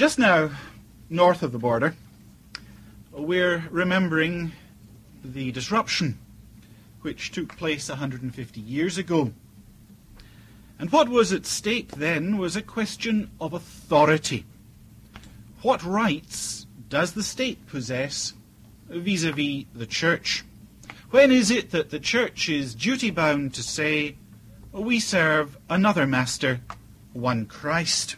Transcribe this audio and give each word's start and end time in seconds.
Just 0.00 0.18
now, 0.18 0.48
north 1.10 1.42
of 1.42 1.52
the 1.52 1.58
border, 1.58 1.94
we're 3.12 3.68
remembering 3.70 4.52
the 5.22 5.52
disruption 5.52 6.18
which 7.02 7.32
took 7.32 7.54
place 7.58 7.90
150 7.90 8.60
years 8.62 8.96
ago. 8.96 9.34
And 10.78 10.90
what 10.90 11.10
was 11.10 11.34
at 11.34 11.44
stake 11.44 11.90
then 11.90 12.38
was 12.38 12.56
a 12.56 12.62
question 12.62 13.30
of 13.42 13.52
authority. 13.52 14.46
What 15.60 15.84
rights 15.84 16.66
does 16.88 17.12
the 17.12 17.22
state 17.22 17.66
possess 17.66 18.32
vis 18.88 19.24
a 19.24 19.32
vis 19.32 19.66
the 19.74 19.84
church? 19.84 20.46
When 21.10 21.30
is 21.30 21.50
it 21.50 21.72
that 21.72 21.90
the 21.90 22.00
church 22.00 22.48
is 22.48 22.74
duty 22.74 23.10
bound 23.10 23.52
to 23.52 23.62
say, 23.62 24.16
we 24.72 24.98
serve 24.98 25.58
another 25.68 26.06
master, 26.06 26.62
one 27.12 27.44
Christ? 27.44 28.16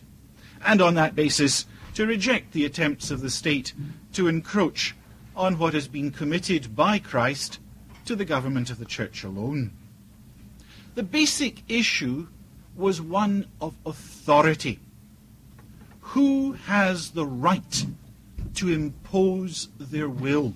And 0.65 0.81
on 0.81 0.95
that 0.95 1.17
basis, 1.17 1.67
to 1.95 2.07
reject 2.07 2.53
the 2.53 2.65
attempts 2.65 3.11
of 3.11 3.21
the 3.21 3.31
state 3.31 3.73
to 4.13 4.29
encroach 4.29 4.95
on 5.35 5.59
what 5.59 5.75
has 5.75 5.89
been 5.89 6.11
committed 6.11 6.75
by 6.75 6.99
Christ 6.99 7.59
to 8.05 8.17
the 8.17 8.25
government 8.25 8.71
of 8.71 8.79
the 8.79 8.85
church 8.85 9.25
alone. 9.25 9.73
The 10.95 11.03
basic 11.03 11.63
issue 11.69 12.29
was 12.77 13.01
one 13.01 13.47
of 13.61 13.75
authority. 13.87 14.79
Who 16.01 16.53
has 16.53 17.11
the 17.11 17.27
right 17.27 17.87
to 18.55 18.69
impose 18.69 19.69
their 19.79 20.09
will? 20.09 20.55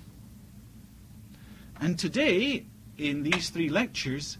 And 1.79 1.97
today, 1.97 2.65
in 2.97 3.23
these 3.23 3.49
three 3.49 3.69
lectures, 3.69 4.37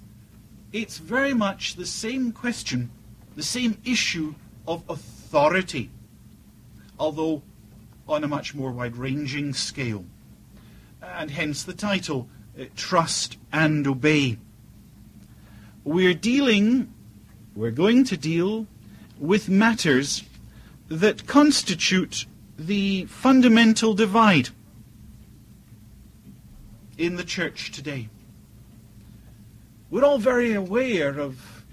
it's 0.74 0.98
very 0.98 1.34
much 1.34 1.76
the 1.76 1.86
same 1.86 2.32
question, 2.32 2.90
the 3.36 3.44
same 3.44 3.78
issue 3.86 4.36
of 4.68 4.84
authority, 4.90 5.90
although 7.00 7.42
on 8.08 8.24
a 8.24 8.28
much 8.28 8.56
more 8.56 8.72
wide 8.72 8.96
ranging 8.96 9.54
scale. 9.54 10.06
And 11.02 11.32
hence 11.32 11.64
the 11.64 11.74
title, 11.74 12.28
uh, 12.60 12.66
Trust 12.76 13.38
and 13.52 13.86
Obey. 13.86 14.38
We're 15.84 16.14
dealing, 16.14 16.94
we're 17.56 17.72
going 17.72 18.04
to 18.06 18.18
deal 18.18 18.68
with 19.20 19.50
matters 19.50 20.24
that 20.90 21.28
constitute 21.28 22.26
the 22.58 23.06
fundamental 23.06 23.94
divide 23.94 24.50
in 26.98 27.16
the 27.16 27.24
church 27.24 27.72
today. 27.72 28.10
We're 29.90 30.04
all 30.04 30.18
very 30.18 30.54
aware 30.54 31.20
of 31.20 31.64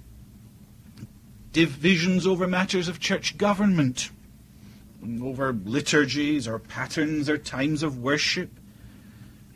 divisions 1.52 2.26
over 2.26 2.46
matters 2.46 2.88
of 2.88 3.00
church 3.00 3.38
government, 3.38 4.10
over 5.22 5.52
liturgies 5.64 6.48
or 6.48 6.58
patterns 6.58 7.28
or 7.28 7.38
times 7.38 7.82
of 7.82 7.98
worship, 7.98 8.50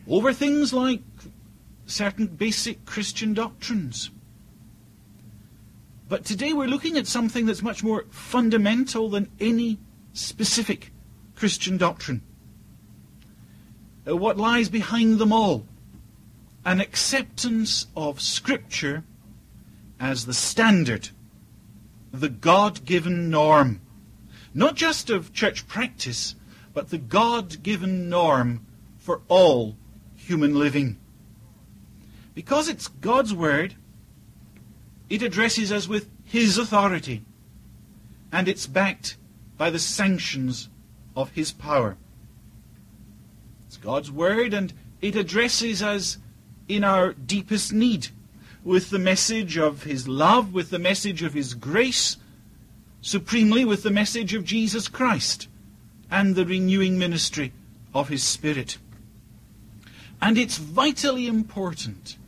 over 0.06 0.32
things 0.32 0.72
like 0.72 1.02
certain 1.86 2.26
basic 2.26 2.84
Christian 2.84 3.34
doctrines. 3.34 4.10
But 6.08 6.24
today 6.24 6.52
we're 6.52 6.68
looking 6.68 6.96
at 6.96 7.06
something 7.06 7.46
that's 7.46 7.62
much 7.62 7.82
more 7.82 8.04
fundamental 8.10 9.10
than 9.10 9.30
any 9.38 9.78
specific 10.14 10.90
Christian 11.34 11.76
doctrine. 11.76 12.22
Uh, 14.06 14.16
what 14.16 14.38
lies 14.38 14.68
behind 14.68 15.18
them 15.18 15.32
all 15.32 15.66
an 16.64 16.80
acceptance 16.80 17.86
of 17.96 18.20
Scripture 18.20 19.02
as 19.98 20.26
the 20.26 20.34
standard, 20.34 21.08
the 22.12 22.28
God 22.28 22.84
given 22.84 23.30
norm, 23.30 23.80
not 24.54 24.74
just 24.74 25.10
of 25.10 25.32
church 25.32 25.66
practice, 25.66 26.34
but 26.72 26.90
the 26.90 26.98
God 26.98 27.62
given 27.62 28.08
norm 28.08 28.64
for 28.98 29.20
all 29.28 29.76
human 30.16 30.58
living. 30.58 30.98
Because 32.34 32.68
it's 32.68 32.88
God's 32.88 33.34
Word, 33.34 33.74
it 35.08 35.22
addresses 35.22 35.72
us 35.72 35.88
with 35.88 36.08
His 36.24 36.58
authority, 36.58 37.22
and 38.30 38.46
it's 38.46 38.66
backed 38.66 39.16
by 39.56 39.70
the 39.70 39.78
sanctions 39.78 40.68
of 41.16 41.30
His 41.30 41.52
power. 41.52 41.96
It's 43.66 43.76
God's 43.76 44.10
Word, 44.12 44.54
and 44.54 44.72
it 45.00 45.16
addresses 45.16 45.82
us 45.82 46.18
in 46.68 46.84
our 46.84 47.12
deepest 47.12 47.72
need 47.72 48.08
with 48.62 48.90
the 48.90 48.98
message 48.98 49.56
of 49.56 49.84
His 49.84 50.06
love, 50.06 50.52
with 50.52 50.70
the 50.70 50.78
message 50.78 51.22
of 51.22 51.34
His 51.34 51.54
grace, 51.54 52.18
supremely 53.08 53.64
with 53.64 53.82
the 53.82 53.90
message 53.90 54.34
of 54.34 54.44
Jesus 54.44 54.86
Christ 54.86 55.48
and 56.10 56.34
the 56.34 56.44
renewing 56.44 56.98
ministry 56.98 57.52
of 57.94 58.10
His 58.10 58.22
Spirit. 58.22 58.76
And 60.20 60.36
it's 60.36 60.58
vitally 60.58 61.26
important 61.26 62.18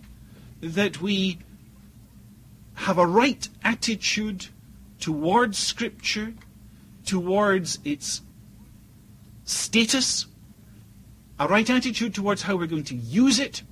that 0.62 1.02
we 1.02 1.38
have 2.74 2.96
a 2.96 3.06
right 3.06 3.46
attitude 3.62 4.46
towards 4.98 5.58
Scripture, 5.58 6.32
towards 7.04 7.78
its 7.84 8.22
status, 9.44 10.26
a 11.38 11.46
right 11.46 11.68
attitude 11.68 12.14
towards 12.14 12.42
how 12.42 12.56
we're 12.56 12.66
going 12.66 12.84
to 12.84 12.96
use 12.96 13.38
it. 13.38 13.62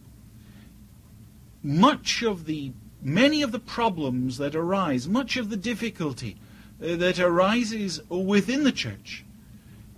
Much 1.63 2.23
of 2.23 2.45
the, 2.45 2.73
many 3.01 3.41
of 3.41 3.51
the 3.51 3.59
problems 3.59 4.37
that 4.37 4.55
arise, 4.55 5.09
much 5.09 5.39
of 5.39 5.49
the 5.49 5.57
difficulty 5.57 6.37
Uh, 6.81 6.95
that 6.95 7.19
arises 7.19 8.01
within 8.09 8.63
the 8.63 8.71
church 8.71 9.25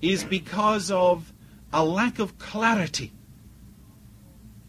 is 0.01 0.25
because 0.25 0.91
of 0.91 1.31
a 1.75 1.85
lack 1.85 2.19
of 2.19 2.39
clarity 2.39 3.13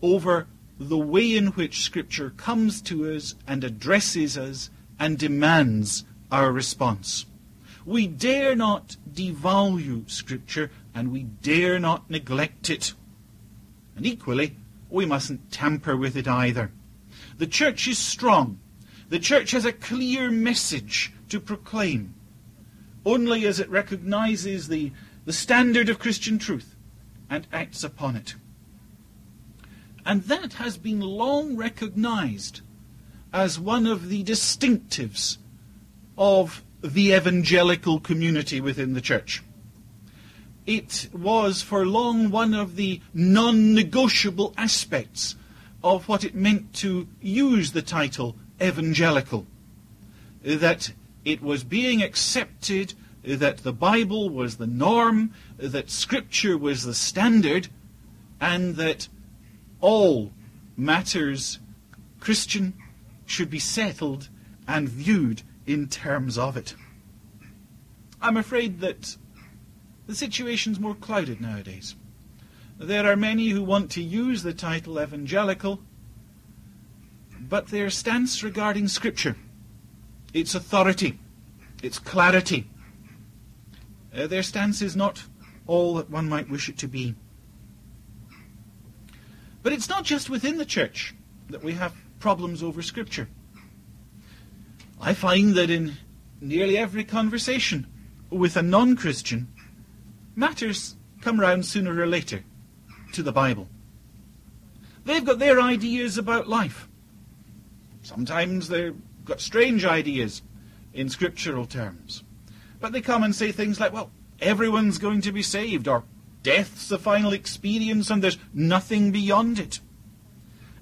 over 0.02 0.48
the 0.78 0.98
way 0.98 1.36
in 1.36 1.48
which 1.48 1.82
Scripture 1.82 2.32
comes 2.32 2.82
to 2.82 3.16
us 3.16 3.36
and 3.48 3.64
addresses 3.64 4.38
us 4.38 4.70
and 5.00 5.18
demands 5.18 6.04
our 6.32 6.52
response. 6.52 7.26
We 7.86 8.08
dare 8.08 8.56
not 8.56 8.98
devalue 9.10 10.10
Scripture 10.10 10.70
and 10.94 11.12
we 11.12 11.24
dare 11.24 11.80
not 11.80 12.10
neglect 12.10 12.70
it. 12.70 12.94
And 13.96 14.06
equally, 14.06 14.58
we 14.90 15.06
mustn't 15.06 15.52
tamper 15.52 15.96
with 15.96 16.18
it 16.18 16.28
either. 16.28 16.72
The 17.38 17.48
church 17.48 17.88
is 17.88 17.98
strong. 17.98 18.60
The 19.12 19.20
church 19.20 19.52
has 19.52 19.66
a 19.66 19.74
clear 19.74 20.32
message 20.32 21.12
to 21.28 21.42
proclaim. 21.42 22.14
Only 23.06 23.46
as 23.46 23.60
it 23.60 23.70
recognizes 23.70 24.70
the, 24.70 24.94
the 25.26 25.34
standard 25.34 25.90
of 25.90 26.00
Christian 26.00 26.40
truth 26.40 26.78
and 27.30 27.46
acts 27.52 27.84
upon 27.84 28.16
it. 28.16 28.36
And 30.06 30.24
that 30.24 30.54
has 30.54 30.78
been 30.78 31.02
long 31.02 31.58
recognized 31.58 32.62
as 33.34 33.60
one 33.60 33.86
of 33.86 34.08
the 34.08 34.24
distinctives 34.24 35.38
of 36.18 36.64
the 36.82 37.12
evangelical 37.12 38.00
community 38.00 38.62
within 38.62 38.94
the 38.94 39.02
church. 39.02 39.44
It 40.66 41.10
was 41.12 41.62
for 41.62 41.86
long 41.86 42.32
one 42.32 42.54
of 42.54 42.78
the 42.78 43.02
non 43.14 43.74
negotiable 43.74 44.54
aspects 44.56 45.36
of 45.84 46.08
what 46.08 46.24
it 46.24 46.34
meant 46.34 46.74
to 46.76 47.10
use 47.20 47.74
the 47.74 47.82
title 47.82 48.38
evangelical. 48.62 49.48
That 50.44 50.92
it 51.26 51.42
was 51.42 51.64
being 51.64 52.02
accepted, 52.02 52.94
that 53.24 53.60
the 53.60 53.74
Bible 53.74 54.30
was 54.30 54.58
the 54.58 54.68
norm, 54.68 55.34
that 55.58 55.90
Scripture 55.90 56.58
was 56.58 56.84
the 56.84 56.94
standard, 56.94 57.68
and 58.40 58.76
that 58.76 59.08
all 59.80 60.32
matters 60.76 61.60
Christian 62.20 62.74
should 63.26 63.50
be 63.50 63.60
settled 63.60 64.30
and 64.68 64.90
viewed 64.90 65.44
in 65.66 65.88
terms 65.88 66.38
of 66.38 66.58
it. 66.58 66.76
I'm 68.22 68.38
afraid 68.38 68.80
that 68.82 69.16
the 70.08 70.16
situation's 70.16 70.80
more 70.80 70.96
clouded 70.96 71.42
nowadays. 71.42 71.96
There 72.78 73.06
are 73.06 73.16
many 73.16 73.50
who 73.50 73.64
want 73.64 73.92
to 73.92 74.02
use 74.02 74.44
the 74.44 74.54
title 74.54 75.00
evangelical, 75.00 75.82
but 77.50 77.68
their 77.68 77.90
stance 77.90 78.44
regarding 78.44 78.88
Scripture, 78.88 79.36
its 80.34 80.56
authority, 80.56 81.20
its 81.82 82.00
clarity, 82.00 82.68
uh, 84.16 84.28
their 84.28 84.44
stance 84.44 84.82
is 84.82 84.96
not 84.96 85.24
all 85.68 85.96
that 85.96 86.10
one 86.10 86.28
might 86.30 86.50
wish 86.50 86.70
it 86.70 86.78
to 86.78 86.88
be. 86.88 87.16
But 89.64 89.74
it's 89.74 89.90
not 89.90 90.04
just 90.04 90.30
within 90.30 90.58
the 90.58 90.66
church 90.66 91.14
that 91.50 91.64
we 91.64 91.74
have 91.74 91.96
problems 92.20 92.62
over 92.64 92.82
Scripture. 92.82 93.28
I 95.00 95.14
find 95.14 95.56
that 95.56 95.70
in 95.70 95.98
nearly 96.40 96.78
every 96.78 97.04
conversation 97.04 97.88
with 98.30 98.56
a 98.56 98.62
non 98.62 98.96
Christian, 98.96 99.48
matters 100.36 100.96
come 101.22 101.40
round 101.40 101.66
sooner 101.66 102.00
or 102.00 102.08
later 102.08 102.44
to 103.14 103.24
the 103.24 103.32
Bible. 103.32 103.68
They've 105.06 105.26
got 105.26 105.40
their 105.40 105.60
ideas 105.60 106.18
about 106.18 106.48
life. 106.48 106.88
Sometimes 108.02 108.68
they've 108.68 108.96
got 109.26 109.42
strange 109.42 109.86
ideas 109.86 110.42
in 110.94 111.10
scriptural 111.10 111.66
terms. 111.66 112.24
But 112.80 112.94
they 112.94 113.02
come 113.02 113.24
and 113.24 113.36
say 113.36 113.52
things 113.52 113.80
like, 113.80 113.94
well, 113.94 114.12
everyone's 114.40 114.98
going 114.98 115.22
to 115.22 115.32
be 115.32 115.44
saved, 115.44 115.88
or 115.88 116.04
death's 116.44 116.90
the 116.90 116.98
final 116.98 117.34
experience 117.34 118.10
and 118.10 118.24
there's 118.24 118.38
nothing 118.54 119.12
beyond 119.12 119.60
it. 119.60 119.80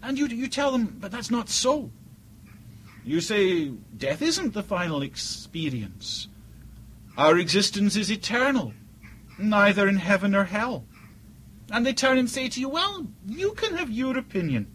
And 0.01 0.17
you, 0.17 0.27
you 0.27 0.47
tell 0.47 0.71
them, 0.71 0.97
but 0.99 1.11
that's 1.11 1.29
not 1.29 1.49
so. 1.49 1.91
You 3.03 3.21
say, 3.21 3.69
death 3.97 4.21
isn't 4.21 4.53
the 4.53 4.63
final 4.63 5.01
experience. 5.01 6.27
Our 7.17 7.37
existence 7.37 7.95
is 7.95 8.11
eternal, 8.11 8.73
neither 9.37 9.87
in 9.87 9.97
heaven 9.97 10.33
or 10.33 10.45
hell. 10.45 10.85
And 11.71 11.85
they 11.85 11.93
turn 11.93 12.17
and 12.17 12.29
say 12.29 12.47
to 12.49 12.59
you, 12.59 12.69
well, 12.69 13.07
you 13.27 13.51
can 13.53 13.75
have 13.75 13.91
your 13.91 14.17
opinion. 14.17 14.73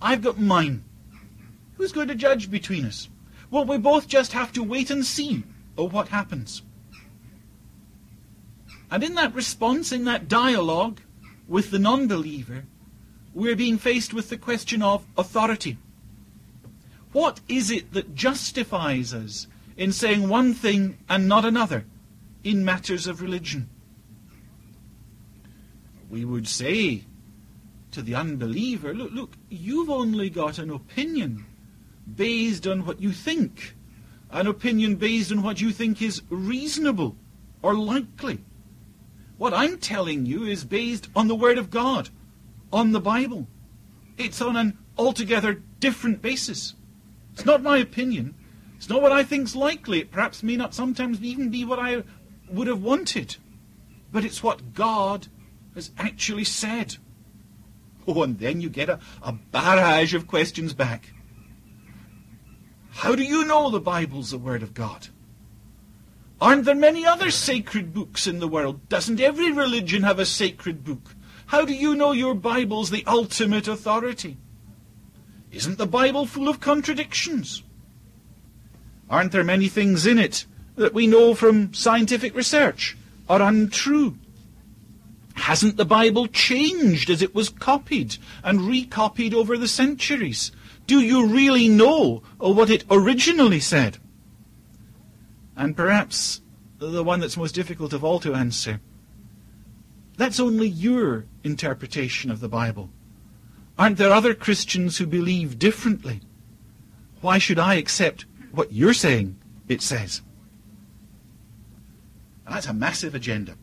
I've 0.00 0.22
got 0.22 0.40
mine. 0.40 0.84
Who's 1.76 1.92
going 1.92 2.08
to 2.08 2.14
judge 2.14 2.50
between 2.50 2.84
us? 2.84 3.08
Well, 3.50 3.64
we 3.64 3.78
both 3.78 4.08
just 4.08 4.32
have 4.32 4.52
to 4.52 4.62
wait 4.62 4.90
and 4.90 5.04
see 5.04 5.44
oh, 5.76 5.88
what 5.88 6.08
happens. 6.08 6.62
And 8.90 9.02
in 9.02 9.14
that 9.14 9.34
response, 9.34 9.92
in 9.92 10.04
that 10.04 10.28
dialogue 10.28 11.00
with 11.48 11.70
the 11.70 11.78
non-believer, 11.78 12.64
we're 13.34 13.56
being 13.56 13.78
faced 13.78 14.14
with 14.14 14.28
the 14.28 14.36
question 14.36 14.82
of 14.82 15.04
authority. 15.18 15.78
What 17.12 17.40
is 17.48 17.70
it 17.70 17.92
that 17.92 18.14
justifies 18.14 19.12
us 19.12 19.46
in 19.76 19.92
saying 19.92 20.28
one 20.28 20.54
thing 20.54 20.98
and 21.08 21.28
not 21.28 21.44
another 21.44 21.84
in 22.44 22.64
matters 22.64 23.06
of 23.06 23.20
religion? 23.20 23.68
We 26.10 26.24
would 26.24 26.46
say 26.46 27.02
to 27.90 28.02
the 28.02 28.14
unbeliever, 28.14 28.94
look, 28.94 29.12
look, 29.12 29.32
you've 29.48 29.90
only 29.90 30.30
got 30.30 30.58
an 30.58 30.70
opinion 30.70 31.46
based 32.12 32.66
on 32.66 32.84
what 32.84 33.00
you 33.00 33.12
think, 33.12 33.74
an 34.30 34.46
opinion 34.46 34.96
based 34.96 35.32
on 35.32 35.42
what 35.42 35.60
you 35.60 35.70
think 35.70 36.02
is 36.02 36.22
reasonable 36.28 37.16
or 37.62 37.74
likely. 37.74 38.44
What 39.36 39.54
I'm 39.54 39.78
telling 39.78 40.26
you 40.26 40.44
is 40.44 40.64
based 40.64 41.08
on 41.16 41.28
the 41.28 41.34
Word 41.34 41.58
of 41.58 41.70
God, 41.70 42.10
on 42.72 42.92
the 42.92 43.00
Bible. 43.00 43.48
It's 44.16 44.40
on 44.40 44.56
an 44.56 44.78
altogether 44.96 45.62
different 45.80 46.22
basis. 46.22 46.74
It's 47.32 47.44
not 47.44 47.62
my 47.62 47.78
opinion. 47.78 48.34
It's 48.76 48.88
not 48.88 49.02
what 49.02 49.12
I 49.12 49.24
think's 49.24 49.56
likely. 49.56 50.00
It 50.00 50.10
perhaps 50.10 50.42
may 50.42 50.56
not 50.56 50.74
sometimes 50.74 51.20
even 51.22 51.48
be 51.48 51.64
what 51.64 51.78
I 51.78 52.04
would 52.48 52.68
have 52.68 52.82
wanted. 52.82 53.36
But 54.12 54.24
it's 54.24 54.42
what 54.42 54.74
God 54.74 55.26
has 55.74 55.90
actually 55.98 56.44
said. 56.44 56.96
Oh, 58.06 58.22
and 58.22 58.38
then 58.38 58.60
you 58.60 58.68
get 58.68 58.88
a, 58.88 59.00
a 59.22 59.32
barrage 59.32 60.14
of 60.14 60.28
questions 60.28 60.74
back. 60.74 61.12
How 62.94 63.14
do 63.14 63.22
you 63.22 63.44
know 63.44 63.70
the 63.70 63.80
Bible's 63.80 64.30
the 64.30 64.38
Word 64.38 64.62
of 64.62 64.72
God? 64.72 65.08
Aren't 66.40 66.64
there 66.64 66.74
many 66.74 67.04
other 67.04 67.30
sacred 67.30 67.92
books 67.92 68.26
in 68.26 68.38
the 68.38 68.48
world? 68.48 68.88
Doesn't 68.88 69.20
every 69.20 69.52
religion 69.52 70.02
have 70.02 70.18
a 70.18 70.26
sacred 70.26 70.84
book? 70.84 71.14
How 71.46 71.64
do 71.64 71.74
you 71.74 71.94
know 71.94 72.12
your 72.12 72.34
Bible's 72.34 72.90
the 72.90 73.04
ultimate 73.06 73.68
authority? 73.68 74.38
Isn't 75.50 75.78
the 75.78 75.86
Bible 75.86 76.24
full 76.26 76.48
of 76.48 76.60
contradictions? 76.60 77.62
Aren't 79.10 79.32
there 79.32 79.44
many 79.44 79.68
things 79.68 80.06
in 80.06 80.18
it 80.18 80.46
that 80.76 80.94
we 80.94 81.06
know 81.06 81.34
from 81.34 81.74
scientific 81.74 82.34
research 82.34 82.96
are 83.28 83.42
untrue? 83.42 84.16
Hasn't 85.34 85.76
the 85.76 85.84
Bible 85.84 86.26
changed 86.28 87.10
as 87.10 87.22
it 87.22 87.34
was 87.34 87.48
copied 87.48 88.16
and 88.42 88.62
recopied 88.62 89.34
over 89.34 89.58
the 89.58 89.68
centuries? 89.68 90.52
Do 90.86 91.00
you 91.00 91.26
really 91.26 91.68
know 91.68 92.22
uh, 92.42 92.50
what 92.50 92.70
it 92.70 92.84
originally 92.90 93.60
said? 93.60 93.98
And 95.56 95.76
perhaps 95.76 96.40
the 96.78 97.04
one 97.04 97.20
that's 97.20 97.36
most 97.36 97.54
difficult 97.54 97.92
of 97.92 98.04
all 98.04 98.20
to 98.20 98.34
answer. 98.34 98.80
That's 100.16 100.40
only 100.40 100.68
your 100.68 101.26
interpretation 101.42 102.30
of 102.30 102.40
the 102.40 102.48
Bible. 102.48 102.90
Aren't 103.78 103.98
there 103.98 104.12
other 104.12 104.34
Christians 104.34 104.98
who 104.98 105.06
believe 105.06 105.58
differently? 105.58 106.20
Why 107.20 107.38
should 107.38 107.58
I 107.58 107.74
accept 107.74 108.26
what 108.52 108.72
you're 108.72 108.94
saying 108.94 109.36
it 109.68 109.82
says? 109.82 110.22
That's 112.48 112.66
a 112.66 112.74
massive 112.74 113.14
agenda. 113.14 113.56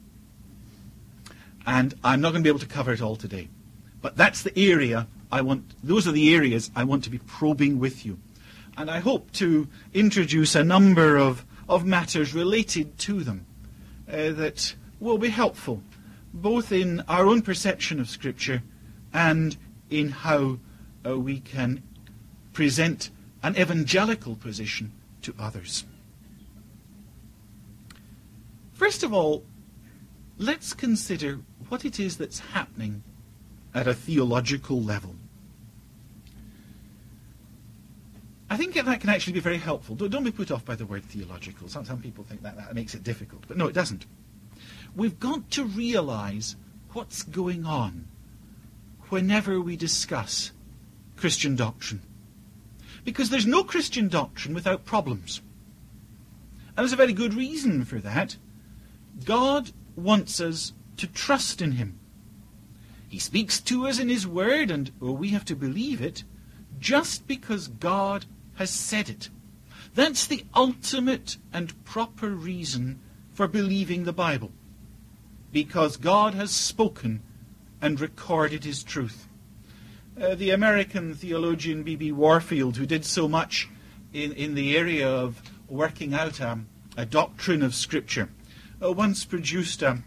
And 1.66 1.94
I'm 2.04 2.20
not 2.22 2.32
going 2.32 2.44
to 2.44 2.48
be 2.48 2.50
able 2.50 2.60
to 2.60 2.66
cover 2.66 2.92
it 2.92 3.02
all 3.02 3.16
today. 3.16 3.50
But 4.02 4.18
that's 4.18 4.42
the 4.42 4.58
area 4.58 5.08
I 5.32 5.42
want, 5.42 5.64
those 5.84 6.08
are 6.08 6.12
the 6.12 6.36
areas 6.36 6.72
I 6.76 6.84
want 6.84 7.04
to 7.06 7.10
be 7.10 7.20
probing 7.20 7.80
with 7.80 8.06
you. 8.06 8.20
And 8.78 8.90
I 8.90 9.00
hope 9.00 9.32
to 9.34 9.68
introduce 9.94 10.56
a 10.56 10.64
number 10.64 11.18
of 11.18 11.46
of 11.72 11.86
matters 11.86 12.34
related 12.34 12.98
to 13.00 13.24
them 13.24 13.46
uh, 14.12 14.32
that 14.32 14.76
will 15.00 15.18
be 15.18 15.30
helpful, 15.30 15.82
both 16.34 16.72
in 16.72 17.00
our 17.08 17.26
own 17.26 17.42
perception 17.42 17.98
of 18.00 18.10
Scripture 18.10 18.62
and 19.14 19.56
in 19.90 20.10
how 20.10 20.60
uh, 21.06 21.18
we 21.18 21.40
can 21.40 21.82
present 22.52 23.10
an 23.42 23.56
evangelical 23.58 24.36
position 24.36 24.92
to 25.22 25.34
others. 25.40 25.86
First 28.74 29.04
of 29.04 29.14
all, 29.14 29.46
let's 30.38 30.74
consider 30.74 31.40
what 31.70 31.86
it 31.86 32.02
is 32.02 32.18
that's 32.18 32.40
happening 32.40 33.02
at 33.74 33.88
a 33.88 33.94
theological 33.94 34.82
level. 34.82 35.16
I 38.52 38.58
think 38.58 38.74
that 38.74 39.00
can 39.00 39.10
actually 39.10 39.32
be 39.32 39.40
very 39.40 39.60
helpful. 39.60 39.96
Don't, 39.96 40.26
be 40.26 40.30
put 40.30 40.52
off 40.52 40.66
by 40.66 40.76
the 40.76 40.86
word 40.86 41.06
theological. 41.06 41.70
Some, 41.70 41.86
some 41.86 42.02
people 42.02 42.26
think 42.26 42.44
that, 42.44 42.58
that 42.58 42.76
makes 42.76 42.94
it 42.94 43.02
difficult, 43.02 43.46
but 43.48 43.56
no, 43.56 43.68
it 43.68 43.74
doesn't. 43.74 44.06
We've 44.94 45.18
got 45.18 45.50
to 45.52 45.64
realize 45.64 46.58
what's 46.92 47.24
going 47.24 47.66
on 47.66 48.10
whenever 49.08 49.62
we 49.62 49.78
discuss 49.78 50.52
Christian 51.16 51.56
doctrine. 51.56 52.02
Because 53.06 53.30
there's 53.30 53.46
no 53.48 53.64
Christian 53.64 54.10
doctrine 54.10 54.54
without 54.54 54.84
problems. 54.84 55.42
And 56.76 56.80
there's 56.80 56.92
a 56.92 56.98
very 56.98 57.14
good 57.14 57.34
reason 57.34 57.86
for 57.86 58.00
that. 58.00 58.36
God 59.24 59.72
wants 59.96 60.42
us 60.42 60.74
to 60.98 61.08
trust 61.08 61.62
in 61.62 61.72
Him. 61.72 61.98
He 63.08 63.18
speaks 63.18 63.62
to 63.62 63.88
us 63.88 63.98
in 63.98 64.10
His 64.10 64.28
Word, 64.28 64.70
and 64.70 64.92
oh, 65.02 65.14
we 65.14 65.30
have 65.30 65.46
to 65.46 65.56
believe 65.56 66.02
it, 66.02 66.26
just 66.82 67.30
because 67.30 67.70
God 67.70 68.26
has 68.56 68.70
said 68.70 69.10
it. 69.10 69.30
That's 69.94 70.26
the 70.26 70.46
ultimate 70.56 71.38
and 71.52 71.84
proper 71.84 72.30
reason 72.30 73.00
for 73.32 73.48
believing 73.48 74.04
the 74.04 74.14
Bible. 74.14 74.52
Because 75.52 75.98
God 75.98 76.34
has 76.34 76.52
spoken 76.52 77.22
and 77.82 78.00
recorded 78.00 78.64
his 78.64 78.84
truth. 78.84 79.28
Uh, 80.20 80.36
the 80.36 80.52
American 80.52 81.14
theologian 81.16 81.84
B.B. 81.84 82.12
Warfield, 82.12 82.78
who 82.78 82.86
did 82.86 83.04
so 83.06 83.28
much 83.28 83.70
in, 84.14 84.34
in 84.34 84.56
the 84.56 84.78
area 84.78 85.10
of 85.10 85.42
working 85.68 86.14
out 86.14 86.40
a, 86.40 87.06
doctrine 87.06 87.64
of 87.64 87.74
Scripture, 87.74 88.30
uh, 88.84 88.92
once 88.92 89.26
produced 89.26 89.82
a 89.82 90.04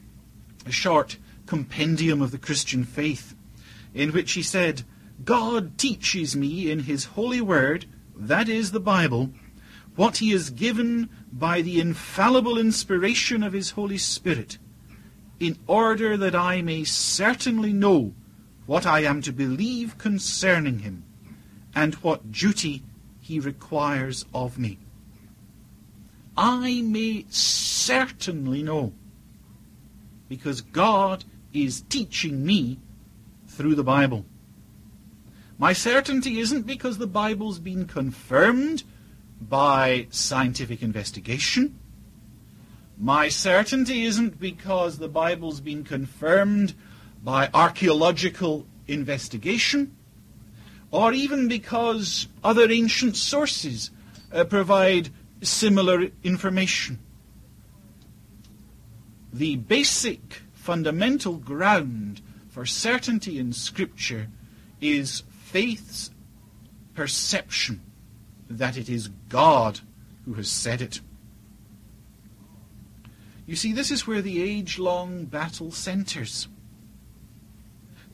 short 0.70 1.16
compendium 1.46 2.22
of 2.22 2.30
the 2.30 2.38
Christian 2.38 2.84
faith 2.84 3.34
in 3.94 4.12
which 4.12 4.32
he 4.32 4.42
said, 4.42 4.82
God 5.24 5.78
teaches 5.78 6.36
me 6.36 6.70
in 6.70 6.80
his 6.80 7.04
holy 7.04 7.40
word 7.40 7.86
that 8.16 8.48
is 8.48 8.72
the 8.72 8.80
Bible, 8.80 9.30
what 9.96 10.18
he 10.18 10.30
has 10.30 10.50
given 10.50 11.08
by 11.32 11.62
the 11.62 11.80
infallible 11.80 12.58
inspiration 12.58 13.42
of 13.42 13.52
his 13.52 13.70
Holy 13.70 13.98
Spirit, 13.98 14.58
in 15.40 15.58
order 15.66 16.16
that 16.16 16.34
I 16.34 16.62
may 16.62 16.84
certainly 16.84 17.72
know 17.72 18.14
what 18.66 18.86
I 18.86 19.00
am 19.00 19.20
to 19.22 19.32
believe 19.32 19.98
concerning 19.98 20.80
him, 20.80 21.04
and 21.74 21.94
what 21.96 22.32
duty 22.32 22.82
he 23.20 23.40
requires 23.40 24.24
of 24.32 24.58
me. 24.58 24.78
I 26.36 26.82
may 26.82 27.26
certainly 27.28 28.62
know, 28.62 28.92
because 30.28 30.60
God 30.60 31.24
is 31.52 31.82
teaching 31.88 32.44
me 32.44 32.78
through 33.46 33.74
the 33.74 33.84
Bible. 33.84 34.24
My 35.56 35.72
certainty 35.72 36.40
isn't 36.40 36.66
because 36.66 36.98
the 36.98 37.06
Bible's 37.06 37.60
been 37.60 37.86
confirmed 37.86 38.82
by 39.40 40.08
scientific 40.10 40.82
investigation. 40.82 41.78
My 42.98 43.28
certainty 43.28 44.04
isn't 44.04 44.40
because 44.40 44.98
the 44.98 45.08
Bible's 45.08 45.60
been 45.60 45.84
confirmed 45.84 46.74
by 47.22 47.50
archaeological 47.54 48.66
investigation, 48.88 49.96
or 50.90 51.12
even 51.12 51.48
because 51.48 52.28
other 52.42 52.70
ancient 52.70 53.16
sources 53.16 53.90
uh, 54.32 54.44
provide 54.44 55.10
similar 55.40 56.08
information. 56.22 56.98
The 59.32 59.56
basic 59.56 60.42
fundamental 60.52 61.36
ground 61.36 62.20
for 62.48 62.66
certainty 62.66 63.38
in 63.38 63.52
Scripture 63.52 64.28
is 64.80 65.22
faith's 65.54 66.10
perception 66.94 67.80
that 68.50 68.76
it 68.76 68.88
is 68.88 69.06
God 69.28 69.78
who 70.24 70.34
has 70.34 70.48
said 70.48 70.82
it. 70.82 71.00
You 73.46 73.54
see, 73.54 73.72
this 73.72 73.92
is 73.92 74.04
where 74.04 74.20
the 74.20 74.42
age-long 74.42 75.26
battle 75.26 75.70
centers. 75.70 76.48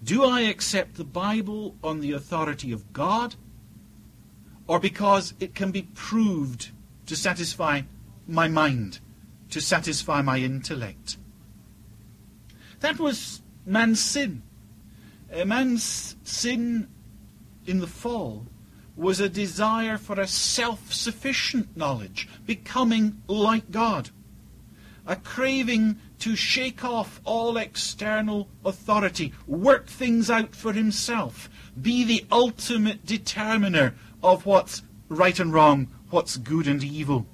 Do 0.04 0.22
I 0.22 0.42
accept 0.42 0.96
the 0.96 1.04
Bible 1.04 1.76
on 1.82 2.00
the 2.00 2.12
authority 2.12 2.72
of 2.72 2.92
God, 2.92 3.36
or 4.66 4.78
because 4.78 5.32
it 5.40 5.54
can 5.54 5.70
be 5.70 5.88
proved 5.94 6.68
to 7.06 7.16
satisfy 7.16 7.80
my 8.26 8.48
mind, 8.48 8.98
to 9.48 9.62
satisfy 9.62 10.20
my 10.20 10.40
intellect? 10.40 11.16
That 12.80 12.98
was 12.98 13.40
man's 13.64 14.00
sin. 14.00 14.42
A 15.32 15.46
man's 15.46 16.16
sin 16.22 16.88
in 17.70 17.78
the 17.78 17.86
fall 17.86 18.46
was 18.96 19.20
a 19.20 19.28
desire 19.28 19.96
for 19.96 20.20
a 20.20 20.26
self-sufficient 20.26 21.76
knowledge, 21.76 22.28
becoming 22.44 23.22
like 23.28 23.70
God. 23.70 24.10
A 25.06 25.16
craving 25.16 25.96
to 26.18 26.36
shake 26.36 26.84
off 26.84 27.20
all 27.24 27.56
external 27.56 28.48
authority, 28.64 29.32
work 29.46 29.86
things 29.86 30.28
out 30.28 30.54
for 30.54 30.72
himself, 30.72 31.48
be 31.80 32.04
the 32.04 32.26
ultimate 32.30 33.06
determiner 33.06 33.94
of 34.22 34.44
what's 34.44 34.82
right 35.08 35.38
and 35.38 35.54
wrong, 35.54 35.88
what's 36.10 36.36
good 36.36 36.66
and 36.66 36.84
evil. 36.84 37.26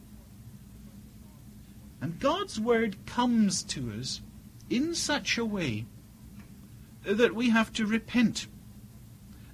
And 2.00 2.20
God's 2.20 2.60
word 2.60 3.04
comes 3.06 3.62
to 3.64 3.90
us 3.98 4.20
in 4.68 4.94
such 4.94 5.38
a 5.38 5.44
way 5.44 5.86
that 7.02 7.34
we 7.34 7.50
have 7.50 7.72
to 7.72 7.86
repent 7.86 8.46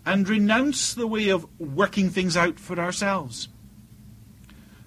and 0.05 0.29
renounce 0.29 0.95
the 0.95 1.07
way 1.07 1.29
of 1.29 1.47
working 1.61 2.11
things 2.11 2.37
out 2.37 2.59
for 2.59 2.79
ourselves. 2.79 3.49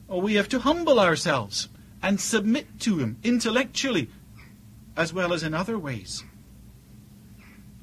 Or 0.07 0.21
we 0.21 0.35
have 0.35 0.49
to 0.49 0.59
humble 0.59 0.99
ourselves 0.99 1.69
and 2.03 2.19
submit 2.19 2.79
to 2.81 2.97
Him 2.97 3.17
intellectually 3.23 4.09
as 4.97 5.13
well 5.13 5.33
as 5.33 5.43
in 5.43 5.53
other 5.53 5.77
ways. 5.77 6.23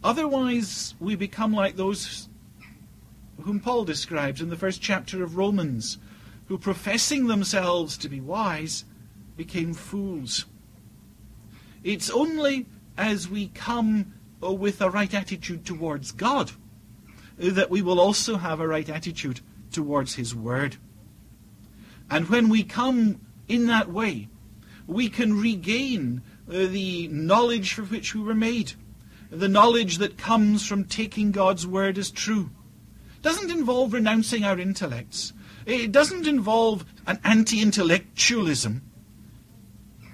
Otherwise, 0.05 0.95
we 1.01 1.15
become 1.15 1.53
like 1.53 1.77
those 1.77 2.29
whom 3.43 3.61
Paul 3.61 3.85
describes 3.85 4.41
in 4.41 4.51
the 4.51 4.57
first 4.57 4.81
chapter 4.81 5.23
of 5.23 5.37
Romans, 5.37 5.99
who 6.47 6.59
professing 6.59 7.27
themselves 7.27 7.97
to 7.99 8.09
be 8.09 8.21
wise 8.21 8.85
became 9.37 9.75
fools. 9.75 10.47
It's 11.83 12.11
only 12.11 12.67
as 12.97 13.29
we 13.29 13.49
come 13.49 14.15
uh, 14.43 14.53
with 14.53 14.81
a 14.81 14.91
right 14.91 15.13
attitude 15.13 15.65
towards 15.65 16.13
God 16.13 16.53
that 17.51 17.71
we 17.71 17.83
will 17.83 18.01
also 18.01 18.37
have 18.37 18.61
a 18.61 18.69
right 18.69 18.89
attitude 18.89 19.41
towards 19.73 20.15
His 20.15 20.35
Word. 20.35 20.77
And 22.11 22.29
when 22.29 22.49
we 22.49 22.63
come 22.63 23.21
in 23.49 23.67
that 23.67 23.91
way, 23.91 24.29
we 24.87 25.09
can 25.09 25.41
regain 25.41 26.23
uh, 26.49 26.67
the 26.67 27.09
knowledge 27.09 27.75
for 27.75 27.83
which 27.83 28.15
we 28.15 28.21
were 28.23 28.35
made, 28.35 28.73
the 29.31 29.49
knowledge 29.49 29.99
that 29.99 30.19
comes 30.19 30.67
from 30.67 30.85
taking 30.85 31.33
God's 31.33 31.67
Word 31.67 31.99
as 31.99 32.11
true. 32.11 32.51
It 33.17 33.23
doesn't 33.23 33.51
involve 33.51 33.93
renouncing 33.93 34.45
our 34.45 34.59
intellects. 34.59 35.33
It 35.65 35.93
doesn't 35.93 36.27
involve 36.27 36.85
an 37.07 37.21
anti-intellectualism. 37.25 38.83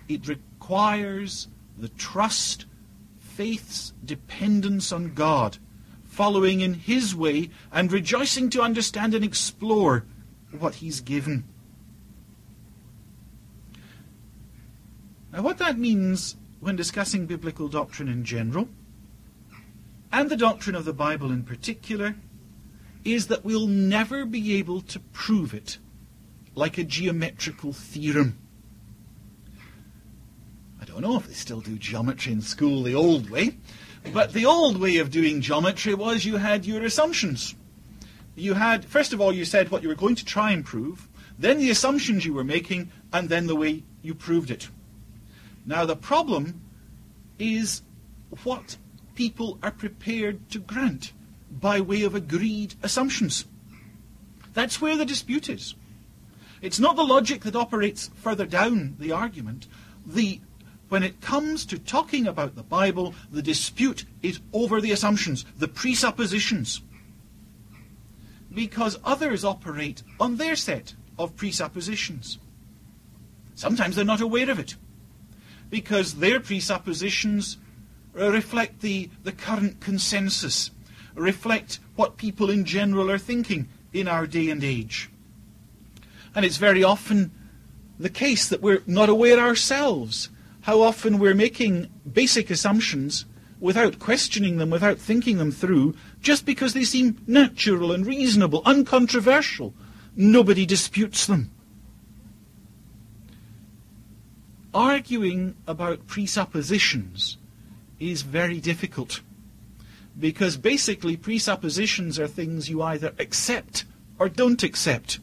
It 0.09 0.29
requires 0.29 1.49
the 1.77 1.89
trust, 1.89 2.67
faith's 3.19 3.93
dependence 4.05 4.93
on 4.93 5.15
God, 5.15 5.59
following 6.19 6.63
in 6.63 6.75
His 6.75 7.15
way 7.15 7.49
and 7.71 7.93
rejoicing 7.93 8.51
to 8.51 8.61
understand 8.61 9.15
and 9.15 9.25
explore 9.25 10.05
what 10.59 10.75
He's 10.75 11.01
given. 11.01 11.45
Now, 15.33 15.43
what 15.43 15.59
that 15.59 15.79
means 15.79 16.35
when 16.59 16.75
discussing 16.75 17.27
biblical 17.27 17.69
doctrine 17.69 18.09
in 18.09 18.25
general, 18.25 18.69
and 20.11 20.29
the 20.29 20.37
doctrine 20.37 20.75
of 20.75 20.85
the 20.85 20.93
Bible 20.93 21.31
in 21.31 21.45
particular, 21.45 22.17
is 23.05 23.29
that 23.29 23.45
we'll 23.45 23.69
never 23.69 24.27
be 24.27 24.57
able 24.57 24.81
to 24.81 24.99
prove 25.13 25.55
it 25.55 25.79
like 26.57 26.79
a 26.79 26.83
geometrical 26.83 27.73
theorem 27.73 28.37
I 30.81 30.85
don't 30.85 31.03
know 31.03 31.17
if 31.17 31.27
they 31.27 31.35
still 31.35 31.61
do 31.61 31.77
geometry 31.77 32.33
in 32.33 32.41
school 32.41 32.83
the 32.83 32.95
old 32.95 33.31
way, 33.31 33.57
but 34.13 34.33
the 34.33 34.47
old 34.47 34.81
way 34.81 34.99
of 34.99 35.11
doing 35.11 35.41
geometry 35.41 35.95
was 35.95 36.25
you 36.25 36.37
had 36.37 36.67
your 36.67 36.85
assumptions. 36.85 37.55
You 38.35 38.55
had, 38.55 38.85
first 38.85 39.13
of 39.13 39.21
all, 39.21 39.33
you 39.33 39.45
said 39.45 39.71
what 39.71 39.83
you 39.83 39.89
were 39.89 39.95
going 39.95 40.15
to 40.17 40.25
try 40.25 40.53
and 40.53 40.65
prove, 40.65 41.09
then 41.39 41.59
the 41.59 41.71
assumptions 41.71 42.25
you 42.25 42.33
were 42.33 42.45
making, 42.45 42.91
and 43.13 43.29
then 43.29 43.47
the 43.47 43.57
way 43.57 43.85
you 44.03 44.15
proved 44.15 44.51
it. 44.51 44.69
Now, 45.67 45.85
the 45.85 45.97
problem 45.97 46.61
is 47.39 47.83
what 48.43 48.77
people 49.15 49.59
are 49.63 49.71
prepared 49.71 50.49
to 50.51 50.59
grant 50.59 51.13
by 51.51 51.81
way 51.81 52.03
of 52.03 52.15
agreed 52.15 52.75
assumptions. 52.83 53.45
That's 54.55 54.81
where 54.81 54.97
the 54.97 55.05
dispute 55.05 55.49
is. 55.49 55.75
It's 56.61 56.81
not 56.81 56.97
the 56.97 57.05
logic 57.05 57.43
that 57.43 57.57
operates 57.57 58.11
further 58.17 58.47
down 58.47 58.97
the 58.99 59.13
argument. 59.13 59.69
The 60.05 60.41
when 60.89 61.03
it 61.03 61.21
comes 61.21 61.67
to 61.67 61.79
talking 61.79 62.27
about 62.27 62.55
the 62.55 62.63
Bible, 62.63 63.15
the 63.31 63.43
dispute 63.43 64.05
is 64.23 64.41
over 64.53 64.81
the 64.81 64.93
assumptions, 64.93 65.45
the 65.59 65.69
presuppositions. 65.69 66.81
Because 68.53 68.99
others 69.05 69.45
operate 69.45 70.03
on 70.19 70.37
their 70.37 70.57
set 70.57 70.95
of 71.19 71.37
presuppositions. 71.37 72.39
Sometimes 73.55 73.97
they're 73.97 74.05
not 74.05 74.21
aware 74.21 74.51
of 74.51 74.59
it. 74.59 74.77
Because 75.69 76.15
their 76.15 76.41
presuppositions 76.41 77.59
reflect 78.15 78.81
the, 78.81 79.11
the 79.25 79.33
current 79.33 79.81
consensus, 79.81 80.71
reflect 81.15 81.81
what 81.97 82.17
people 82.17 82.49
in 82.49 82.65
general 82.65 83.11
are 83.11 83.19
thinking 83.19 83.69
in 83.93 84.09
our 84.09 84.27
day 84.27 84.49
and 84.49 84.65
age. 84.65 85.11
And 86.35 86.45
it's 86.45 86.57
very 86.57 86.83
often 86.83 87.31
the 87.99 88.09
case 88.09 88.49
that 88.49 88.63
we're 88.63 88.83
not 88.87 89.09
aware 89.09 89.39
ourselves 89.39 90.31
how 90.69 90.83
often 90.83 91.19
we're 91.19 91.33
making 91.35 91.89
basic 92.13 92.51
assumptions 92.51 93.25
without 93.59 93.99
questioning 93.99 94.59
them, 94.59 94.69
without 94.69 94.99
thinking 94.99 95.39
them 95.39 95.51
through, 95.51 95.95
just 96.21 96.45
because 96.45 96.75
they 96.75 96.85
seem 96.85 97.19
natural 97.27 97.91
and 97.91 98.05
reasonable, 98.05 98.61
uncontroversial. 98.67 99.73
Nobody 100.15 100.67
disputes 100.67 101.25
them. 101.25 101.51
Arguing 104.75 105.55
about 105.67 106.07
presuppositions 106.07 107.39
is 107.99 108.21
very 108.21 108.61
difficult 108.61 109.23
because 110.21 110.59
basically 110.59 111.17
presuppositions 111.17 112.19
are 112.19 112.29
things 112.29 112.69
you 112.69 112.83
either 112.83 113.15
accept 113.19 113.87
or 114.19 114.29
don't 114.29 114.63
accept. 114.63 115.19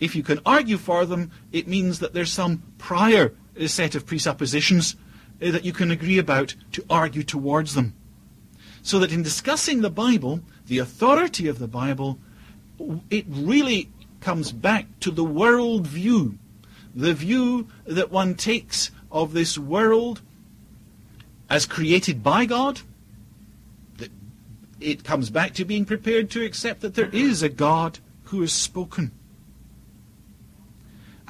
If 0.00 0.16
you 0.16 0.24
can 0.24 0.40
argue 0.44 0.78
for 0.78 1.06
them, 1.06 1.30
it 1.52 1.68
means 1.68 2.00
that 2.00 2.12
there's 2.12 2.32
some 2.32 2.64
prior 2.76 3.36
set 3.68 3.94
of 3.94 4.06
presuppositions 4.06 4.96
uh, 5.42 5.50
that 5.50 5.64
you 5.64 5.72
can 5.72 5.90
agree 5.90 6.18
about 6.18 6.54
to 6.72 6.84
argue 6.88 7.22
towards 7.22 7.74
them. 7.74 7.94
So 8.82 8.98
that 9.00 9.12
in 9.12 9.22
discussing 9.22 9.80
the 9.80 9.90
Bible, 9.90 10.40
the 10.66 10.78
authority 10.78 11.48
of 11.48 11.58
the 11.58 11.68
Bible, 11.68 12.18
it 13.10 13.26
really 13.28 13.90
comes 14.20 14.52
back 14.52 14.86
to 15.00 15.10
the 15.10 15.24
world 15.24 15.86
view, 15.86 16.38
the 16.94 17.14
view 17.14 17.68
that 17.84 18.10
one 18.10 18.34
takes 18.34 18.90
of 19.10 19.32
this 19.32 19.58
world 19.58 20.22
as 21.48 21.66
created 21.66 22.22
by 22.22 22.46
God. 22.46 22.80
It 24.78 25.04
comes 25.04 25.28
back 25.28 25.52
to 25.54 25.64
being 25.64 25.84
prepared 25.84 26.30
to 26.30 26.44
accept 26.44 26.80
that 26.80 26.94
there 26.94 27.10
is 27.12 27.42
a 27.42 27.50
God 27.50 27.98
who 28.24 28.40
has 28.40 28.52
spoken. 28.52 29.10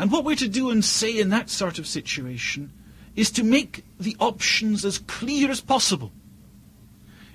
And 0.00 0.10
what 0.10 0.24
we're 0.24 0.36
to 0.36 0.48
do 0.48 0.70
and 0.70 0.82
say 0.82 1.18
in 1.18 1.28
that 1.28 1.50
sort 1.50 1.78
of 1.78 1.86
situation 1.86 2.72
is 3.14 3.30
to 3.32 3.44
make 3.44 3.84
the 3.98 4.16
options 4.18 4.82
as 4.82 4.96
clear 4.96 5.50
as 5.50 5.60
possible. 5.60 6.10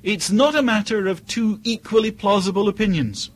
It's 0.01 0.31
not 0.31 0.55
a 0.55 0.63
matter 0.63 1.07
of 1.07 1.27
two 1.27 1.59
equally 1.63 2.09
plausible 2.09 2.67
opinions. 2.67 3.29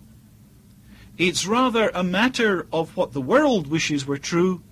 It's 1.19 1.45
rather 1.45 1.91
a 1.93 2.03
matter 2.03 2.65
of 2.74 2.98
what 2.98 3.13
the 3.13 3.21
world 3.21 3.67
wishes 3.67 4.03
were 4.03 4.17
true 4.17 4.63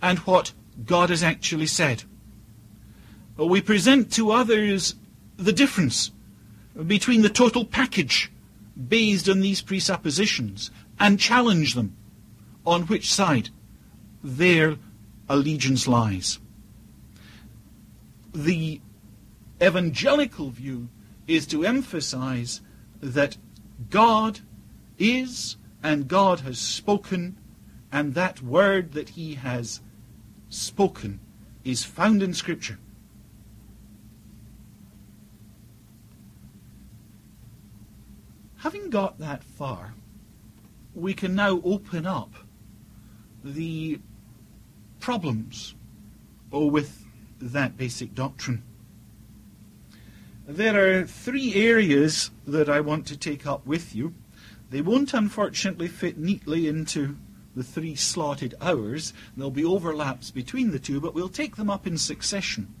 and 0.00 0.20
what 0.20 0.52
God 0.86 1.10
has 1.10 1.24
actually 1.24 1.66
said. 1.66 2.04
We 3.36 3.60
present 3.60 4.12
to 4.12 4.30
others 4.30 4.94
the 5.38 5.52
difference 5.52 6.12
between 6.86 7.22
the 7.22 7.28
total 7.28 7.64
package 7.64 8.30
based 8.76 9.28
on 9.28 9.40
these 9.40 9.60
presuppositions 9.60 10.70
and 11.00 11.18
challenge 11.18 11.74
them 11.74 11.96
on 12.64 12.82
which 12.82 13.12
side 13.12 13.50
their 14.36 14.76
allegiance 15.28 15.88
lies. 15.88 16.38
The 18.34 18.80
evangelical 19.62 20.50
view 20.50 20.88
is 21.26 21.46
to 21.46 21.64
emphasize 21.64 22.60
that 23.00 23.38
God 23.90 24.40
is 24.98 25.56
and 25.82 26.08
God 26.08 26.40
has 26.40 26.58
spoken, 26.58 27.38
and 27.90 28.14
that 28.14 28.42
word 28.42 28.92
that 28.92 29.10
he 29.10 29.36
has 29.36 29.80
spoken 30.50 31.20
is 31.64 31.84
found 31.84 32.22
in 32.22 32.34
Scripture. 32.34 32.78
Having 38.58 38.90
got 38.90 39.18
that 39.20 39.44
far, 39.44 39.94
we 40.94 41.14
can 41.14 41.34
now 41.34 41.60
open 41.64 42.04
up 42.04 42.34
the 43.44 44.00
problems 45.00 45.74
or 46.50 46.70
with 46.70 47.04
that 47.40 47.76
basic 47.76 48.14
doctrine. 48.14 48.62
There 50.46 51.00
are 51.00 51.06
three 51.06 51.54
areas 51.54 52.30
that 52.46 52.68
I 52.70 52.80
want 52.80 53.06
to 53.08 53.16
take 53.16 53.46
up 53.46 53.66
with 53.66 53.94
you. 53.94 54.14
They 54.70 54.80
won't 54.80 55.12
unfortunately 55.12 55.88
fit 55.88 56.16
neatly 56.16 56.66
into 56.66 57.16
the 57.54 57.62
three 57.62 57.94
slotted 57.94 58.54
hours. 58.60 59.12
There'll 59.36 59.50
be 59.50 59.64
overlaps 59.64 60.30
between 60.30 60.70
the 60.70 60.78
two, 60.78 61.00
but 61.00 61.14
we'll 61.14 61.28
take 61.28 61.56
them 61.56 61.68
up 61.68 61.86
in 61.86 61.98
succession. 61.98 62.74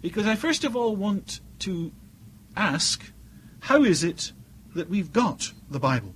Because 0.00 0.26
I 0.26 0.36
first 0.36 0.64
of 0.64 0.76
all 0.76 0.94
want 0.94 1.40
to 1.60 1.92
ask, 2.56 3.12
how 3.60 3.82
is 3.82 4.04
it 4.04 4.32
that 4.74 4.88
we've 4.88 5.12
got 5.12 5.52
the 5.68 5.80
Bible? 5.80 6.14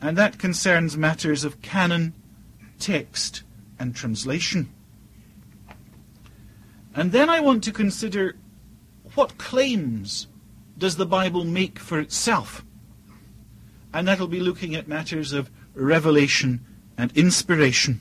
And 0.00 0.16
that 0.18 0.38
concerns 0.38 0.96
matters 0.96 1.44
of 1.44 1.62
canon, 1.62 2.12
text, 2.78 3.42
and 3.78 3.94
translation. 3.94 4.68
And 6.94 7.12
then 7.12 7.28
I 7.28 7.40
want 7.40 7.62
to 7.64 7.72
consider 7.72 8.36
what 9.14 9.38
claims 9.38 10.26
does 10.78 10.96
the 10.96 11.06
Bible 11.06 11.44
make 11.44 11.78
for 11.78 12.00
itself? 12.00 12.64
And 13.92 14.08
that'll 14.08 14.26
be 14.26 14.40
looking 14.40 14.74
at 14.74 14.88
matters 14.88 15.32
of 15.32 15.50
revelation 15.74 16.64
and 16.98 17.16
inspiration. 17.16 18.00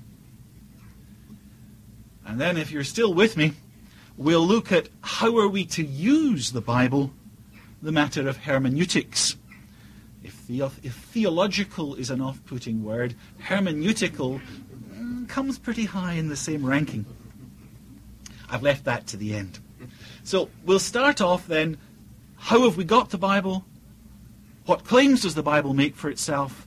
And 2.25 2.39
then, 2.39 2.57
if 2.57 2.71
you're 2.71 2.83
still 2.83 3.13
with 3.13 3.37
me, 3.37 3.53
we'll 4.17 4.45
look 4.45 4.71
at 4.71 4.89
how 5.01 5.37
are 5.37 5.47
we 5.47 5.65
to 5.65 5.85
use 5.85 6.51
the 6.51 6.61
Bible, 6.61 7.11
the 7.81 7.91
matter 7.91 8.27
of 8.27 8.37
hermeneutics. 8.37 9.37
If, 10.23 10.47
the, 10.47 10.63
if 10.83 10.95
theological 10.95 11.95
is 11.95 12.09
an 12.09 12.19
off-putting 12.19 12.83
word, 12.83 13.13
hermeneutical 13.43 14.41
comes 15.35 15.59
pretty 15.59 15.83
high 15.83 16.13
in 16.13 16.29
the 16.29 16.35
same 16.37 16.65
ranking. 16.65 17.05
I've 18.49 18.63
left 18.63 18.85
that 18.85 19.05
to 19.07 19.17
the 19.17 19.35
end. 19.35 19.59
So 20.23 20.49
we'll 20.63 20.79
start 20.79 21.19
off 21.19 21.45
then. 21.45 21.77
How 22.37 22.61
have 22.61 22.77
we 22.77 22.85
got 22.85 23.09
the 23.09 23.17
Bible? 23.17 23.65
What 24.65 24.85
claims 24.85 25.23
does 25.23 25.35
the 25.35 25.43
Bible 25.43 25.73
make 25.73 25.97
for 25.97 26.09
itself? 26.09 26.65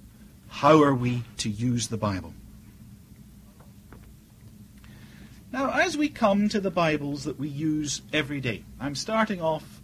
How 0.49 0.83
are 0.83 0.95
we 0.95 1.23
to 1.39 1.49
use 1.49 1.89
the 1.89 1.97
Bible? 1.97 2.35
Now, 5.51 5.71
as 5.71 5.97
we 5.97 6.11
come 6.11 6.51
to 6.51 6.61
the 6.61 6.71
Bibles 6.71 7.25
that 7.25 7.39
we 7.39 7.49
use 7.49 8.03
every 8.13 8.43
day, 8.43 8.65
I'm 8.79 8.95
starting 8.95 9.41
off 9.41 9.81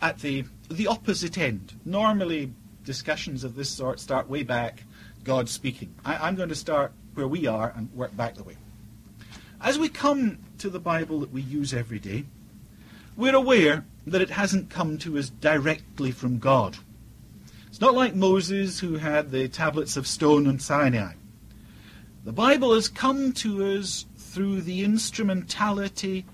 at 0.00 0.18
the, 0.18 0.44
the 0.68 0.88
opposite 0.88 1.38
end. 1.38 1.78
Normally, 1.84 2.52
discussions 2.82 3.44
of 3.44 3.54
this 3.54 3.70
sort 3.70 4.00
start 4.00 4.28
way 4.28 4.42
back, 4.42 4.82
God 5.22 5.48
speaking. 5.48 5.94
I, 6.04 6.16
I'm 6.16 6.34
going 6.34 6.48
to 6.48 6.56
start 6.56 6.92
where 7.14 7.28
we 7.28 7.46
are 7.46 7.72
and 7.76 7.92
work 7.94 8.16
back 8.16 8.34
the 8.34 8.44
way. 8.44 8.56
As 9.60 9.78
we 9.78 9.88
come 9.88 10.38
to 10.58 10.68
the 10.68 10.80
Bible 10.80 11.20
that 11.20 11.32
we 11.32 11.42
use 11.42 11.72
every 11.72 11.98
day, 11.98 12.24
we're 13.16 13.34
aware 13.34 13.84
that 14.06 14.22
it 14.22 14.30
hasn't 14.30 14.70
come 14.70 14.98
to 14.98 15.18
us 15.18 15.28
directly 15.28 16.10
from 16.10 16.38
God. 16.38 16.76
It's 17.68 17.80
not 17.80 17.94
like 17.94 18.14
Moses 18.14 18.80
who 18.80 18.96
had 18.96 19.30
the 19.30 19.48
tablets 19.48 19.96
of 19.96 20.06
stone 20.06 20.46
on 20.46 20.58
Sinai. 20.58 21.14
The 22.24 22.32
Bible 22.32 22.74
has 22.74 22.88
come 22.88 23.32
to 23.34 23.64
us 23.76 24.06
through 24.16 24.62
the 24.62 24.82
instrumentality 24.84 26.24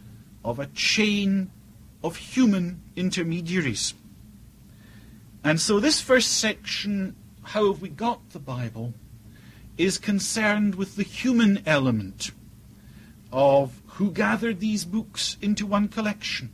of 0.44 0.58
a 0.58 0.66
chain 0.66 1.50
of 2.02 2.16
human 2.16 2.80
intermediaries. 2.96 3.94
And 5.42 5.60
so 5.60 5.80
this 5.80 6.00
first 6.00 6.38
section, 6.38 7.16
How 7.42 7.72
Have 7.72 7.82
We 7.82 7.88
Got 7.88 8.30
the 8.30 8.38
Bible, 8.38 8.94
is 9.78 9.96
concerned 9.96 10.74
with 10.74 10.96
the 10.96 11.04
human 11.04 11.62
element 11.64 12.32
of 13.32 13.80
who 13.86 14.10
gathered 14.10 14.60
these 14.60 14.84
books 14.84 15.36
into 15.40 15.64
one 15.64 15.88
collection. 15.88 16.50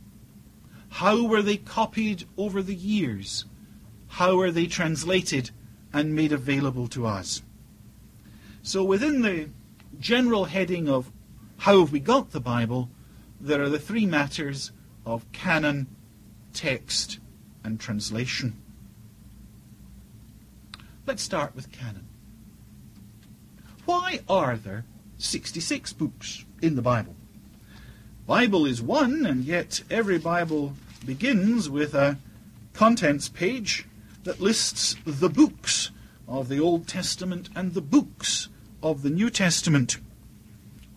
How 0.89 1.23
were 1.23 1.41
they 1.41 1.57
copied 1.57 2.25
over 2.37 2.61
the 2.61 2.75
years? 2.75 3.45
How 4.07 4.39
are 4.39 4.51
they 4.51 4.67
translated 4.67 5.49
and 5.91 6.15
made 6.15 6.31
available 6.31 6.87
to 6.89 7.05
us? 7.05 7.41
So 8.61 8.83
within 8.83 9.21
the 9.21 9.49
general 9.99 10.45
heading 10.45 10.87
of 10.87 11.11
how 11.57 11.79
have 11.79 11.91
we 11.91 11.99
got 11.99 12.31
the 12.31 12.39
Bible, 12.39 12.89
there 13.41 13.61
are 13.61 13.69
the 13.69 13.79
three 13.79 14.05
matters 14.05 14.71
of 15.05 15.29
canon, 15.31 15.87
text, 16.53 17.19
and 17.63 17.79
translation. 17.79 18.61
Let's 21.05 21.23
start 21.23 21.55
with 21.55 21.71
canon. 21.71 22.04
Why 23.85 24.21
are 24.27 24.57
there 24.57 24.83
66 25.19 25.93
books 25.93 26.43
in 26.59 26.75
the 26.75 26.81
Bible? 26.81 27.15
Bible 28.25 28.65
is 28.65 28.81
one, 28.81 29.27
and 29.27 29.45
yet 29.45 29.83
every 29.91 30.17
Bible 30.17 30.73
begins 31.05 31.69
with 31.69 31.93
a 31.93 32.17
contents 32.73 33.29
page 33.29 33.85
that 34.23 34.41
lists 34.41 34.95
the 35.05 35.29
books 35.29 35.91
of 36.27 36.49
the 36.49 36.59
Old 36.59 36.87
Testament 36.87 37.49
and 37.55 37.75
the 37.75 37.81
books 37.81 38.49
of 38.81 39.03
the 39.03 39.11
New 39.11 39.29
Testament. 39.29 39.97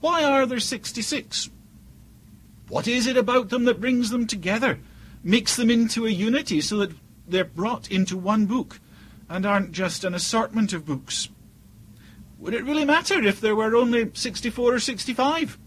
Why 0.01 0.25
are 0.25 0.47
there 0.47 0.59
66? 0.59 1.51
What 2.69 2.89
is 2.89 3.07
it 3.07 3.19
about 3.19 3.51
them 3.51 3.65
that 3.65 3.83
brings 3.83 4.09
them 4.09 4.27
together, 4.27 4.79
makes 5.23 5.57
them 5.57 5.71
into 5.71 6.07
a 6.07 6.11
unity 6.11 6.63
so 6.63 6.79
that 6.79 6.93
they're 7.27 7.45
brought 7.45 7.91
into 7.91 8.17
one 8.17 8.47
book 8.47 8.81
and 9.29 9.45
aren't 9.45 9.73
just 9.73 10.05
an 10.05 10.15
assortment 10.15 10.73
of 10.73 10.87
books? 10.87 11.29
Would 12.39 12.55
it 12.55 12.65
really 12.65 12.85
matter 12.85 13.23
if 13.23 13.41
there 13.41 13.57
were 13.57 13.75
only 13.75 14.11
64 14.15 14.75
or 14.75 14.79
65? 14.79 15.59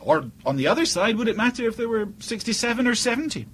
Or, 0.00 0.30
on 0.44 0.56
the 0.56 0.66
other 0.66 0.84
side, 0.84 1.16
would 1.16 1.28
it 1.28 1.36
matter 1.36 1.66
if 1.66 1.76
there 1.76 1.88
were 1.88 2.08
67 2.18 2.86
or 2.86 2.94
70? 2.94 3.46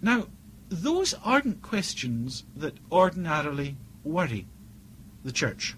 Now, 0.00 0.28
those 0.68 1.14
aren't 1.24 1.62
questions 1.62 2.44
that 2.56 2.74
ordinarily 2.92 3.76
worry 4.04 4.46
the 5.24 5.32
church. 5.32 5.76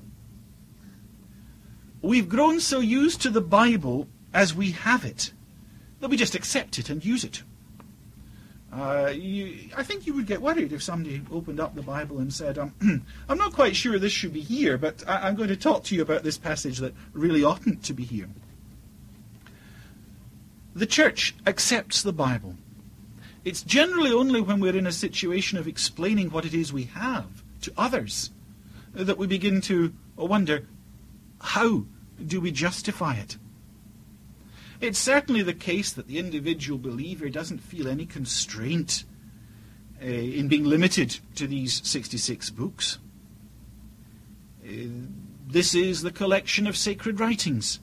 We've 2.02 2.28
grown 2.28 2.60
so 2.60 2.80
used 2.80 3.20
to 3.22 3.30
the 3.30 3.40
Bible 3.40 4.08
as 4.32 4.54
we 4.54 4.72
have 4.72 5.04
it 5.04 5.32
that 6.00 6.08
we 6.08 6.16
just 6.16 6.34
accept 6.34 6.78
it 6.78 6.88
and 6.88 7.04
use 7.04 7.24
it. 7.24 7.42
Uh, 8.72 9.12
you, 9.12 9.68
I 9.76 9.82
think 9.82 10.06
you 10.06 10.14
would 10.14 10.26
get 10.26 10.40
worried 10.40 10.72
if 10.72 10.82
somebody 10.82 11.22
opened 11.32 11.58
up 11.58 11.74
the 11.74 11.82
Bible 11.82 12.18
and 12.18 12.32
said, 12.32 12.56
um, 12.56 12.72
I'm 13.28 13.38
not 13.38 13.52
quite 13.52 13.74
sure 13.74 13.98
this 13.98 14.12
should 14.12 14.32
be 14.32 14.40
here, 14.40 14.78
but 14.78 15.02
I, 15.08 15.26
I'm 15.26 15.34
going 15.34 15.48
to 15.48 15.56
talk 15.56 15.82
to 15.84 15.94
you 15.94 16.02
about 16.02 16.22
this 16.22 16.38
passage 16.38 16.78
that 16.78 16.94
really 17.12 17.42
oughtn't 17.42 17.82
to 17.84 17.92
be 17.92 18.04
here. 18.04 18.28
The 20.74 20.86
church 20.86 21.34
accepts 21.46 22.02
the 22.02 22.12
Bible. 22.12 22.54
It's 23.44 23.62
generally 23.62 24.12
only 24.12 24.40
when 24.40 24.60
we're 24.60 24.76
in 24.76 24.86
a 24.86 24.92
situation 24.92 25.58
of 25.58 25.66
explaining 25.66 26.30
what 26.30 26.44
it 26.44 26.54
is 26.54 26.72
we 26.72 26.84
have 26.84 27.42
to 27.62 27.72
others 27.76 28.30
that 28.92 29.18
we 29.18 29.26
begin 29.26 29.60
to 29.62 29.92
wonder 30.16 30.66
how 31.40 31.84
do 32.24 32.40
we 32.40 32.52
justify 32.52 33.14
it? 33.14 33.36
It's 34.80 34.98
certainly 34.98 35.42
the 35.42 35.52
case 35.52 35.92
that 35.92 36.08
the 36.08 36.18
individual 36.18 36.78
believer 36.78 37.28
doesn't 37.28 37.58
feel 37.58 37.86
any 37.86 38.06
constraint 38.06 39.04
uh, 40.02 40.06
in 40.06 40.48
being 40.48 40.64
limited 40.64 41.18
to 41.34 41.46
these 41.46 41.86
66 41.86 42.48
books. 42.50 42.98
Uh, 44.64 44.70
this 45.46 45.74
is 45.74 46.00
the 46.00 46.10
collection 46.10 46.66
of 46.66 46.78
sacred 46.78 47.20
writings 47.20 47.80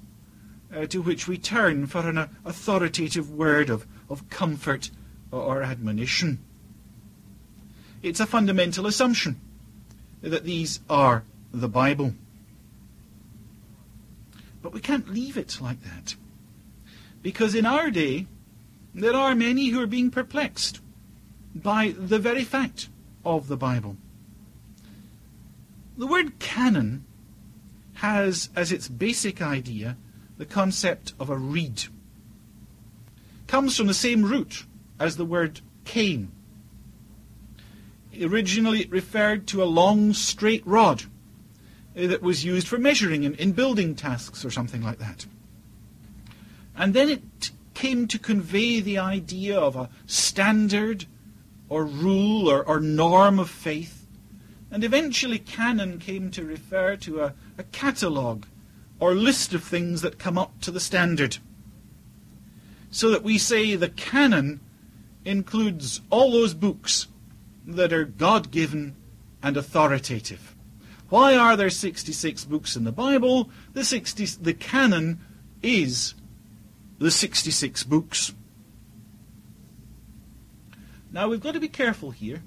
uh, 0.76 0.88
to 0.88 1.02
which 1.02 1.28
we 1.28 1.38
turn 1.38 1.86
for 1.86 2.00
an 2.10 2.18
uh, 2.18 2.28
authoritative 2.46 3.30
word 3.30 3.70
of, 3.70 3.86
of 4.10 4.28
comfort 4.30 4.90
or 5.32 5.62
admonition. 5.62 6.40
It's 8.02 8.20
a 8.20 8.26
fundamental 8.26 8.88
assumption 8.88 9.40
that 10.22 10.46
these 10.46 10.80
are 10.90 11.24
the 11.54 11.70
Bible. 11.70 12.16
But 14.64 14.74
we 14.74 14.80
can't 14.80 15.10
leave 15.10 15.38
it 15.38 15.60
like 15.62 15.82
that. 15.84 16.16
Because 17.28 17.56
in 17.56 17.66
our 17.66 17.92
day, 17.92 18.26
there 18.96 19.14
are 19.14 19.36
many 19.36 19.68
who 19.68 19.82
are 19.82 19.86
being 19.86 20.10
perplexed 20.10 20.80
by 21.54 21.94
the 21.98 22.20
very 22.20 22.46
fact 22.46 22.88
of 23.26 23.50
the 23.50 23.58
Bible. 23.58 23.98
The 25.98 26.08
word 26.08 26.40
canon 26.40 27.04
has 27.96 28.48
as 28.56 28.72
its 28.72 28.88
basic 28.88 29.42
idea 29.42 29.98
the 30.38 30.46
concept 30.46 31.16
of 31.20 31.30
a 31.30 31.36
reed. 31.36 31.84
Comes 33.46 33.76
from 33.76 33.88
the 33.88 33.94
same 33.94 34.24
root 34.24 34.64
as 34.98 35.18
the 35.18 35.26
word 35.26 35.60
cane. 35.84 36.32
Originally 38.22 38.84
it 38.84 38.90
referred 38.90 39.48
to 39.48 39.62
a 39.62 39.66
long 39.66 40.14
straight 40.14 40.66
rod 40.66 41.04
that 41.94 42.22
was 42.22 42.46
used 42.46 42.70
for 42.70 42.78
measuring 42.78 43.26
in, 43.26 43.36
in 43.36 43.52
building 43.52 43.96
tasks 43.96 44.46
or 44.46 44.50
something 44.50 44.82
like 44.82 45.00
that. 45.00 45.26
And 46.78 46.94
then 46.94 47.10
it 47.10 47.52
came 47.74 48.08
to 48.08 48.20
convey 48.20 48.80
the 48.80 48.98
idea 48.98 49.60
of 49.60 49.76
a 49.76 49.90
standard 50.06 51.06
or 51.70 51.86
rule 51.86 52.50
or, 52.50 52.64
or 52.64 52.80
norm 52.80 53.40
of 53.40 53.50
faith. 53.50 54.06
And 54.70 54.84
eventually, 54.84 55.40
canon 55.40 56.00
came 56.00 56.30
to 56.32 56.44
refer 56.44 56.96
to 56.98 57.22
a, 57.22 57.34
a 57.58 57.64
catalogue 57.64 58.46
or 59.00 59.16
list 59.16 59.54
of 59.54 59.64
things 59.64 60.02
that 60.02 60.20
come 60.20 60.38
up 60.38 60.60
to 60.62 60.72
the 60.72 60.80
standard. 60.80 61.38
So 62.90 63.10
that 63.12 63.24
we 63.24 63.38
say 63.38 63.76
the 63.76 63.90
canon 63.90 64.60
includes 65.26 66.02
all 66.10 66.32
those 66.32 66.54
books 66.54 67.08
that 67.66 67.92
are 67.92 68.06
God 68.06 68.50
given 68.52 68.96
and 69.44 69.58
authoritative. 69.58 70.56
Why 71.10 71.36
are 71.36 71.56
there 71.56 71.70
66 71.70 72.46
books 72.46 72.76
in 72.76 72.84
the 72.84 72.92
Bible? 72.92 73.50
The, 73.74 73.84
60, 73.84 74.26
the 74.42 74.54
canon 74.54 75.20
is 75.62 76.14
the 77.00 77.12
66 77.12 77.84
books. 77.84 78.34
Now 81.12 81.30
we've 81.30 81.42
got 81.42 81.54
to 81.54 81.60
be 81.60 81.68
careful 81.68 82.12
here. 82.12 82.44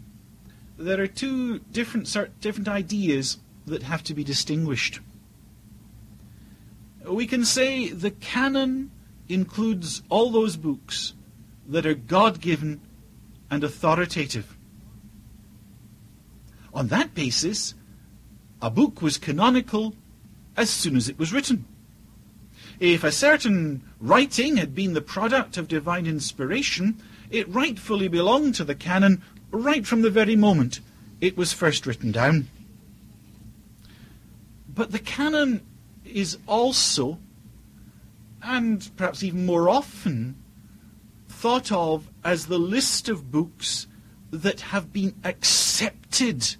There 0.76 1.00
are 1.00 1.06
two 1.06 1.58
different, 1.58 2.14
different 2.40 2.68
ideas 2.68 3.38
that 3.66 3.82
have 3.82 4.02
to 4.04 4.14
be 4.14 4.24
distinguished. 4.24 5.00
We 7.04 7.26
can 7.26 7.44
say 7.44 7.88
the 7.88 8.10
canon 8.10 8.90
includes 9.28 10.02
all 10.08 10.30
those 10.30 10.56
books 10.56 11.14
that 11.68 11.86
are 11.86 11.94
God 11.94 12.40
given 12.40 12.80
and 13.50 13.64
authoritative. 13.64 14.56
On 16.72 16.88
that 16.88 17.14
basis, 17.14 17.74
a 18.62 18.70
book 18.70 19.02
was 19.02 19.18
canonical 19.18 19.94
as 20.56 20.70
soon 20.70 20.96
as 20.96 21.08
it 21.08 21.18
was 21.18 21.32
written. 21.32 21.64
If 22.78 23.04
a 23.04 23.12
certain 23.12 23.82
writing 24.00 24.56
had 24.56 24.74
been 24.74 24.94
the 24.94 25.00
product 25.00 25.56
of 25.56 25.68
divine 25.68 26.06
inspiration, 26.06 27.00
it 27.30 27.48
rightfully 27.48 28.08
belonged 28.08 28.54
to 28.56 28.64
the 28.64 28.74
canon 28.74 29.22
right 29.50 29.86
from 29.86 30.02
the 30.02 30.10
very 30.10 30.36
moment 30.36 30.80
it 31.20 31.36
was 31.36 31.52
first 31.52 31.86
written 31.86 32.12
down. 32.12 32.48
But 34.74 34.92
the 34.92 34.98
canon 34.98 35.60
is 36.04 36.38
also, 36.46 37.18
and 38.42 38.88
perhaps 38.96 39.22
even 39.22 39.44
more 39.44 39.68
often, 39.68 40.36
thought 41.28 41.70
of 41.70 42.08
as 42.24 42.46
the 42.46 42.58
list 42.58 43.08
of 43.08 43.30
books 43.30 43.86
that 44.30 44.60
have 44.60 44.92
been 44.92 45.14
accepted 45.24 46.56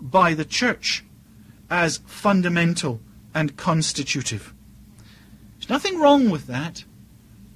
by 0.00 0.34
the 0.34 0.44
church 0.44 1.04
as 1.70 1.98
fundamental 2.06 3.00
and 3.34 3.56
constitutive. 3.56 4.51
There's 5.62 5.84
nothing 5.84 6.00
wrong 6.00 6.28
with 6.28 6.48
that, 6.48 6.82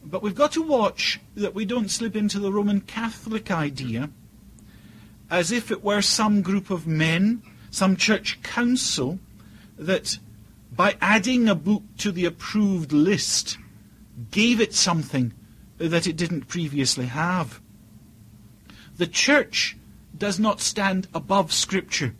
but 0.04 0.22
we've 0.22 0.32
got 0.32 0.52
to 0.52 0.62
watch 0.62 1.18
that 1.34 1.56
we 1.56 1.64
don't 1.64 1.90
slip 1.90 2.14
into 2.14 2.38
the 2.38 2.52
Roman 2.52 2.80
Catholic 2.80 3.50
idea 3.50 4.10
as 5.28 5.50
if 5.50 5.72
it 5.72 5.82
were 5.82 6.00
some 6.00 6.40
group 6.40 6.70
of 6.70 6.86
men, 6.86 7.42
some 7.72 7.96
church 7.96 8.40
council, 8.44 9.18
that 9.76 10.20
by 10.70 10.96
adding 11.00 11.48
a 11.48 11.56
book 11.56 11.82
to 11.98 12.12
the 12.12 12.26
approved 12.26 12.92
list 12.92 13.58
gave 14.30 14.60
it 14.60 14.72
something 14.72 15.32
that 15.78 16.06
it 16.06 16.16
didn't 16.16 16.46
previously 16.46 17.06
have. 17.06 17.60
The 18.98 19.08
church 19.08 19.76
does 20.16 20.38
not 20.38 20.60
stand 20.60 21.08
above 21.12 21.52
Scripture. 21.52 22.14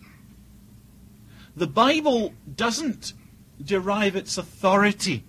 The 1.55 1.69
Bible 1.69 2.35
doesn't 2.57 3.13
derive 3.65 4.17
its 4.17 4.37
authority 4.37 5.23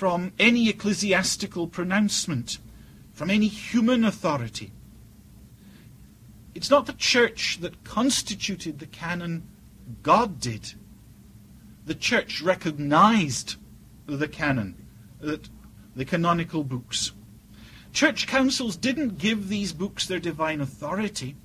from 0.00 0.32
any 0.38 0.66
ecclesiastical 0.70 1.66
pronouncement, 1.66 2.56
from 3.12 3.28
any 3.28 3.48
human 3.48 4.02
authority. 4.02 4.72
It's 6.54 6.70
not 6.70 6.86
the 6.86 6.94
church 6.94 7.58
that 7.60 7.84
constituted 7.84 8.78
the 8.78 8.86
canon, 8.86 9.46
God 10.02 10.40
did. 10.40 10.72
The 11.84 11.94
church 11.94 12.40
recognized 12.40 13.56
the 14.06 14.26
canon, 14.26 14.86
that 15.20 15.50
the 15.94 16.06
canonical 16.06 16.64
books. 16.64 17.12
Church 17.92 18.26
councils 18.26 18.76
didn't 18.76 19.18
give 19.18 19.50
these 19.50 19.74
books 19.74 20.06
their 20.06 20.18
divine 20.18 20.62
authority. 20.62 21.36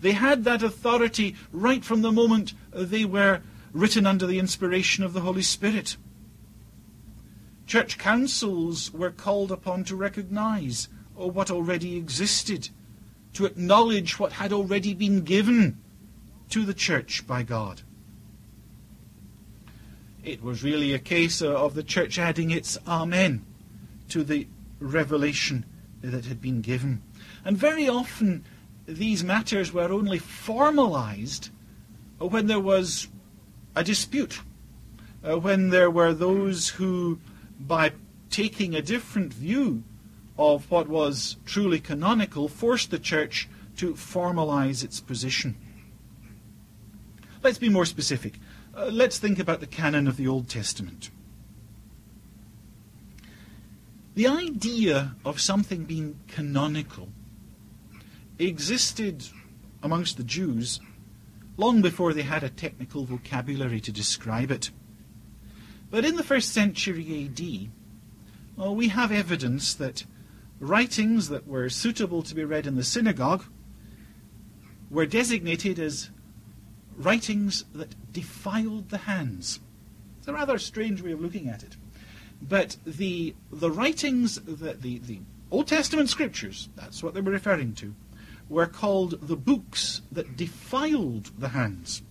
They 0.00 0.12
had 0.12 0.44
that 0.44 0.62
authority 0.62 1.34
right 1.50 1.84
from 1.84 2.02
the 2.02 2.12
moment 2.12 2.54
they 2.72 3.06
were 3.06 3.40
written 3.72 4.06
under 4.06 4.24
the 4.24 4.38
inspiration 4.38 5.02
of 5.02 5.14
the 5.14 5.22
Holy 5.22 5.42
Spirit. 5.42 5.96
Church 7.66 7.98
councils 7.98 8.92
were 8.92 9.10
called 9.10 9.50
upon 9.50 9.84
to 9.84 9.96
recognize 9.96 10.88
what 11.14 11.50
already 11.50 11.96
existed, 11.96 12.68
to 13.32 13.46
acknowledge 13.46 14.18
what 14.18 14.32
had 14.32 14.52
already 14.52 14.94
been 14.94 15.22
given 15.22 15.78
to 16.50 16.64
the 16.64 16.74
church 16.74 17.26
by 17.26 17.42
God. 17.42 17.82
It 20.22 20.42
was 20.42 20.62
really 20.62 20.92
a 20.92 20.98
case 20.98 21.42
of 21.42 21.74
the 21.74 21.82
church 21.82 22.18
adding 22.18 22.50
its 22.50 22.78
Amen 22.86 23.44
to 24.08 24.24
the 24.24 24.46
revelation 24.80 25.64
that 26.02 26.24
had 26.24 26.40
been 26.40 26.60
given. 26.60 27.02
And 27.44 27.56
very 27.56 27.88
often 27.88 28.44
these 28.86 29.24
matters 29.24 29.72
were 29.72 29.90
only 29.90 30.18
formalized 30.18 31.50
when 32.18 32.46
there 32.46 32.60
was 32.60 33.08
a 33.74 33.82
dispute, 33.82 34.40
uh, 35.22 35.38
when 35.38 35.70
there 35.70 35.90
were 35.90 36.12
those 36.12 36.68
who, 36.68 37.18
by 37.66 37.92
taking 38.30 38.74
a 38.74 38.82
different 38.82 39.32
view 39.32 39.84
of 40.36 40.70
what 40.70 40.88
was 40.88 41.36
truly 41.44 41.80
canonical, 41.80 42.48
forced 42.48 42.90
the 42.90 42.98
church 42.98 43.48
to 43.76 43.94
formalize 43.94 44.82
its 44.82 45.00
position. 45.00 45.56
Let's 47.42 47.58
be 47.58 47.68
more 47.68 47.84
specific. 47.84 48.38
Uh, 48.76 48.86
let's 48.86 49.18
think 49.18 49.38
about 49.38 49.60
the 49.60 49.66
canon 49.66 50.08
of 50.08 50.16
the 50.16 50.26
Old 50.26 50.48
Testament. 50.48 51.10
The 54.14 54.26
idea 54.28 55.14
of 55.24 55.40
something 55.40 55.84
being 55.84 56.18
canonical 56.28 57.08
existed 58.38 59.24
amongst 59.82 60.16
the 60.16 60.24
Jews 60.24 60.80
long 61.56 61.82
before 61.82 62.12
they 62.12 62.22
had 62.22 62.42
a 62.42 62.48
technical 62.48 63.04
vocabulary 63.04 63.80
to 63.80 63.92
describe 63.92 64.50
it. 64.50 64.70
But 65.94 66.04
in 66.04 66.16
the 66.16 66.24
first 66.24 66.52
century 66.52 67.30
AD, 67.30 67.70
well, 68.56 68.74
we 68.74 68.88
have 68.88 69.12
evidence 69.12 69.74
that 69.74 70.04
writings 70.58 71.28
that 71.28 71.46
were 71.46 71.70
suitable 71.70 72.20
to 72.24 72.34
be 72.34 72.42
read 72.42 72.66
in 72.66 72.74
the 72.74 72.82
synagogue 72.82 73.44
were 74.90 75.06
designated 75.06 75.78
as 75.78 76.10
writings 76.96 77.64
that 77.76 77.94
defiled 78.12 78.88
the 78.88 78.98
hands. 78.98 79.60
It's 80.18 80.26
a 80.26 80.32
rather 80.32 80.58
strange 80.58 81.00
way 81.00 81.12
of 81.12 81.20
looking 81.20 81.48
at 81.48 81.62
it. 81.62 81.76
But 82.42 82.76
the, 82.84 83.36
the 83.52 83.70
writings, 83.70 84.40
the, 84.40 84.72
the, 84.72 84.98
the 84.98 85.20
Old 85.52 85.68
Testament 85.68 86.08
scriptures, 86.10 86.70
that's 86.74 87.04
what 87.04 87.14
they 87.14 87.20
were 87.20 87.30
referring 87.30 87.72
to, 87.74 87.94
were 88.48 88.66
called 88.66 89.28
the 89.28 89.36
books 89.36 90.02
that 90.10 90.36
defiled 90.36 91.30
the 91.38 91.50
hands. 91.50 92.02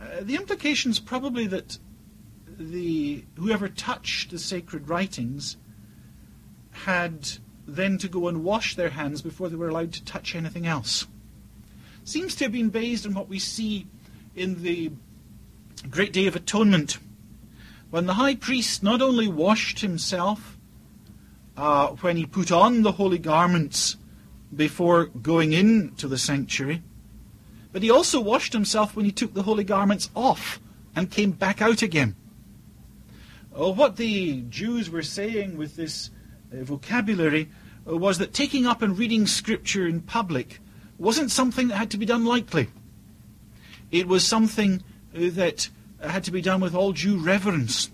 Uh, 0.00 0.22
the 0.22 0.34
implication 0.34 0.90
is 0.90 0.98
probably 0.98 1.46
that 1.46 1.78
the 2.58 3.24
whoever 3.36 3.68
touched 3.68 4.30
the 4.30 4.38
sacred 4.38 4.88
writings 4.88 5.56
had 6.70 7.28
then 7.66 7.98
to 7.98 8.08
go 8.08 8.28
and 8.28 8.44
wash 8.44 8.76
their 8.76 8.90
hands 8.90 9.22
before 9.22 9.48
they 9.48 9.56
were 9.56 9.68
allowed 9.68 9.92
to 9.92 10.04
touch 10.04 10.34
anything 10.34 10.66
else. 10.66 11.06
Seems 12.04 12.36
to 12.36 12.44
have 12.44 12.52
been 12.52 12.68
based 12.68 13.06
on 13.06 13.14
what 13.14 13.28
we 13.28 13.38
see 13.38 13.86
in 14.34 14.62
the 14.62 14.92
Great 15.90 16.12
Day 16.12 16.26
of 16.26 16.36
Atonement, 16.36 16.98
when 17.90 18.06
the 18.06 18.14
high 18.14 18.34
priest 18.34 18.82
not 18.82 19.02
only 19.02 19.28
washed 19.28 19.80
himself 19.80 20.56
uh, 21.56 21.88
when 21.88 22.16
he 22.16 22.26
put 22.26 22.52
on 22.52 22.82
the 22.82 22.92
holy 22.92 23.18
garments 23.18 23.96
before 24.54 25.06
going 25.06 25.52
into 25.52 26.06
the 26.06 26.18
sanctuary, 26.18 26.82
but 27.72 27.82
he 27.82 27.90
also 27.90 28.20
washed 28.20 28.52
himself 28.52 28.94
when 28.94 29.04
he 29.04 29.12
took 29.12 29.34
the 29.34 29.42
holy 29.42 29.64
garments 29.64 30.10
off 30.14 30.60
and 30.94 31.10
came 31.10 31.32
back 31.32 31.60
out 31.60 31.82
again. 31.82 32.14
Oh, 33.58 33.72
what 33.72 33.96
the 33.96 34.42
Jews 34.50 34.90
were 34.90 35.02
saying 35.02 35.56
with 35.56 35.76
this 35.76 36.10
uh, 36.52 36.62
vocabulary 36.62 37.48
uh, 37.88 37.96
was 37.96 38.18
that 38.18 38.34
taking 38.34 38.66
up 38.66 38.82
and 38.82 38.98
reading 38.98 39.26
scripture 39.26 39.86
in 39.86 40.02
public 40.02 40.60
wasn't 40.98 41.30
something 41.30 41.68
that 41.68 41.76
had 41.76 41.90
to 41.92 41.96
be 41.96 42.04
done 42.04 42.26
lightly. 42.26 42.68
It 43.90 44.08
was 44.08 44.26
something 44.26 44.82
uh, 45.14 45.30
that 45.30 45.70
had 46.02 46.22
to 46.24 46.30
be 46.30 46.42
done 46.42 46.60
with 46.60 46.74
all 46.74 46.92
due 46.92 47.16
reverence. 47.16 47.90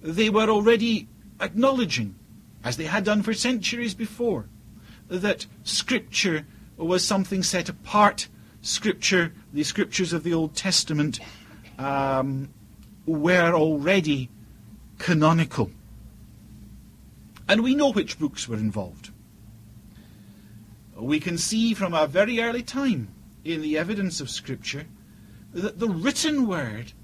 They 0.00 0.30
were 0.30 0.48
already 0.48 1.08
acknowledging, 1.42 2.14
as 2.64 2.78
they 2.78 2.86
had 2.86 3.04
done 3.04 3.22
for 3.22 3.34
centuries 3.34 3.92
before, 3.92 4.46
that 5.08 5.44
Scripture 5.64 6.46
was 6.78 7.04
something 7.04 7.42
set 7.42 7.68
apart. 7.68 8.28
Scripture, 8.62 9.34
the 9.52 9.62
Scriptures 9.62 10.14
of 10.14 10.22
the 10.22 10.32
Old 10.32 10.54
Testament, 10.54 11.20
um, 11.78 12.48
were 13.04 13.52
already 13.52 14.30
canonical. 15.04 15.70
And 17.46 17.62
we 17.62 17.74
know 17.74 17.92
which 17.92 18.18
books 18.18 18.48
were 18.48 18.56
involved. 18.56 19.10
We 20.96 21.20
can 21.20 21.36
see 21.36 21.74
from 21.74 21.92
a 21.92 22.06
very 22.06 22.40
early 22.40 22.62
time 22.62 23.08
in 23.44 23.60
the 23.60 23.76
evidence 23.76 24.22
of 24.22 24.30
Scripture 24.30 24.86
that 25.52 25.78
the 25.78 25.90
written 25.90 26.46
word 26.46 26.94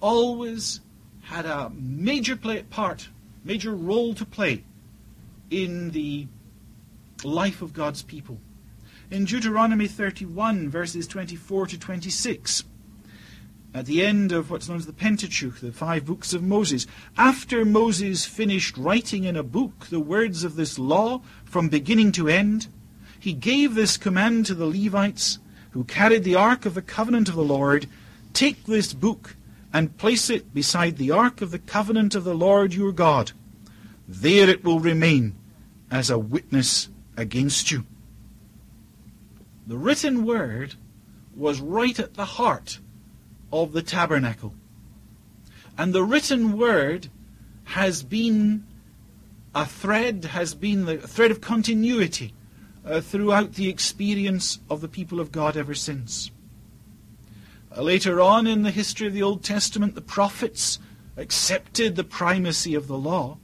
always 0.00 0.80
had 1.20 1.44
a 1.44 1.70
major 1.74 2.34
play, 2.34 2.62
part, 2.62 3.10
major 3.44 3.74
role 3.74 4.14
to 4.14 4.24
play 4.24 4.64
in 5.50 5.90
the 5.90 6.26
life 7.24 7.60
of 7.60 7.74
God's 7.74 8.02
people. 8.02 8.38
In 9.10 9.26
Deuteronomy 9.26 9.86
31, 9.86 10.70
verses 10.70 11.06
24 11.06 11.66
to 11.66 11.78
26, 11.78 12.64
at 13.74 13.86
the 13.86 14.04
end 14.04 14.32
of 14.32 14.50
what's 14.50 14.68
known 14.68 14.78
as 14.78 14.86
the 14.86 14.92
Pentateuch, 14.92 15.60
the 15.60 15.72
five 15.72 16.06
books 16.06 16.32
of 16.32 16.42
Moses, 16.42 16.86
after 17.18 17.64
Moses 17.64 18.24
finished 18.24 18.78
writing 18.78 19.24
in 19.24 19.36
a 19.36 19.42
book 19.42 19.86
the 19.90 20.00
words 20.00 20.44
of 20.44 20.56
this 20.56 20.78
law 20.78 21.20
from 21.44 21.68
beginning 21.68 22.12
to 22.12 22.28
end, 22.28 22.68
he 23.18 23.32
gave 23.32 23.74
this 23.74 23.96
command 23.96 24.46
to 24.46 24.54
the 24.54 24.66
Levites 24.66 25.38
who 25.72 25.84
carried 25.84 26.24
the 26.24 26.36
ark 26.36 26.64
of 26.64 26.74
the 26.74 26.82
covenant 26.82 27.28
of 27.28 27.34
the 27.34 27.42
Lord 27.42 27.86
Take 28.34 28.64
this 28.64 28.92
book 28.92 29.36
and 29.72 29.96
place 29.96 30.28
it 30.28 30.52
beside 30.52 30.96
the 30.96 31.12
ark 31.12 31.40
of 31.40 31.52
the 31.52 31.58
covenant 31.58 32.16
of 32.16 32.24
the 32.24 32.34
Lord 32.34 32.74
your 32.74 32.90
God. 32.90 33.30
There 34.08 34.50
it 34.50 34.64
will 34.64 34.80
remain 34.80 35.36
as 35.88 36.10
a 36.10 36.18
witness 36.18 36.88
against 37.16 37.70
you. 37.70 37.86
The 39.68 39.78
written 39.78 40.26
word 40.26 40.74
was 41.34 41.60
right 41.60 41.98
at 41.98 42.14
the 42.14 42.24
heart 42.24 42.80
of 43.52 43.72
the 43.72 43.82
tabernacle. 43.82 44.54
And 45.76 45.92
the 45.92 46.04
written 46.04 46.56
word 46.56 47.08
has 47.64 48.02
been 48.02 48.64
a 49.54 49.64
thread, 49.64 50.24
has 50.26 50.54
been 50.54 50.84
the 50.84 50.98
thread 50.98 51.30
of 51.30 51.40
continuity 51.40 52.34
uh, 52.84 53.00
throughout 53.00 53.54
the 53.54 53.68
experience 53.68 54.58
of 54.68 54.80
the 54.80 54.88
people 54.88 55.20
of 55.20 55.32
God 55.32 55.56
ever 55.56 55.74
since. 55.74 56.30
Uh, 57.76 57.82
later 57.82 58.20
on 58.20 58.46
in 58.46 58.62
the 58.62 58.70
history 58.70 59.06
of 59.06 59.12
the 59.12 59.22
Old 59.22 59.42
Testament, 59.42 59.94
the 59.94 60.00
prophets 60.00 60.78
accepted 61.16 61.96
the 61.96 62.04
primacy 62.04 62.74
of 62.74 62.88
the 62.88 62.98
law, 62.98 63.38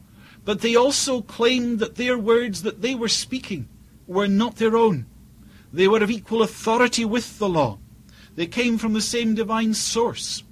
but 0.44 0.60
they 0.60 0.74
also 0.74 1.20
claimed 1.22 1.78
that 1.78 1.96
their 1.96 2.18
words 2.18 2.62
that 2.62 2.82
they 2.82 2.94
were 2.94 3.08
speaking 3.08 3.68
were 4.06 4.28
not 4.28 4.56
their 4.56 4.76
own. 4.76 5.06
They 5.72 5.86
were 5.86 6.02
of 6.02 6.10
equal 6.10 6.42
authority 6.42 7.04
with 7.04 7.38
the 7.38 7.48
law. 7.48 7.78
They 8.36 8.46
came 8.46 8.78
from 8.78 8.92
the 8.92 9.00
same 9.00 9.34
divine 9.34 9.74
source. 9.74 10.42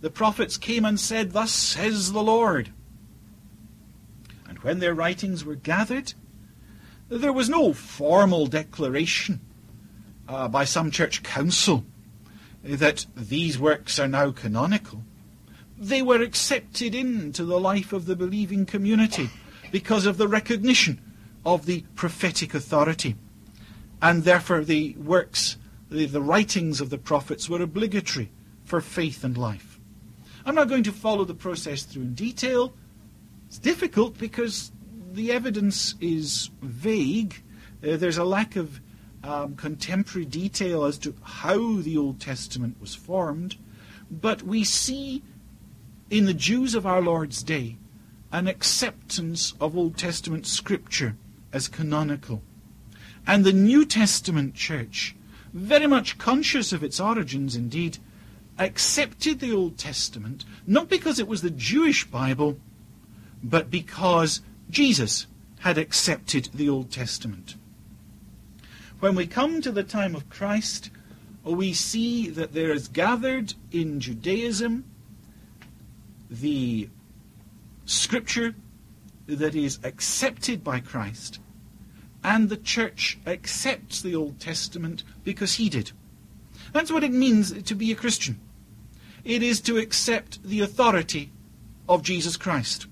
The 0.00 0.10
prophets 0.10 0.56
came 0.56 0.84
and 0.84 0.98
said, 0.98 1.32
Thus 1.32 1.52
says 1.52 2.12
the 2.12 2.22
Lord. 2.22 2.70
And 4.48 4.58
when 4.60 4.78
their 4.78 4.94
writings 4.94 5.44
were 5.44 5.54
gathered, 5.54 6.14
there 7.08 7.32
was 7.32 7.48
no 7.48 7.72
formal 7.72 8.46
declaration 8.46 9.40
uh, 10.28 10.48
by 10.48 10.64
some 10.64 10.90
church 10.90 11.22
council 11.22 11.84
that 12.62 13.06
these 13.16 13.58
works 13.58 13.98
are 13.98 14.08
now 14.08 14.30
canonical. 14.30 15.02
They 15.78 16.02
were 16.02 16.20
accepted 16.20 16.94
into 16.94 17.44
the 17.44 17.60
life 17.60 17.92
of 17.92 18.06
the 18.06 18.16
believing 18.16 18.66
community 18.66 19.30
because 19.70 20.06
of 20.06 20.18
the 20.18 20.28
recognition 20.28 21.00
of 21.46 21.66
the 21.66 21.84
prophetic 21.94 22.52
authority. 22.52 23.16
And 24.02 24.24
therefore, 24.24 24.64
the 24.64 24.94
works, 24.96 25.56
the, 25.90 26.06
the 26.06 26.20
writings 26.20 26.80
of 26.80 26.90
the 26.90 26.98
prophets 26.98 27.48
were 27.48 27.62
obligatory 27.62 28.30
for 28.64 28.80
faith 28.80 29.24
and 29.24 29.36
life. 29.36 29.80
I'm 30.44 30.54
not 30.54 30.68
going 30.68 30.84
to 30.84 30.92
follow 30.92 31.24
the 31.24 31.34
process 31.34 31.82
through 31.82 32.02
in 32.02 32.14
detail. 32.14 32.72
It's 33.46 33.58
difficult 33.58 34.18
because 34.18 34.72
the 35.12 35.32
evidence 35.32 35.94
is 36.00 36.50
vague. 36.62 37.42
Uh, 37.82 37.96
there's 37.96 38.18
a 38.18 38.24
lack 38.24 38.56
of 38.56 38.80
um, 39.24 39.56
contemporary 39.56 40.24
detail 40.24 40.84
as 40.84 40.98
to 40.98 41.14
how 41.22 41.76
the 41.76 41.96
Old 41.96 42.20
Testament 42.20 42.80
was 42.80 42.94
formed. 42.94 43.56
But 44.10 44.42
we 44.42 44.64
see 44.64 45.22
in 46.10 46.24
the 46.24 46.34
Jews 46.34 46.74
of 46.74 46.86
our 46.86 47.02
Lord's 47.02 47.42
day 47.42 47.76
an 48.32 48.46
acceptance 48.46 49.54
of 49.60 49.76
Old 49.76 49.96
Testament 49.96 50.46
scripture 50.46 51.16
as 51.52 51.68
canonical. 51.68 52.42
And 53.26 53.44
the 53.44 53.52
New 53.52 53.84
Testament 53.84 54.54
church, 54.54 55.14
very 55.52 55.86
much 55.86 56.18
conscious 56.18 56.72
of 56.72 56.82
its 56.82 57.00
origins 57.00 57.56
indeed, 57.56 57.98
accepted 58.58 59.40
the 59.40 59.52
Old 59.52 59.78
Testament 59.78 60.44
not 60.66 60.88
because 60.88 61.18
it 61.18 61.28
was 61.28 61.42
the 61.42 61.50
Jewish 61.50 62.04
Bible, 62.04 62.58
but 63.42 63.70
because 63.70 64.40
Jesus 64.70 65.26
had 65.60 65.78
accepted 65.78 66.48
the 66.54 66.68
Old 66.68 66.90
Testament. 66.90 67.54
When 69.00 69.14
we 69.14 69.26
come 69.26 69.60
to 69.62 69.70
the 69.70 69.84
time 69.84 70.14
of 70.14 70.28
Christ, 70.28 70.90
we 71.44 71.72
see 71.72 72.28
that 72.30 72.52
there 72.52 72.72
is 72.72 72.88
gathered 72.88 73.54
in 73.70 74.00
Judaism 74.00 74.84
the 76.30 76.88
scripture 77.86 78.54
that 79.26 79.54
is 79.54 79.78
accepted 79.84 80.62
by 80.62 80.80
Christ, 80.80 81.38
and 82.22 82.48
the 82.48 82.56
church 82.56 83.18
accepts 83.26 84.00
the 84.00 84.14
Old 84.14 84.40
Testament 84.40 85.04
because 85.24 85.54
he 85.54 85.68
did. 85.68 85.92
That's 86.72 86.90
what 86.90 87.04
it 87.04 87.12
means 87.12 87.62
to 87.62 87.74
be 87.74 87.92
a 87.92 87.96
Christian. 87.96 88.40
It 89.24 89.42
is 89.42 89.60
to 89.62 89.78
accept 89.78 90.42
the 90.42 90.60
authority 90.60 91.32
of 91.88 92.02
Jesus 92.02 92.36
Christ 92.36 92.86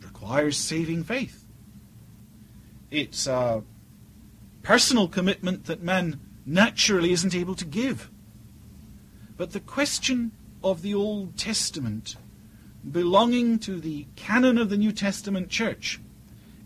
It 0.00 0.06
requires 0.06 0.56
saving 0.56 1.04
faith. 1.04 1.44
It's 2.90 3.26
a 3.26 3.62
personal 4.62 5.08
commitment 5.08 5.66
that 5.66 5.82
man 5.82 6.20
naturally 6.46 7.12
isn't 7.12 7.34
able 7.34 7.54
to 7.54 7.64
give. 7.64 8.10
But 9.36 9.52
the 9.52 9.60
question 9.60 10.32
of 10.62 10.82
the 10.82 10.94
Old 10.94 11.36
Testament 11.38 12.16
belonging 12.90 13.58
to 13.60 13.80
the 13.80 14.06
canon 14.16 14.58
of 14.58 14.70
the 14.70 14.76
New 14.76 14.92
Testament 14.92 15.48
church 15.48 16.00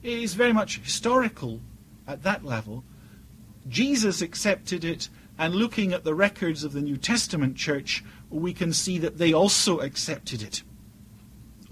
is 0.05 0.35
very 0.35 0.53
much 0.53 0.79
historical 0.79 1.61
at 2.07 2.23
that 2.23 2.45
level. 2.45 2.85
Jesus 3.69 4.21
accepted 4.21 4.85
it, 4.85 5.09
and 5.39 5.55
looking 5.55 5.93
at 5.93 6.05
the 6.05 6.15
records 6.15 6.63
of 6.63 6.73
the 6.73 6.83
New 6.83 6.97
Testament 6.97 7.57
church, 7.57 8.05
we 8.31 8.53
can 8.53 8.73
see 8.73 8.99
that 8.99 9.19
they 9.19 9.33
also 9.33 9.81
accepted 9.81 10.43
it 10.43 10.63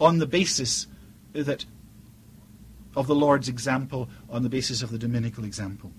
on 0.01 0.18
the 0.18 0.27
basis 0.27 0.87
that 1.33 1.64
of 2.95 3.07
the 3.07 3.14
Lord's 3.14 3.49
example 3.49 4.09
on 4.29 4.42
the 4.42 4.49
basis 4.49 4.83
of 4.83 4.90
the 4.90 4.99
Dominical 4.99 5.45
example. 5.45 5.92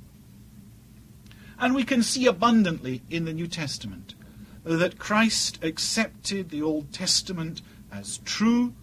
And 1.59 1.73
we 1.73 1.83
can 1.83 2.03
see 2.03 2.25
abundantly 2.25 3.01
in 3.09 3.25
the 3.25 3.33
New 3.33 3.47
Testament 3.47 4.15
that 4.63 4.99
Christ 4.99 5.63
accepted 5.63 6.49
the 6.49 6.61
Old 6.61 6.91
Testament 6.91 7.61
as 7.91 8.19
true, 8.19 8.73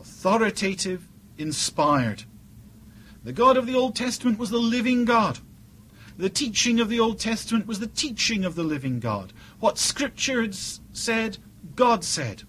authoritative, 0.00 1.06
inspired. 1.38 2.24
The 3.26 3.32
God 3.32 3.56
of 3.56 3.66
the 3.66 3.74
Old 3.74 3.96
Testament 3.96 4.38
was 4.38 4.50
the 4.50 4.58
living 4.58 5.04
God. 5.04 5.40
The 6.16 6.30
teaching 6.30 6.78
of 6.78 6.88
the 6.88 7.00
Old 7.00 7.18
Testament 7.18 7.66
was 7.66 7.80
the 7.80 7.88
teaching 7.88 8.44
of 8.44 8.54
the 8.54 8.62
living 8.62 9.00
God. 9.00 9.32
What 9.58 9.78
Scripture 9.78 10.42
had 10.42 10.54
said, 10.54 11.38
God 11.74 12.04
said. 12.04 12.44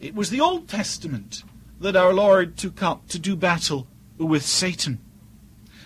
It 0.00 0.16
was 0.16 0.30
the 0.30 0.40
Old 0.40 0.66
Testament 0.66 1.44
that 1.78 1.94
our 1.94 2.12
Lord 2.12 2.56
took 2.56 2.82
up 2.82 3.06
to 3.10 3.20
do 3.20 3.36
battle 3.36 3.86
with 4.18 4.44
Satan. 4.44 4.98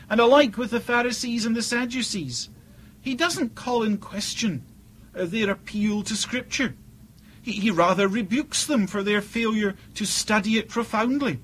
And 0.09 0.23
alike 0.23 0.57
with 0.57 0.71
the 0.71 0.81
Pharisees 0.81 1.45
and 1.45 1.55
the 1.55 1.61
Sadducees, 1.61 2.49
he 3.03 3.15
doesn't 3.15 3.57
call 3.57 3.83
in 3.83 3.99
question 3.99 4.65
uh, 5.15 5.27
their 5.27 5.51
appeal 5.51 6.03
to 6.05 6.17
Scripture. 6.17 6.75
He, 7.43 7.53
he 7.53 7.71
rather 7.71 8.09
rebukes 8.09 8.65
them 8.65 8.87
for 8.87 9.03
their 9.03 9.21
failure 9.21 9.75
to 9.97 10.07
study 10.07 10.57
it 10.57 10.71
profoundly. 10.71 11.41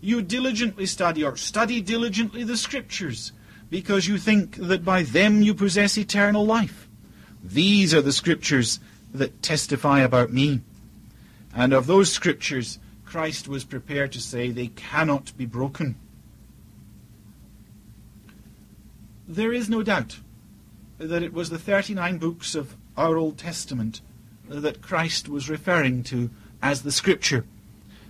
You 0.00 0.22
diligently 0.22 0.86
study, 0.86 1.24
or 1.24 1.36
study 1.36 1.80
diligently 1.80 2.44
the 2.44 2.56
Scriptures, 2.56 3.32
because 3.70 4.06
you 4.06 4.18
think 4.18 4.56
that 4.56 4.84
by 4.84 5.02
them 5.02 5.42
you 5.42 5.54
possess 5.54 5.98
eternal 5.98 6.44
life. 6.44 6.88
These 7.42 7.94
are 7.94 8.02
the 8.02 8.12
Scriptures 8.12 8.80
that 9.14 9.42
testify 9.42 10.00
about 10.00 10.32
me. 10.32 10.60
And 11.54 11.72
of 11.72 11.86
those 11.86 12.12
Scriptures, 12.12 12.78
Christ 13.04 13.48
was 13.48 13.64
prepared 13.64 14.12
to 14.12 14.20
say 14.20 14.50
they 14.50 14.68
cannot 14.68 15.36
be 15.36 15.46
broken. 15.46 15.96
There 19.28 19.52
is 19.52 19.68
no 19.68 19.82
doubt 19.82 20.18
that 20.98 21.22
it 21.22 21.32
was 21.32 21.50
the 21.50 21.58
39 21.58 22.18
books 22.18 22.54
of 22.54 22.76
our 22.96 23.16
Old 23.16 23.38
Testament 23.38 24.00
that 24.48 24.82
Christ 24.82 25.28
was 25.28 25.50
referring 25.50 26.02
to 26.04 26.30
as 26.62 26.82
the 26.82 26.92
Scripture. 26.92 27.44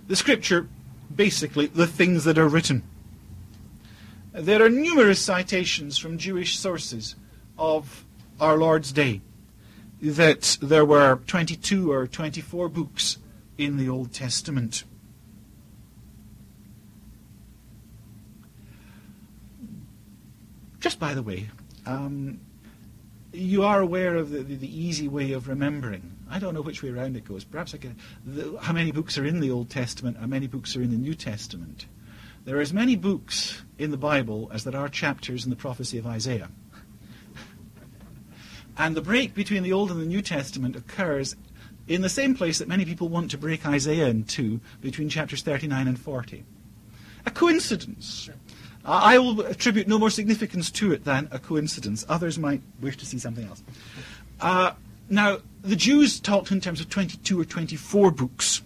The 0.07 0.15
Scripture, 0.15 0.67
basically, 1.13 1.67
the 1.67 1.87
things 1.87 2.23
that 2.23 2.37
are 2.37 2.47
written. 2.47 2.83
There 4.33 4.63
are 4.63 4.69
numerous 4.69 5.19
citations 5.19 5.97
from 5.97 6.17
Jewish 6.17 6.59
sources 6.59 7.15
of 7.57 8.05
our 8.39 8.57
Lord's 8.57 8.91
day. 8.91 9.21
that 9.99 10.57
there 10.61 10.85
were 10.85 11.19
22 11.25 11.91
or 11.91 12.05
24 12.05 12.69
books 12.69 13.17
in 13.57 13.77
the 13.77 13.89
Old 13.89 14.13
Testament. 14.13 14.83
Just 20.79 20.99
by 20.99 21.13
the 21.13 21.23
way, 21.23 21.49
um, 21.85 22.39
you 23.33 23.63
are 23.63 23.81
aware 23.81 24.15
of 24.15 24.29
the, 24.29 24.43
the, 24.43 24.55
the, 24.55 24.79
easy 24.79 25.07
way 25.07 25.31
of 25.31 25.47
remembering. 25.47 26.16
I 26.29 26.39
don't 26.39 26.53
know 26.53 26.61
which 26.61 26.83
way 26.83 26.89
around 26.89 27.15
it 27.15 27.25
goes. 27.25 27.43
Perhaps 27.43 27.73
I 27.73 27.77
can. 27.77 27.95
The, 28.25 28.57
how 28.59 28.73
many 28.73 28.91
books 28.91 29.17
are 29.17 29.25
in 29.25 29.39
the 29.39 29.51
Old 29.51 29.69
Testament? 29.69 30.17
How 30.17 30.27
many 30.27 30.47
books 30.47 30.75
are 30.75 30.81
in 30.81 30.91
the 30.91 30.97
New 30.97 31.15
Testament? 31.15 31.85
There 32.45 32.57
are 32.57 32.61
as 32.61 32.73
many 32.73 32.95
books 32.95 33.61
in 33.77 33.91
the 33.91 33.97
Bible 33.97 34.49
as 34.53 34.63
there 34.63 34.75
are 34.79 34.89
chapters 34.89 35.43
in 35.43 35.49
the 35.49 35.55
prophecy 35.55 35.97
of 35.97 36.07
Isaiah. 36.07 36.49
and 38.77 38.95
the 38.95 39.01
break 39.01 39.33
between 39.33 39.63
the 39.63 39.73
Old 39.73 39.91
and 39.91 40.01
the 40.01 40.05
New 40.05 40.21
Testament 40.21 40.75
occurs 40.75 41.35
in 41.87 42.01
the 42.01 42.09
same 42.09 42.35
place 42.35 42.59
that 42.59 42.67
many 42.67 42.85
people 42.85 43.09
want 43.09 43.31
to 43.31 43.37
break 43.37 43.65
Isaiah 43.65 44.07
into, 44.07 44.59
between 44.81 45.09
chapters 45.09 45.41
39 45.41 45.87
and 45.87 45.99
40. 45.99 46.43
A 47.25 47.31
coincidence. 47.31 48.29
I 48.85 49.17
will 49.17 49.41
attribute 49.41 49.87
no 49.87 49.99
more 49.99 50.09
significance 50.09 50.71
to 50.71 50.93
it 50.93 51.03
than 51.03 51.27
a 51.31 51.39
coincidence. 51.39 52.05
Others 52.07 52.39
might 52.39 52.61
wish 52.79 52.95
to 52.97 53.05
see 53.05 53.19
something 53.19 53.45
else. 53.45 53.61
Uh, 54.39 54.71
now, 55.09 55.39
the 55.61 55.75
Jews 55.75 56.19
talked 56.19 56.51
in 56.51 56.61
terms 56.61 56.79
of 56.79 56.89
22 56.89 57.39
or 57.39 57.45
24 57.45 58.11
books. 58.11 58.61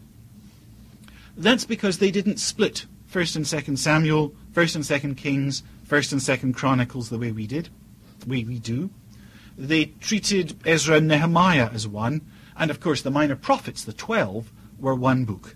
That's 1.38 1.66
because 1.66 1.98
they 1.98 2.12
didn't 2.12 2.38
split 2.38 2.86
1st 3.12 3.36
and 3.36 3.46
2nd 3.46 3.78
Samuel, 3.78 4.34
1st 4.54 4.76
and 4.76 4.84
2nd 4.84 5.18
Kings, 5.18 5.64
1st 5.88 6.12
and 6.14 6.22
2nd 6.22 6.56
Chronicles 6.56 7.10
the 7.10 7.18
way 7.18 7.32
we 7.32 7.48
did, 7.48 7.70
the 8.20 8.30
way 8.30 8.44
we 8.44 8.60
do. 8.60 8.90
They 9.58 9.86
treated 10.00 10.58
Ezra 10.66 10.98
and 10.98 11.08
Nehemiah 11.08 11.70
as 11.74 11.88
one, 11.88 12.22
and 12.56 12.72
of 12.72 12.80
course 12.80 13.02
the 13.02 13.12
minor 13.12 13.36
prophets, 13.36 13.84
the 13.84 13.94
12, 13.94 14.52
were 14.80 14.96
one 14.96 15.26
book. 15.26 15.56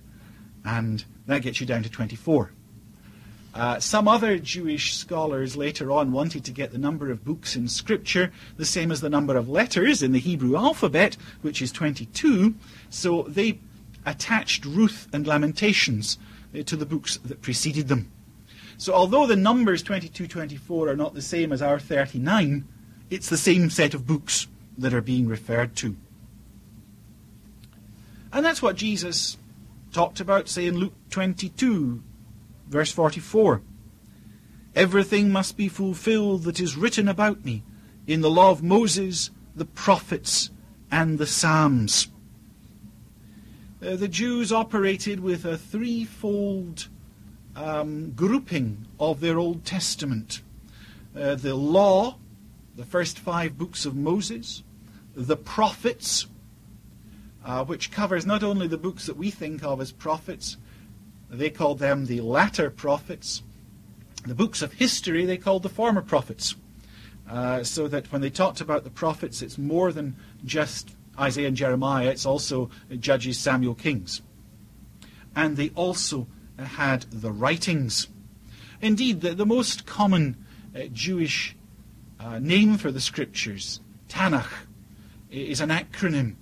And 0.66 1.06
that 1.28 1.44
gets 1.44 1.62
you 1.62 1.66
down 1.66 1.84
to 1.84 1.90
24. 1.90 2.52
Uh, 3.56 3.80
some 3.80 4.06
other 4.06 4.38
Jewish 4.38 4.94
scholars 4.96 5.56
later 5.56 5.90
on 5.90 6.12
wanted 6.12 6.44
to 6.44 6.52
get 6.52 6.72
the 6.72 6.78
number 6.78 7.10
of 7.10 7.24
books 7.24 7.56
in 7.56 7.70
Scripture 7.70 8.34
the 8.58 8.66
same 8.66 8.92
as 8.92 9.00
the 9.00 9.10
number 9.10 9.38
of 9.38 9.48
letters 9.48 10.04
in 10.04 10.12
the 10.12 10.20
Hebrew 10.20 10.58
alphabet, 10.58 11.16
which 11.42 11.62
is 11.62 11.72
22. 11.72 12.54
So 12.90 13.24
they 13.24 13.60
attached 14.06 14.66
Ruth 14.66 15.08
and 15.14 15.26
Lamentations 15.26 16.18
uh, 16.54 16.64
to 16.64 16.76
the 16.76 16.86
books 16.86 17.18
that 17.24 17.42
preceded 17.42 17.88
them. 17.88 18.12
So 18.78 18.94
although 18.94 19.26
the 19.26 19.38
numbers 19.38 19.82
22, 19.82 20.28
24 20.28 20.90
are 20.90 20.96
not 20.98 21.14
the 21.14 21.22
same 21.22 21.54
as 21.54 21.62
our 21.62 21.80
39, 21.80 22.68
it's 23.10 23.30
the 23.30 23.38
same 23.38 23.70
set 23.70 23.94
of 23.94 24.06
books 24.06 24.48
that 24.78 24.94
are 24.94 25.02
being 25.02 25.30
referred 25.30 25.78
to. 25.78 25.96
And 28.34 28.46
that's 28.46 28.62
what 28.62 28.76
Jesus 28.76 29.38
talked 29.94 30.20
about, 30.20 30.50
say, 30.50 30.66
in 30.66 30.78
Luke 30.78 30.94
22, 31.10 32.04
Verse 32.76 32.92
44 32.92 33.62
Everything 34.76 35.32
must 35.32 35.56
be 35.56 35.70
fulfilled 35.70 36.44
that 36.44 36.60
is 36.60 36.76
written 36.76 37.08
about 37.08 37.46
me 37.46 37.64
in 38.06 38.20
the 38.20 38.30
law 38.30 38.52
of 38.52 38.62
Moses, 38.62 39.32
the 39.56 39.64
prophets, 39.64 40.50
and 40.92 41.18
the 41.18 41.26
Psalms. 41.26 42.10
Uh, 43.82 43.96
the 43.96 44.10
Jews 44.10 44.52
operated 44.52 45.22
with 45.22 45.46
a 45.46 45.58
threefold 45.58 46.90
um, 47.56 48.12
grouping 48.12 48.86
of 49.00 49.22
their 49.22 49.40
Old 49.40 49.64
Testament 49.64 50.42
uh, 51.16 51.36
the 51.36 51.56
law, 51.56 52.18
the 52.76 52.84
first 52.84 53.18
five 53.18 53.58
books 53.58 53.86
of 53.86 53.96
Moses, 53.96 54.64
the 55.16 55.38
prophets, 55.38 56.28
uh, 57.46 57.64
which 57.64 57.90
covers 57.90 58.26
not 58.26 58.44
only 58.44 58.68
the 58.68 58.78
books 58.78 59.06
that 59.06 59.16
we 59.16 59.32
think 59.32 59.64
of 59.64 59.80
as 59.80 59.94
prophets, 59.94 60.58
they 61.38 61.50
called 61.50 61.80
them 61.80 62.06
the 62.06 62.22
latter 62.22 62.70
prophets. 62.70 63.44
The 64.26 64.36
books 64.36 64.62
of 64.62 64.74
history 64.74 65.26
they 65.26 65.38
called 65.38 65.64
the 65.64 65.70
former 65.70 66.02
prophets. 66.02 66.56
Uh, 67.30 67.64
so 67.64 67.88
that 67.88 68.12
when 68.12 68.22
they 68.22 68.30
talked 68.30 68.62
about 68.62 68.84
the 68.84 68.90
prophets, 68.90 69.42
it's 69.42 69.58
more 69.58 69.92
than 69.92 70.16
just 70.44 70.96
Isaiah 71.20 71.48
and 71.48 71.58
Jeremiah, 71.58 72.10
it's 72.10 72.26
also 72.26 72.70
Judges, 73.00 73.40
Samuel, 73.40 73.74
Kings. 73.74 74.22
And 75.36 75.58
they 75.58 75.70
also 75.70 76.28
had 76.58 77.04
the 77.04 77.32
writings. 77.32 78.08
Indeed, 78.82 79.22
the, 79.22 79.34
the 79.34 79.46
most 79.46 79.86
common 79.86 80.46
uh, 80.76 80.84
Jewish 80.92 81.56
uh, 82.20 82.40
name 82.40 82.78
for 82.78 82.92
the 82.92 83.02
scriptures, 83.02 83.80
Tanakh, 84.08 84.52
is 85.32 85.62
an 85.62 85.70
acronym 85.70 86.36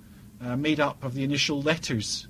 uh, 0.43 0.55
made 0.57 0.79
up 0.79 1.03
of 1.03 1.13
the 1.13 1.23
initial 1.23 1.61
letters, 1.61 2.27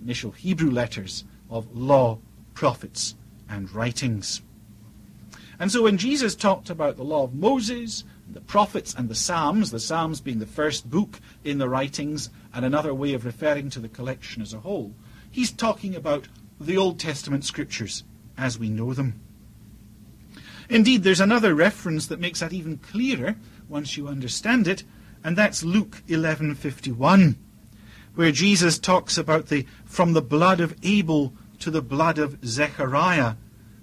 initial 0.00 0.30
Hebrew 0.30 0.70
letters 0.70 1.24
of 1.52 1.76
law, 1.76 2.18
prophets, 2.54 3.14
and 3.48 3.72
writings. 3.72 4.42
And 5.58 5.70
so 5.70 5.82
when 5.82 5.98
Jesus 5.98 6.34
talked 6.34 6.70
about 6.70 6.96
the 6.96 7.04
law 7.04 7.22
of 7.22 7.34
Moses, 7.34 8.02
the 8.28 8.40
prophets, 8.40 8.94
and 8.94 9.08
the 9.08 9.14
Psalms, 9.14 9.70
the 9.70 9.78
Psalms 9.78 10.20
being 10.20 10.38
the 10.38 10.46
first 10.46 10.90
book 10.90 11.20
in 11.44 11.58
the 11.58 11.68
writings 11.68 12.30
and 12.52 12.64
another 12.64 12.94
way 12.94 13.12
of 13.12 13.24
referring 13.24 13.70
to 13.70 13.78
the 13.78 13.88
collection 13.88 14.42
as 14.42 14.52
a 14.52 14.60
whole, 14.60 14.92
he's 15.30 15.52
talking 15.52 15.94
about 15.94 16.26
the 16.60 16.76
Old 16.76 16.98
Testament 16.98 17.44
scriptures 17.44 18.02
as 18.36 18.58
we 18.58 18.70
know 18.70 18.94
them. 18.94 19.20
Indeed, 20.68 21.02
there's 21.02 21.20
another 21.20 21.54
reference 21.54 22.06
that 22.06 22.20
makes 22.20 22.40
that 22.40 22.52
even 22.52 22.78
clearer 22.78 23.36
once 23.68 23.96
you 23.96 24.08
understand 24.08 24.66
it, 24.66 24.84
and 25.22 25.36
that's 25.36 25.62
Luke 25.62 26.02
11:51, 26.08 27.36
where 28.14 28.32
Jesus 28.32 28.78
talks 28.78 29.18
about 29.18 29.46
the 29.48 29.66
from 29.84 30.12
the 30.12 30.22
blood 30.22 30.60
of 30.60 30.74
Abel 30.82 31.34
to 31.62 31.70
the 31.70 31.80
blood 31.80 32.18
of 32.18 32.44
Zechariah, 32.44 33.34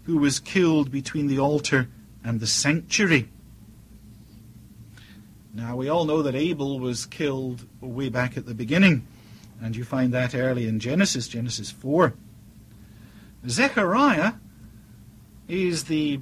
who 0.04 0.18
was 0.18 0.42
killed 0.42 0.92
between 0.92 1.28
the 1.28 1.40
altar 1.40 1.88
and 2.26 2.42
the 2.42 2.48
sanctuary. 2.48 3.30
Now, 5.54 5.78
we 5.78 5.88
all 5.88 6.04
know 6.04 6.22
that 6.22 6.36
Abel 6.36 6.78
was 6.78 7.06
killed 7.06 7.66
way 7.80 8.10
back 8.10 8.36
at 8.36 8.46
the 8.46 8.54
beginning, 8.54 9.08
and 9.62 9.78
you 9.78 9.86
find 9.86 10.14
that 10.14 10.36
early 10.36 10.68
in 10.68 10.82
Genesis, 10.82 11.30
Genesis 11.30 11.72
4. 11.72 12.14
Zechariah 13.48 14.34
is 15.48 15.86
the 15.86 16.20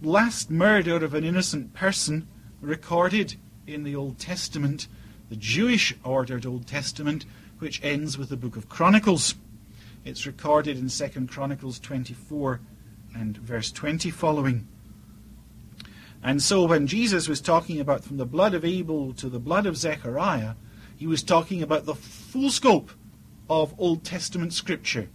last 0.00 0.50
murder 0.50 1.04
of 1.04 1.12
an 1.12 1.24
innocent 1.24 1.74
person 1.74 2.26
recorded 2.62 3.36
in 3.66 3.84
the 3.84 3.94
Old 3.94 4.18
Testament, 4.18 4.88
the 5.28 5.36
Jewish 5.36 5.94
ordered 6.02 6.46
Old 6.46 6.66
Testament, 6.66 7.26
which 7.58 7.84
ends 7.84 8.16
with 8.16 8.30
the 8.30 8.36
book 8.36 8.56
of 8.56 8.70
Chronicles. 8.70 9.34
It's 10.04 10.26
recorded 10.26 10.76
in 10.76 10.88
2 10.90 11.26
Chronicles 11.28 11.78
24 11.78 12.60
and 13.14 13.38
verse 13.38 13.72
20 13.72 14.10
following. 14.10 14.68
And 16.22 16.42
so 16.42 16.66
when 16.66 16.86
Jesus 16.86 17.26
was 17.26 17.40
talking 17.40 17.80
about 17.80 18.04
from 18.04 18.18
the 18.18 18.26
blood 18.26 18.52
of 18.52 18.66
Abel 18.66 19.14
to 19.14 19.30
the 19.30 19.38
blood 19.38 19.64
of 19.64 19.78
Zechariah, 19.78 20.56
he 20.94 21.06
was 21.06 21.22
talking 21.22 21.62
about 21.62 21.86
the 21.86 21.94
full 21.94 22.50
scope 22.50 22.90
of 23.48 23.74
Old 23.78 24.04
Testament 24.04 24.52
scripture 24.52 25.08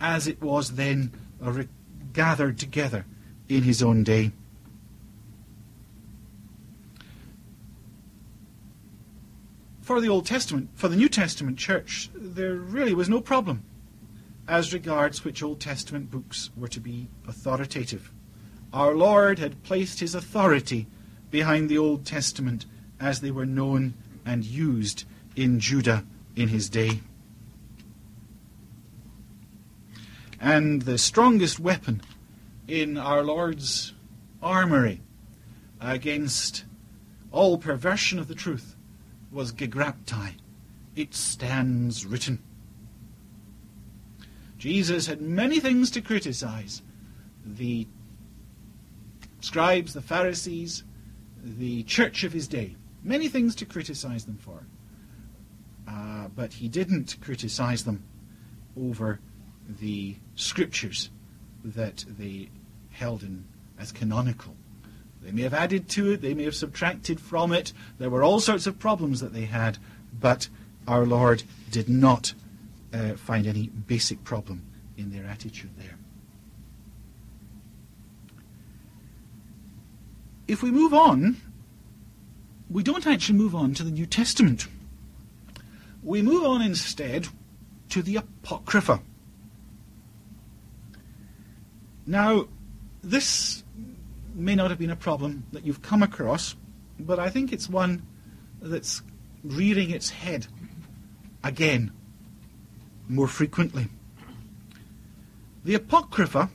as 0.00 0.26
it 0.26 0.40
was 0.40 0.70
then 0.70 1.12
gathered 2.14 2.58
together 2.58 3.04
in 3.46 3.62
his 3.62 3.82
own 3.82 4.04
day. 4.04 4.32
For 9.82 10.00
the 10.00 10.08
Old 10.08 10.24
Testament, 10.24 10.70
for 10.74 10.88
the 10.88 10.96
New 10.96 11.08
Testament 11.10 11.58
church, 11.58 12.08
there 12.14 12.54
really 12.54 12.94
was 12.94 13.08
no 13.08 13.20
problem 13.20 13.64
as 14.50 14.72
regards 14.72 15.24
which 15.24 15.44
Old 15.44 15.60
Testament 15.60 16.10
books 16.10 16.50
were 16.56 16.66
to 16.66 16.80
be 16.80 17.06
authoritative. 17.28 18.10
Our 18.72 18.96
Lord 18.96 19.38
had 19.38 19.62
placed 19.62 20.00
his 20.00 20.12
authority 20.12 20.88
behind 21.30 21.68
the 21.68 21.78
Old 21.78 22.04
Testament 22.04 22.66
as 22.98 23.20
they 23.20 23.30
were 23.30 23.46
known 23.46 23.94
and 24.26 24.44
used 24.44 25.04
in 25.36 25.60
Judah 25.60 26.04
in 26.34 26.48
his 26.48 26.68
day. 26.68 27.00
And 30.40 30.82
the 30.82 30.98
strongest 30.98 31.60
weapon 31.60 32.02
in 32.66 32.98
our 32.98 33.22
Lord's 33.22 33.92
armory 34.42 35.00
against 35.80 36.64
all 37.30 37.56
perversion 37.56 38.18
of 38.18 38.26
the 38.26 38.34
truth 38.34 38.74
was 39.30 39.52
gegraptai. 39.52 40.32
It 40.96 41.14
stands 41.14 42.04
written. 42.04 42.42
Jesus 44.60 45.06
had 45.06 45.22
many 45.22 45.58
things 45.58 45.90
to 45.92 46.02
criticize. 46.02 46.82
The 47.46 47.86
scribes, 49.40 49.94
the 49.94 50.02
Pharisees, 50.02 50.84
the 51.42 51.82
church 51.84 52.24
of 52.24 52.34
his 52.34 52.46
day. 52.46 52.76
Many 53.02 53.28
things 53.28 53.54
to 53.56 53.64
criticize 53.64 54.26
them 54.26 54.36
for. 54.36 54.66
Uh, 55.88 56.28
but 56.36 56.52
he 56.52 56.68
didn't 56.68 57.16
criticize 57.22 57.84
them 57.84 58.04
over 58.78 59.18
the 59.66 60.16
scriptures 60.34 61.08
that 61.64 62.04
they 62.06 62.50
held 62.90 63.22
in 63.22 63.46
as 63.78 63.92
canonical 63.92 64.54
They 65.22 65.32
may 65.32 65.42
have 65.42 65.54
added 65.54 65.88
to 65.90 66.12
it, 66.12 66.20
they 66.20 66.34
may 66.34 66.44
have 66.44 66.54
subtracted 66.54 67.18
from 67.18 67.52
it. 67.52 67.72
There 67.98 68.10
were 68.10 68.22
all 68.22 68.40
sorts 68.40 68.66
of 68.66 68.78
problems 68.78 69.20
that 69.20 69.32
they 69.32 69.46
had, 69.46 69.78
but 70.12 70.48
our 70.86 71.06
Lord 71.06 71.44
did 71.70 71.88
not 71.88 72.34
uh, 72.92 73.14
find 73.14 73.46
any 73.46 73.68
basic 73.68 74.22
problem 74.24 74.64
in 74.96 75.10
their 75.10 75.24
attitude 75.26 75.70
there. 75.76 75.96
If 80.48 80.62
we 80.62 80.70
move 80.70 80.92
on, 80.92 81.36
we 82.68 82.82
don't 82.82 83.06
actually 83.06 83.38
move 83.38 83.54
on 83.54 83.74
to 83.74 83.84
the 83.84 83.90
New 83.90 84.06
Testament. 84.06 84.66
We 86.02 86.22
move 86.22 86.44
on 86.44 86.62
instead 86.62 87.28
to 87.90 88.02
the 88.02 88.16
Apocrypha. 88.16 89.00
Now, 92.06 92.48
this 93.02 93.62
may 94.34 94.54
not 94.54 94.70
have 94.70 94.78
been 94.78 94.90
a 94.90 94.96
problem 94.96 95.44
that 95.52 95.64
you've 95.64 95.82
come 95.82 96.02
across, 96.02 96.56
but 96.98 97.18
I 97.18 97.30
think 97.30 97.52
it's 97.52 97.68
one 97.68 98.02
that's 98.60 99.02
rearing 99.44 99.90
its 99.90 100.10
head 100.10 100.46
again 101.42 101.92
more 103.10 103.28
frequently. 103.28 103.88
The 105.64 105.74
Apocrypha 105.74 106.50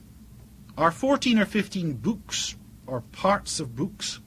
are 0.78 0.92
14 0.92 1.40
or 1.40 1.46
15 1.46 1.94
books 1.94 2.56
or 2.88 3.02
parts 3.02 3.60
of 3.60 3.76
books 3.76 4.20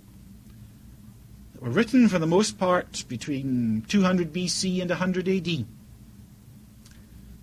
that 1.52 1.62
were 1.62 1.70
written 1.70 2.08
for 2.08 2.18
the 2.18 2.26
most 2.26 2.58
part 2.58 3.04
between 3.08 3.84
200 3.88 4.32
BC 4.32 4.80
and 4.80 4.90
100 4.90 5.28
AD. 5.28 5.66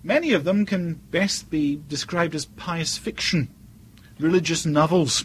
Many 0.02 0.32
of 0.32 0.44
them 0.44 0.64
can 0.64 0.94
best 1.10 1.50
be 1.50 1.80
described 1.88 2.34
as 2.34 2.44
pious 2.44 2.96
fiction, 2.96 3.48
religious 4.18 4.64
novels. 4.64 5.24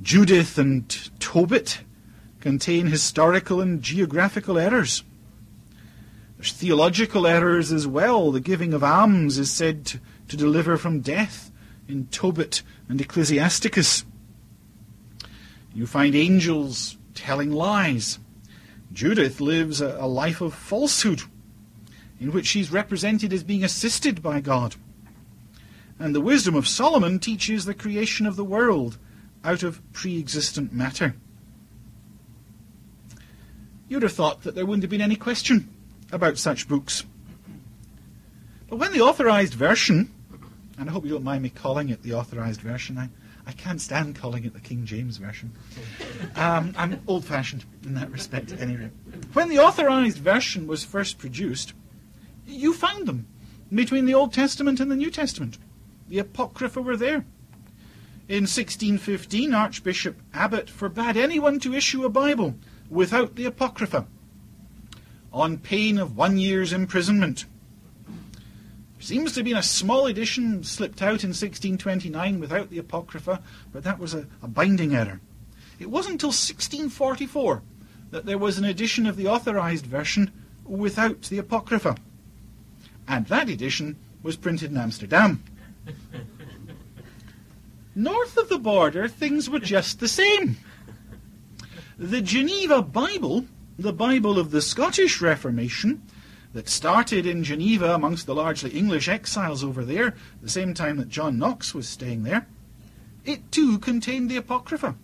Judith 0.00 0.56
and 0.56 0.88
Tobit 1.18 1.80
contain 2.40 2.86
historical 2.86 3.60
and 3.60 3.82
geographical 3.82 4.58
errors. 4.58 5.02
There's 6.40 6.52
theological 6.52 7.26
errors 7.26 7.70
as 7.70 7.86
well. 7.86 8.32
The 8.32 8.40
giving 8.40 8.72
of 8.72 8.82
alms 8.82 9.36
is 9.36 9.50
said 9.50 9.84
to, 9.84 10.00
to 10.28 10.38
deliver 10.38 10.78
from 10.78 11.00
death 11.00 11.52
in 11.86 12.06
Tobit 12.06 12.62
and 12.88 12.98
Ecclesiasticus. 12.98 14.06
You 15.74 15.86
find 15.86 16.14
angels 16.14 16.96
telling 17.14 17.52
lies. 17.52 18.18
Judith 18.90 19.42
lives 19.42 19.82
a, 19.82 19.98
a 20.00 20.06
life 20.06 20.40
of 20.40 20.54
falsehood 20.54 21.20
in 22.18 22.32
which 22.32 22.46
she's 22.46 22.72
represented 22.72 23.34
as 23.34 23.44
being 23.44 23.62
assisted 23.62 24.22
by 24.22 24.40
God. 24.40 24.76
And 25.98 26.14
the 26.14 26.22
wisdom 26.22 26.54
of 26.54 26.66
Solomon 26.66 27.18
teaches 27.18 27.66
the 27.66 27.74
creation 27.74 28.24
of 28.24 28.36
the 28.36 28.44
world 28.44 28.96
out 29.44 29.62
of 29.62 29.82
pre 29.92 30.18
existent 30.18 30.72
matter. 30.72 31.16
You'd 33.88 34.04
have 34.04 34.14
thought 34.14 34.44
that 34.44 34.54
there 34.54 34.64
wouldn't 34.64 34.84
have 34.84 34.90
been 34.90 35.02
any 35.02 35.16
question 35.16 35.68
about 36.12 36.38
such 36.38 36.68
books. 36.68 37.04
But 38.68 38.76
when 38.76 38.92
the 38.92 39.00
authorized 39.00 39.54
version, 39.54 40.12
and 40.78 40.88
I 40.88 40.92
hope 40.92 41.04
you 41.04 41.10
don't 41.10 41.24
mind 41.24 41.42
me 41.42 41.50
calling 41.50 41.88
it 41.88 42.02
the 42.02 42.14
authorized 42.14 42.60
version, 42.60 42.98
I, 42.98 43.10
I 43.46 43.52
can't 43.52 43.80
stand 43.80 44.16
calling 44.16 44.44
it 44.44 44.54
the 44.54 44.60
King 44.60 44.84
James 44.84 45.16
Version. 45.16 45.52
Um, 46.36 46.74
I'm 46.76 47.02
old 47.06 47.24
fashioned 47.24 47.64
in 47.84 47.94
that 47.94 48.10
respect, 48.10 48.52
at 48.52 48.60
any 48.60 48.76
rate. 48.76 48.90
When 49.32 49.48
the 49.48 49.58
authorized 49.58 50.18
version 50.18 50.66
was 50.66 50.84
first 50.84 51.18
produced, 51.18 51.72
you 52.46 52.72
found 52.72 53.06
them 53.06 53.26
between 53.72 54.06
the 54.06 54.14
Old 54.14 54.32
Testament 54.32 54.80
and 54.80 54.90
the 54.90 54.96
New 54.96 55.10
Testament. 55.10 55.58
The 56.08 56.18
Apocrypha 56.18 56.80
were 56.80 56.96
there. 56.96 57.24
In 58.28 58.44
1615, 58.44 59.52
Archbishop 59.52 60.20
Abbot 60.32 60.70
forbade 60.70 61.16
anyone 61.16 61.58
to 61.60 61.74
issue 61.74 62.04
a 62.04 62.08
Bible 62.08 62.54
without 62.88 63.34
the 63.34 63.46
Apocrypha, 63.46 64.06
on 65.32 65.58
pain 65.58 65.98
of 65.98 66.16
one 66.16 66.38
year's 66.38 66.72
imprisonment. 66.72 67.44
There 68.06 69.06
seems 69.06 69.32
to 69.32 69.40
have 69.40 69.44
been 69.44 69.56
a 69.56 69.62
small 69.62 70.06
edition 70.06 70.62
slipped 70.64 71.00
out 71.00 71.24
in 71.24 71.30
1629 71.30 72.40
without 72.40 72.70
the 72.70 72.78
Apocrypha, 72.78 73.42
but 73.72 73.84
that 73.84 73.98
was 73.98 74.14
a, 74.14 74.26
a 74.42 74.48
binding 74.48 74.94
error. 74.94 75.20
It 75.78 75.90
wasn't 75.90 76.14
until 76.14 76.28
1644 76.28 77.62
that 78.10 78.26
there 78.26 78.38
was 78.38 78.58
an 78.58 78.64
edition 78.64 79.06
of 79.06 79.16
the 79.16 79.28
authorized 79.28 79.86
version 79.86 80.30
without 80.64 81.22
the 81.22 81.38
Apocrypha. 81.38 81.96
And 83.08 83.26
that 83.26 83.48
edition 83.48 83.96
was 84.22 84.36
printed 84.36 84.70
in 84.70 84.76
Amsterdam. 84.76 85.42
North 87.94 88.36
of 88.36 88.48
the 88.48 88.58
border, 88.58 89.08
things 89.08 89.48
were 89.48 89.58
just 89.58 90.00
the 90.00 90.08
same. 90.08 90.58
The 91.98 92.20
Geneva 92.20 92.82
Bible, 92.82 93.46
the 93.82 93.92
Bible 93.92 94.38
of 94.38 94.50
the 94.50 94.62
Scottish 94.62 95.20
Reformation, 95.20 96.02
that 96.52 96.68
started 96.68 97.26
in 97.26 97.44
Geneva 97.44 97.94
amongst 97.94 98.26
the 98.26 98.34
largely 98.34 98.70
English 98.70 99.08
exiles 99.08 99.62
over 99.62 99.84
there, 99.84 100.14
the 100.42 100.48
same 100.48 100.74
time 100.74 100.96
that 100.96 101.08
John 101.08 101.38
Knox 101.38 101.74
was 101.74 101.88
staying 101.88 102.24
there, 102.24 102.46
it 103.24 103.52
too 103.52 103.78
contained 103.78 104.30
the 104.30 104.36
Apocrypha. 104.36 104.96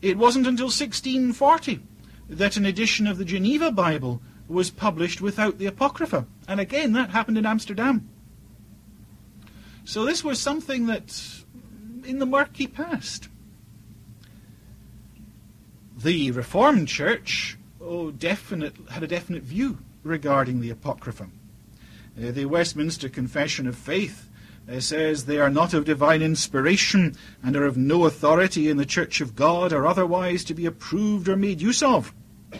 It 0.00 0.16
wasn't 0.16 0.46
until 0.46 0.66
1640 0.66 1.80
that 2.28 2.56
an 2.56 2.64
edition 2.64 3.06
of 3.06 3.18
the 3.18 3.24
Geneva 3.24 3.72
Bible 3.72 4.22
was 4.48 4.70
published 4.70 5.20
without 5.20 5.58
the 5.58 5.66
Apocrypha. 5.66 6.26
And 6.46 6.60
again, 6.60 6.92
that 6.92 7.10
happened 7.10 7.38
in 7.38 7.46
Amsterdam. 7.46 8.08
So 9.84 10.04
this 10.04 10.22
was 10.22 10.40
something 10.40 10.86
that 10.86 11.20
in 12.04 12.18
the 12.18 12.26
murky 12.26 12.66
past. 12.66 13.28
The 16.02 16.30
Reformed 16.30 16.88
Church 16.88 17.58
oh, 17.78 18.10
definite, 18.10 18.74
had 18.90 19.02
a 19.02 19.06
definite 19.06 19.42
view 19.42 19.78
regarding 20.02 20.60
the 20.60 20.70
Apocrypha. 20.70 21.24
Uh, 21.24 22.30
the 22.30 22.46
Westminster 22.46 23.10
Confession 23.10 23.66
of 23.66 23.76
Faith 23.76 24.30
uh, 24.66 24.80
says 24.80 25.26
they 25.26 25.38
are 25.38 25.50
not 25.50 25.74
of 25.74 25.84
divine 25.84 26.22
inspiration 26.22 27.16
and 27.42 27.54
are 27.54 27.66
of 27.66 27.76
no 27.76 28.06
authority 28.06 28.70
in 28.70 28.78
the 28.78 28.86
Church 28.86 29.20
of 29.20 29.36
God 29.36 29.74
or 29.74 29.86
otherwise 29.86 30.42
to 30.44 30.54
be 30.54 30.64
approved 30.64 31.28
or 31.28 31.36
made 31.36 31.60
use 31.60 31.82
of. 31.82 32.14
Uh, 32.50 32.58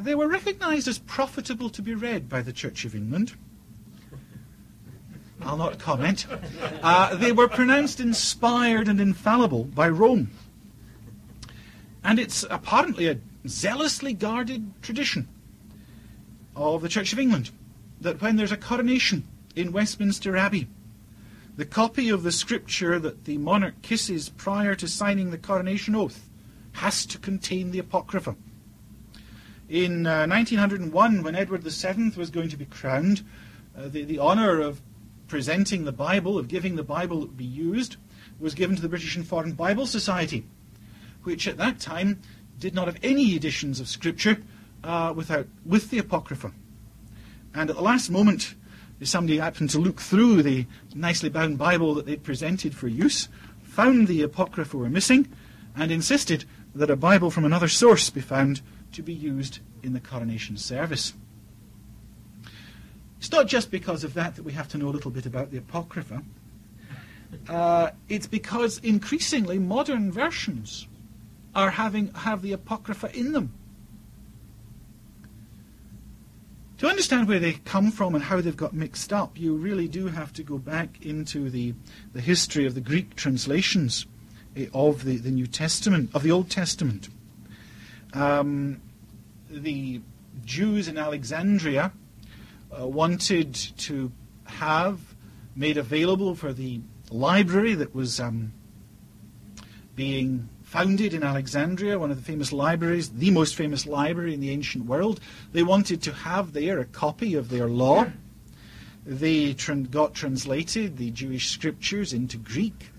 they 0.00 0.14
were 0.14 0.28
recognized 0.28 0.88
as 0.88 0.98
profitable 0.98 1.70
to 1.70 1.80
be 1.80 1.94
read 1.94 2.28
by 2.28 2.42
the 2.42 2.52
Church 2.52 2.84
of 2.84 2.94
England. 2.94 3.32
I'll 5.40 5.56
not 5.56 5.78
comment. 5.78 6.26
Uh, 6.82 7.14
they 7.14 7.32
were 7.32 7.48
pronounced 7.48 7.98
inspired 7.98 8.88
and 8.88 9.00
infallible 9.00 9.64
by 9.64 9.88
Rome. 9.88 10.30
And 12.04 12.18
it's 12.18 12.44
apparently 12.50 13.08
a 13.08 13.18
zealously 13.48 14.12
guarded 14.12 14.70
tradition 14.82 15.26
of 16.54 16.82
the 16.82 16.88
Church 16.88 17.14
of 17.14 17.18
England 17.18 17.50
that 18.00 18.20
when 18.20 18.36
there's 18.36 18.52
a 18.52 18.58
coronation 18.58 19.26
in 19.56 19.72
Westminster 19.72 20.36
Abbey, 20.36 20.68
the 21.56 21.64
copy 21.64 22.10
of 22.10 22.22
the 22.22 22.32
scripture 22.32 22.98
that 22.98 23.24
the 23.24 23.38
monarch 23.38 23.80
kisses 23.80 24.28
prior 24.28 24.74
to 24.74 24.86
signing 24.86 25.30
the 25.30 25.38
coronation 25.38 25.94
oath 25.94 26.28
has 26.72 27.06
to 27.06 27.18
contain 27.18 27.70
the 27.70 27.78
Apocrypha. 27.78 28.36
In 29.68 30.06
uh, 30.06 30.26
1901, 30.26 31.22
when 31.22 31.34
Edward 31.34 31.62
VII 31.62 32.10
was 32.16 32.30
going 32.30 32.50
to 32.50 32.56
be 32.56 32.66
crowned, 32.66 33.22
uh, 33.78 33.88
the, 33.88 34.04
the 34.04 34.18
honour 34.18 34.60
of 34.60 34.82
presenting 35.28 35.84
the 35.84 35.92
Bible, 35.92 36.36
of 36.36 36.48
giving 36.48 36.76
the 36.76 36.82
Bible 36.82 37.20
that 37.20 37.28
would 37.28 37.36
be 37.36 37.44
used, 37.44 37.96
was 38.38 38.54
given 38.54 38.76
to 38.76 38.82
the 38.82 38.88
British 38.88 39.16
and 39.16 39.26
Foreign 39.26 39.52
Bible 39.52 39.86
Society, 39.86 40.44
which 41.24 41.48
at 41.48 41.56
that 41.58 41.80
time 41.80 42.20
did 42.58 42.74
not 42.74 42.86
have 42.86 42.98
any 43.02 43.34
editions 43.34 43.80
of 43.80 43.88
Scripture 43.88 44.38
uh, 44.82 45.12
without 45.14 45.46
with 45.64 45.90
the 45.90 45.98
Apocrypha. 45.98 46.52
And 47.54 47.70
at 47.70 47.76
the 47.76 47.82
last 47.82 48.10
moment, 48.10 48.54
somebody 49.02 49.38
happened 49.38 49.70
to 49.70 49.78
look 49.78 50.00
through 50.00 50.42
the 50.42 50.66
nicely 50.94 51.28
bound 51.28 51.58
Bible 51.58 51.94
that 51.94 52.06
they'd 52.06 52.22
presented 52.22 52.74
for 52.74 52.88
use, 52.88 53.28
found 53.62 54.08
the 54.08 54.22
Apocrypha 54.22 54.76
were 54.76 54.88
missing, 54.88 55.28
and 55.76 55.90
insisted 55.90 56.44
that 56.74 56.90
a 56.90 56.96
Bible 56.96 57.30
from 57.30 57.44
another 57.44 57.68
source 57.68 58.10
be 58.10 58.20
found 58.20 58.60
to 58.92 59.02
be 59.02 59.12
used 59.12 59.58
in 59.82 59.92
the 59.92 60.00
coronation 60.00 60.56
service. 60.56 61.14
It's 63.18 63.30
not 63.32 63.46
just 63.46 63.70
because 63.70 64.04
of 64.04 64.14
that 64.14 64.36
that 64.36 64.42
we 64.42 64.52
have 64.52 64.68
to 64.68 64.78
know 64.78 64.88
a 64.88 64.90
little 64.90 65.10
bit 65.10 65.26
about 65.26 65.50
the 65.50 65.58
Apocrypha. 65.58 66.22
Uh, 67.48 67.90
it's 68.08 68.26
because 68.26 68.78
increasingly 68.78 69.58
modern 69.58 70.12
versions 70.12 70.86
are 71.54 71.70
having 71.70 72.12
have 72.12 72.42
the 72.42 72.52
Apocrypha 72.52 73.16
in 73.16 73.32
them. 73.32 73.52
To 76.78 76.88
understand 76.88 77.28
where 77.28 77.38
they 77.38 77.52
come 77.52 77.92
from 77.92 78.14
and 78.14 78.24
how 78.24 78.40
they've 78.40 78.56
got 78.56 78.74
mixed 78.74 79.12
up, 79.12 79.38
you 79.38 79.54
really 79.54 79.86
do 79.86 80.08
have 80.08 80.32
to 80.34 80.42
go 80.42 80.58
back 80.58 81.00
into 81.00 81.48
the, 81.48 81.72
the 82.12 82.20
history 82.20 82.66
of 82.66 82.74
the 82.74 82.80
Greek 82.80 83.14
translations 83.14 84.06
eh, 84.56 84.66
of 84.74 85.04
the, 85.04 85.16
the 85.16 85.30
New 85.30 85.46
Testament, 85.46 86.10
of 86.14 86.24
the 86.24 86.32
Old 86.32 86.50
Testament. 86.50 87.08
Um, 88.12 88.80
the 89.48 90.00
Jews 90.44 90.88
in 90.88 90.98
Alexandria 90.98 91.92
uh, 92.78 92.86
wanted 92.86 93.54
to 93.54 94.10
have 94.44 95.00
made 95.54 95.76
available 95.76 96.34
for 96.34 96.52
the 96.52 96.80
library 97.10 97.74
that 97.74 97.94
was 97.94 98.18
um, 98.18 98.52
being 99.94 100.48
founded 100.74 101.14
in 101.14 101.22
Alexandria, 101.22 101.96
one 101.96 102.10
of 102.10 102.16
the 102.16 102.22
famous 102.24 102.52
libraries, 102.52 103.08
the 103.10 103.30
most 103.30 103.54
famous 103.54 103.86
library 103.86 104.34
in 104.34 104.40
the 104.40 104.50
ancient 104.50 104.84
world. 104.86 105.20
They 105.52 105.62
wanted 105.62 106.02
to 106.02 106.12
have 106.12 106.52
there 106.52 106.80
a 106.80 106.84
copy 106.84 107.36
of 107.36 107.48
their 107.48 107.68
law. 107.68 108.08
They 109.06 109.54
got 109.54 110.14
translated 110.14 110.96
the 110.96 111.12
Jewish 111.12 111.50
scriptures 111.50 112.12
into 112.12 112.38
Greek. 112.38 112.90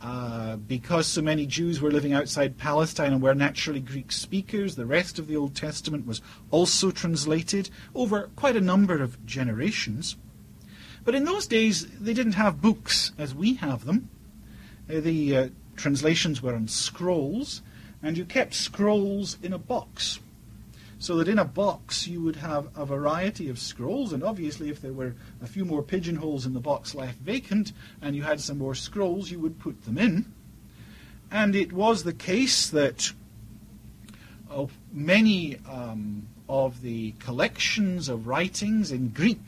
Uh, 0.00 0.56
because 0.56 1.06
so 1.06 1.20
many 1.20 1.44
Jews 1.44 1.82
were 1.82 1.90
living 1.90 2.14
outside 2.14 2.56
Palestine 2.56 3.12
and 3.12 3.20
were 3.20 3.34
naturally 3.34 3.80
Greek 3.80 4.10
speakers, 4.10 4.76
the 4.76 4.86
rest 4.86 5.18
of 5.18 5.26
the 5.26 5.36
Old 5.36 5.54
Testament 5.54 6.06
was 6.06 6.22
also 6.50 6.90
translated 6.90 7.68
over 7.94 8.30
quite 8.36 8.56
a 8.56 8.60
number 8.62 9.02
of 9.02 9.22
generations. 9.26 10.16
But 11.04 11.14
in 11.14 11.26
those 11.26 11.46
days, 11.46 11.86
they 12.00 12.14
didn't 12.14 12.40
have 12.40 12.62
books 12.62 13.12
as 13.18 13.34
we 13.34 13.54
have 13.56 13.84
them. 13.84 14.08
Uh, 14.88 15.00
the 15.00 15.36
uh, 15.36 15.48
translations 15.76 16.42
were 16.42 16.54
on 16.54 16.68
scrolls, 16.68 17.62
and 18.02 18.16
you 18.16 18.24
kept 18.24 18.54
scrolls 18.54 19.38
in 19.42 19.52
a 19.52 19.58
box. 19.58 20.20
So 20.98 21.16
that 21.16 21.28
in 21.28 21.38
a 21.38 21.44
box 21.44 22.08
you 22.08 22.22
would 22.22 22.36
have 22.36 22.68
a 22.74 22.86
variety 22.86 23.48
of 23.50 23.58
scrolls, 23.58 24.12
and 24.12 24.22
obviously, 24.24 24.70
if 24.70 24.80
there 24.80 24.92
were 24.92 25.14
a 25.42 25.46
few 25.46 25.64
more 25.64 25.82
pigeonholes 25.82 26.46
in 26.46 26.54
the 26.54 26.60
box 26.60 26.94
left 26.94 27.18
vacant 27.18 27.72
and 28.00 28.16
you 28.16 28.22
had 28.22 28.40
some 28.40 28.58
more 28.58 28.74
scrolls, 28.74 29.30
you 29.30 29.38
would 29.38 29.58
put 29.58 29.84
them 29.84 29.98
in. 29.98 30.32
And 31.30 31.54
it 31.54 31.72
was 31.72 32.04
the 32.04 32.12
case 32.14 32.70
that 32.70 33.12
uh, 34.50 34.66
many 34.92 35.58
um, 35.68 36.28
of 36.48 36.80
the 36.80 37.12
collections 37.18 38.08
of 38.08 38.26
writings 38.26 38.92
in 38.92 39.08
Greek 39.08 39.44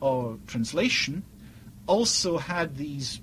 or 0.00 0.38
translation 0.46 1.22
also 1.86 2.36
had 2.36 2.76
these 2.76 3.20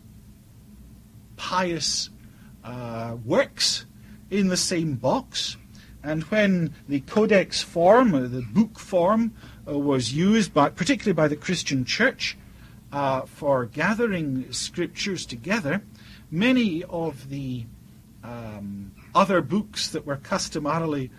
pious 1.36 2.10
uh, 2.64 3.18
works 3.26 3.86
in 4.30 4.48
the 4.48 4.58
same 4.58 4.96
box. 4.96 5.58
And 6.04 6.24
when 6.24 6.74
the 6.88 7.02
codex 7.02 7.62
form, 7.62 8.16
or 8.16 8.28
the 8.28 8.42
book 8.42 8.78
form, 8.78 9.34
uh, 9.68 9.78
was 9.78 10.14
used, 10.14 10.54
by, 10.54 10.70
particularly 10.70 11.14
by 11.14 11.28
the 11.28 11.36
Christian 11.36 11.86
church, 11.86 12.38
uh, 12.92 13.22
for 13.22 13.66
gathering 13.66 14.52
scriptures 14.52 15.26
together, 15.26 15.82
many 16.30 16.84
of 16.84 17.30
the 17.30 17.66
um, 18.24 18.92
other 19.16 19.42
books 19.42 19.90
that 19.90 20.06
were 20.06 20.18
customarily 20.18 21.12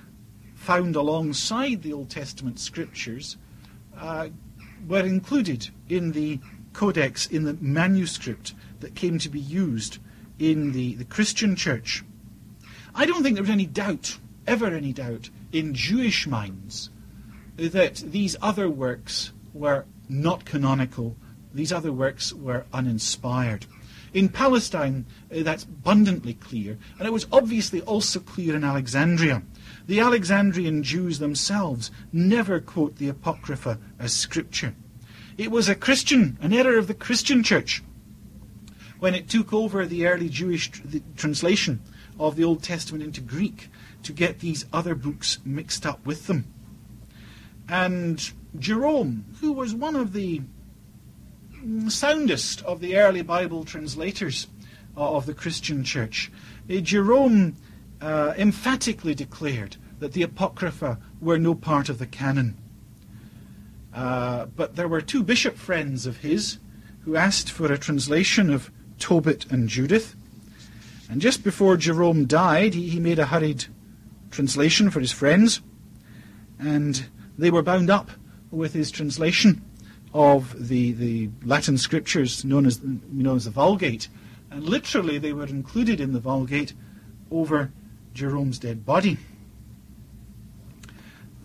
found 0.55 0.97
alongside 0.97 1.83
the 1.83 1.93
Old 1.93 2.11
Testament 2.11 2.59
scriptures 2.59 3.37
uh, 3.99 4.29
were 4.89 5.05
included 5.05 5.69
in 5.89 6.13
the 6.13 6.41
codex, 6.73 7.27
in 7.27 7.45
the 7.45 7.55
manuscript 7.61 8.55
that 8.81 8.95
came 8.95 9.19
to 9.19 9.29
be 9.29 9.41
used 9.41 9.99
in 10.39 10.73
the, 10.73 10.95
the 10.95 11.05
Christian 11.05 11.57
church. 11.57 12.05
I 12.95 13.07
don't 13.07 13.23
think 13.23 13.35
there 13.35 13.43
was 13.43 13.51
any 13.51 13.67
doubt, 13.67 14.19
ever 14.47 14.67
any 14.67 14.93
doubt, 14.93 15.31
in 15.53 15.75
Jewish 15.75 16.27
minds 16.27 16.91
that 17.57 17.97
these 17.97 18.37
other 18.43 18.69
works 18.69 19.33
were 19.53 19.85
not 20.09 20.45
canonical, 20.45 21.17
these 21.53 21.73
other 21.73 21.93
works 21.93 22.33
were 22.33 22.67
uninspired. 22.73 23.67
In 24.13 24.29
Palestine, 24.29 25.07
uh, 25.33 25.43
that's 25.43 25.65
abundantly 25.65 26.35
clear, 26.35 26.79
and 26.99 27.07
it 27.07 27.13
was 27.13 27.27
obviously 27.33 27.81
also 27.83 28.21
clear 28.21 28.55
in 28.55 28.63
Alexandria. 28.63 29.43
The 29.87 30.01
Alexandrian 30.01 30.83
Jews 30.83 31.19
themselves 31.19 31.91
never 32.13 32.61
quote 32.61 32.97
the 32.97 33.09
Apocrypha 33.09 33.79
as 33.99 34.13
scripture. 34.13 34.75
It 35.37 35.51
was 35.51 35.69
a 35.69 35.75
Christian, 35.75 36.39
an 36.41 36.53
error 36.53 36.79
of 36.79 36.87
the 36.87 36.95
Christian 36.95 37.43
church, 37.43 37.83
when 39.05 39.15
it 39.15 39.29
took 39.29 39.53
over 39.53 39.85
the 39.85 40.07
early 40.07 40.31
Jewish 40.31 40.71
tr- 40.71 40.81
the 40.87 41.03
translation 41.15 41.79
of 42.19 42.37
the 42.37 42.45
Old 42.45 42.63
Testament 42.63 43.05
into 43.05 43.21
Greek 43.21 43.69
to 44.03 44.15
get 44.15 44.39
these 44.39 44.65
other 44.73 44.95
books 44.95 45.41
mixed 45.45 45.85
up 45.85 46.07
with 46.07 46.27
them. 46.27 46.47
And 47.69 48.33
Jerome, 48.59 49.27
who 49.43 49.53
was 49.53 49.75
one 49.75 49.95
of 49.95 50.15
the 50.15 50.41
soundest 51.89 52.63
of 52.63 52.81
the 52.81 52.97
early 52.97 53.21
Bible 53.21 53.67
translators 53.67 54.47
uh, 54.97 55.17
of 55.17 55.27
the 55.27 55.35
Christian 55.35 55.85
church, 55.85 56.33
uh, 56.71 56.77
Jerome 56.77 57.57
uh, 58.01 58.33
emphatically 58.39 59.15
declared 59.15 59.77
that 59.99 60.15
the 60.15 60.23
Apocrypha 60.23 60.99
were 61.21 61.39
no 61.39 61.55
part 61.55 61.91
of 61.91 61.99
the 61.99 62.07
canon. 62.07 62.57
Uh, 63.93 64.47
but 64.47 64.77
there 64.77 64.89
were 64.89 65.03
two 65.03 65.23
bishop 65.23 65.59
friends 65.59 66.07
of 66.07 66.17
his 66.29 66.57
who 67.01 67.17
asked 67.17 67.51
for 67.51 67.71
a 67.71 67.77
translation 67.77 68.49
of 68.49 68.71
Tobit 68.99 69.51
and 69.51 69.69
Judith. 69.69 70.15
And 71.11 71.21
just 71.21 71.45
before 71.45 71.77
Jerome 71.77 72.27
died, 72.27 72.75
he, 72.75 72.89
he 72.89 73.01
made 73.01 73.19
a 73.19 73.27
hurried 73.27 73.67
translation 74.31 74.91
for 74.91 75.01
his 75.01 75.13
friends. 75.13 75.61
And 76.59 77.07
they 77.37 77.51
were 77.51 77.63
bound 77.63 77.91
up 77.91 78.11
with 78.51 78.73
his 78.73 78.91
translation 78.91 79.63
of 80.13 80.69
the, 80.69 80.93
the 80.93 81.31
Latin 81.45 81.77
scriptures 81.77 82.45
known 82.45 82.67
as, 82.67 82.81
known 82.83 83.37
as 83.37 83.45
the 83.45 83.51
Vulgate. 83.51 84.09
And 84.51 84.65
literally, 84.65 85.19
they 85.19 85.33
were 85.33 85.47
included 85.47 86.01
in 86.01 86.13
the 86.13 86.21
Vulgate 86.21 86.73
over 87.31 87.73
Jerome's 88.15 88.59
dead 88.59 88.87
body. 88.87 89.19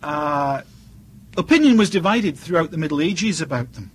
Uh, 0.02 0.62
Opinion 1.36 1.78
was 1.78 1.90
divided 1.90 2.38
throughout 2.38 2.72
the 2.72 2.78
Middle 2.78 3.02
Ages 3.02 3.42
about 3.42 3.74
them. 3.74 3.92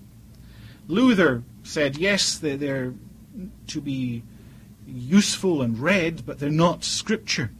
Luther 0.88 1.42
said, 1.62 1.96
yes, 1.96 2.38
they're, 2.38 2.56
they're 2.56 2.94
to 3.68 3.80
be 3.80 4.22
useful 4.86 5.62
and 5.62 5.78
read, 5.78 6.24
but 6.26 6.38
they're 6.38 6.50
not 6.50 6.84
scripture. 6.84 7.50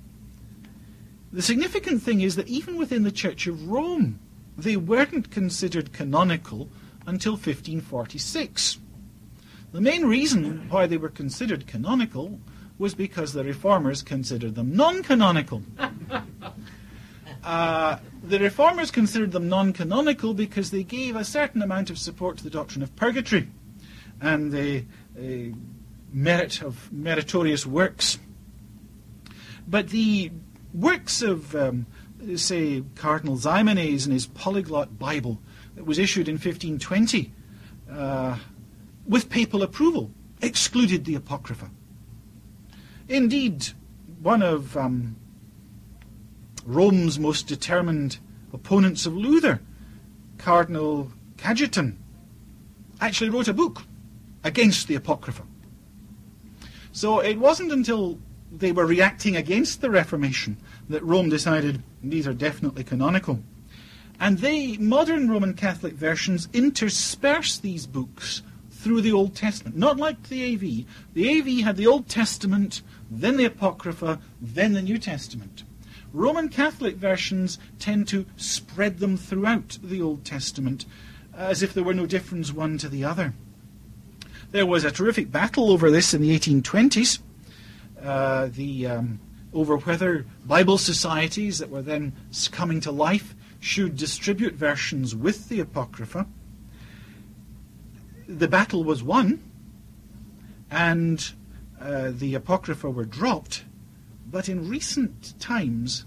The 1.32 1.42
significant 1.42 2.02
thing 2.02 2.20
is 2.20 2.36
that 2.36 2.48
even 2.48 2.76
within 2.76 3.02
the 3.02 3.10
Church 3.10 3.46
of 3.46 3.68
Rome, 3.68 4.20
they 4.56 4.76
weren't 4.76 5.30
considered 5.30 5.92
canonical 5.92 6.68
until 7.06 7.32
1546. 7.32 8.78
The 9.72 9.80
main 9.80 10.04
reason 10.04 10.68
why 10.68 10.86
they 10.86 10.96
were 10.96 11.08
considered 11.08 11.66
canonical 11.66 12.38
was 12.78 12.94
because 12.94 13.32
the 13.32 13.44
reformers 13.44 14.02
considered 14.02 14.54
them 14.54 14.74
non 14.74 15.02
canonical. 15.02 15.62
Uh, 17.42 17.98
the 18.22 18.38
reformers 18.38 18.90
considered 18.90 19.32
them 19.32 19.50
non 19.50 19.70
canonical 19.74 20.32
because 20.32 20.70
they 20.70 20.82
gave 20.82 21.14
a 21.14 21.24
certain 21.24 21.60
amount 21.60 21.90
of 21.90 21.98
support 21.98 22.38
to 22.38 22.44
the 22.44 22.48
doctrine 22.48 22.82
of 22.82 22.96
purgatory 22.96 23.50
and 24.20 24.50
the 24.50 24.78
uh, 24.78 24.82
merit 25.16 26.62
of 26.62 26.92
meritorious 26.92 27.66
works. 27.66 28.18
But 29.66 29.88
the 29.88 30.30
works 30.72 31.22
of, 31.22 31.54
um, 31.54 31.86
say, 32.36 32.82
Cardinal 32.94 33.36
Ximenes 33.36 34.04
and 34.04 34.12
his 34.12 34.26
polyglot 34.26 34.98
Bible 34.98 35.40
that 35.74 35.84
was 35.84 35.98
issued 35.98 36.28
in 36.28 36.34
1520 36.34 37.32
uh, 37.90 38.38
with 39.06 39.30
papal 39.30 39.62
approval 39.62 40.10
excluded 40.40 41.04
the 41.04 41.14
Apocrypha. 41.14 41.70
Indeed, 43.08 43.68
one 44.20 44.42
of 44.42 44.76
um, 44.76 45.16
Rome's 46.64 47.18
most 47.18 47.46
determined 47.46 48.18
opponents 48.52 49.06
of 49.06 49.14
Luther, 49.16 49.60
Cardinal 50.38 51.12
Cajetan, 51.36 51.96
actually 53.00 53.30
wrote 53.30 53.48
a 53.48 53.52
book 53.52 53.82
against 54.44 54.86
the 54.86 54.94
Apocrypha. 54.94 55.42
So 56.92 57.18
it 57.18 57.38
wasn't 57.38 57.72
until 57.72 58.18
they 58.52 58.70
were 58.70 58.86
reacting 58.86 59.36
against 59.36 59.80
the 59.80 59.90
Reformation 59.90 60.58
that 60.88 61.02
Rome 61.02 61.28
decided 61.28 61.82
these 62.02 62.26
are 62.26 62.34
definitely 62.34 62.84
canonical. 62.84 63.40
And 64.20 64.38
they, 64.38 64.76
modern 64.76 65.28
Roman 65.28 65.54
Catholic 65.54 65.94
versions, 65.94 66.48
intersperse 66.52 67.58
these 67.58 67.86
books 67.86 68.42
through 68.70 69.00
the 69.00 69.12
Old 69.12 69.34
Testament. 69.34 69.76
Not 69.76 69.96
like 69.96 70.28
the 70.28 70.54
AV. 70.54 70.86
The 71.14 71.38
AV 71.38 71.64
had 71.64 71.76
the 71.76 71.86
Old 71.86 72.08
Testament, 72.08 72.82
then 73.10 73.36
the 73.36 73.46
Apocrypha, 73.46 74.20
then 74.40 74.72
the 74.74 74.82
New 74.82 74.98
Testament. 74.98 75.64
Roman 76.12 76.48
Catholic 76.48 76.94
versions 76.94 77.58
tend 77.80 78.06
to 78.08 78.26
spread 78.36 78.98
them 78.98 79.16
throughout 79.16 79.78
the 79.82 80.00
Old 80.00 80.24
Testament 80.24 80.84
as 81.36 81.62
if 81.62 81.74
there 81.74 81.82
were 81.82 81.94
no 81.94 82.06
difference 82.06 82.52
one 82.52 82.78
to 82.78 82.88
the 82.88 83.02
other. 83.02 83.32
There 84.54 84.66
was 84.66 84.84
a 84.84 84.92
terrific 84.92 85.32
battle 85.32 85.72
over 85.72 85.90
this 85.90 86.14
in 86.14 86.22
the 86.22 86.38
1820s, 86.38 87.18
uh, 88.00 88.46
the, 88.52 88.86
um, 88.86 89.18
over 89.52 89.78
whether 89.78 90.26
Bible 90.46 90.78
societies 90.78 91.58
that 91.58 91.70
were 91.70 91.82
then 91.82 92.12
coming 92.52 92.78
to 92.82 92.92
life 92.92 93.34
should 93.58 93.96
distribute 93.96 94.54
versions 94.54 95.12
with 95.12 95.48
the 95.48 95.58
Apocrypha. 95.58 96.28
The 98.28 98.46
battle 98.46 98.84
was 98.84 99.02
won, 99.02 99.42
and 100.70 101.32
uh, 101.80 102.12
the 102.14 102.36
Apocrypha 102.36 102.88
were 102.88 103.06
dropped 103.06 103.64
but 104.30 104.48
in 104.48 104.68
recent 104.68 105.36
times, 105.40 106.06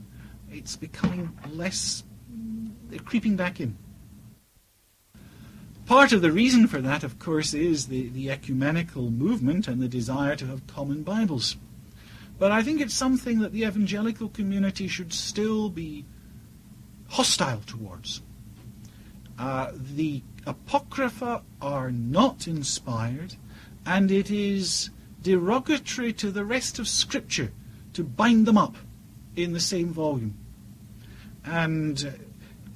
it's 0.49 0.77
becoming 0.77 1.37
less, 1.49 2.05
they're 2.89 2.99
creeping 2.99 3.35
back 3.35 3.59
in. 3.59 3.77
Part 5.88 6.11
of 6.11 6.21
the 6.21 6.33
reason 6.33 6.67
for 6.67 6.81
that, 6.81 7.05
of 7.05 7.17
course, 7.17 7.53
is 7.53 7.88
the, 7.88 8.09
the 8.09 8.29
ecumenical 8.29 9.09
movement 9.09 9.69
and 9.69 9.81
the 9.81 9.88
desire 9.88 10.35
to 10.35 10.45
have 10.45 10.67
common 10.67 11.01
Bibles. 11.01 11.55
But 12.38 12.51
I 12.51 12.61
think 12.61 12.81
it's 12.81 12.93
something 12.93 13.39
that 13.39 13.53
the 13.53 13.63
evangelical 13.63 14.27
community 14.27 14.89
should 14.89 15.13
still 15.13 15.69
be 15.69 16.03
hostile 17.07 17.61
towards. 17.65 18.21
Uh, 19.39 19.71
the 19.73 20.23
Apocrypha 20.45 21.41
are 21.61 21.89
not 21.89 22.47
inspired, 22.47 23.35
and 23.85 24.11
it 24.11 24.29
is 24.29 24.89
derogatory 25.23 26.11
to 26.13 26.31
the 26.31 26.43
rest 26.43 26.79
of 26.79 26.89
Scripture 26.89 27.53
to 27.93 28.03
bind 28.03 28.45
them 28.45 28.57
up 28.57 28.75
in 29.38 29.53
the 29.53 29.61
same 29.61 29.93
volume. 29.93 30.38
And 31.45 32.27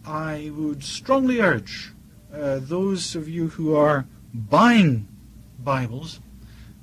I 0.06 0.50
would 0.56 0.82
strongly 0.86 1.42
urge 1.42 1.92
uh, 2.34 2.60
those 2.62 3.16
of 3.16 3.28
you 3.28 3.48
who 3.50 3.76
are 3.76 4.06
buying 4.34 5.08
Bibles 5.60 6.20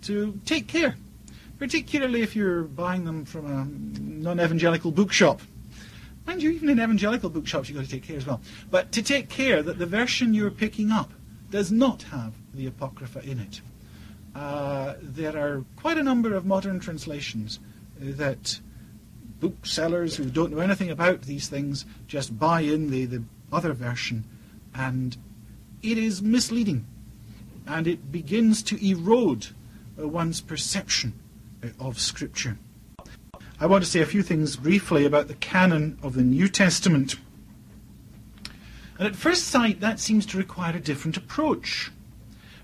to 0.03 0.41
take 0.45 0.69
care, 0.69 0.97
particularly 1.59 2.23
if 2.23 2.37
you're 2.37 2.63
buying 2.63 3.05
them 3.05 3.25
from 3.25 3.47
a 3.47 3.65
non 3.67 4.41
evangelical 4.41 4.91
bookshop. 4.91 5.41
Mind 6.27 6.43
you, 6.43 6.51
even 6.51 6.69
in 6.69 6.79
evangelical 6.79 7.31
bookshops, 7.31 7.69
you've 7.69 7.79
got 7.79 7.85
to 7.85 7.91
take 7.91 8.03
care 8.03 8.19
as 8.19 8.27
well. 8.27 8.41
But 8.71 8.93
to 8.93 9.03
take 9.03 9.31
care 9.31 9.63
that 9.63 9.79
the 9.79 9.87
version 9.87 10.35
you're 10.35 10.51
picking 10.51 10.91
up 10.91 11.11
does 11.51 11.73
not 11.73 12.03
have 12.05 12.35
the 12.53 12.67
Apocrypha 12.67 13.21
in 13.21 13.41
it. 13.41 13.61
Uh, 14.35 14.95
there 15.01 15.37
are 15.37 15.65
quite 15.77 15.97
a 15.97 16.03
number 16.03 16.35
of 16.35 16.45
modern 16.45 16.81
translations 16.81 17.59
that 17.99 18.61
booksellers 19.41 20.17
who 20.17 20.27
don't 20.27 20.53
know 20.53 20.59
anything 20.59 20.91
about 20.91 21.23
these 21.23 21.49
things 21.49 21.87
just 22.07 22.39
buy 22.39 22.61
in 22.61 22.91
the, 22.91 23.07
the 23.07 23.23
other 23.51 23.73
version, 23.73 24.25
and 24.75 25.17
it 25.83 25.99
is 25.99 26.23
misleading, 26.23 26.87
and 27.67 27.87
it 27.87 28.11
begins 28.11 28.63
to 28.65 28.85
erode 28.85 29.49
uh, 30.01 30.09
one's 30.09 30.41
perception 30.41 31.13
uh, 31.63 31.69
of 31.79 32.01
Scripture. 32.01 32.59
I 33.61 33.67
want 33.67 33.83
to 33.83 33.91
say 33.91 34.01
a 34.01 34.07
few 34.07 34.23
things 34.23 34.57
briefly 34.57 35.05
about 35.05 35.29
the 35.29 35.35
canon 35.35 35.99
of 36.03 36.15
the 36.15 36.23
New 36.23 36.49
Testament. 36.49 37.17
And 38.99 39.07
at 39.07 39.17
first 39.17 39.49
sight, 39.49 39.81
that 39.81 40.01
seems 40.01 40.27
to 40.27 40.39
require 40.39 40.77
a 40.77 40.81
different 40.81 41.17
approach 41.17 41.91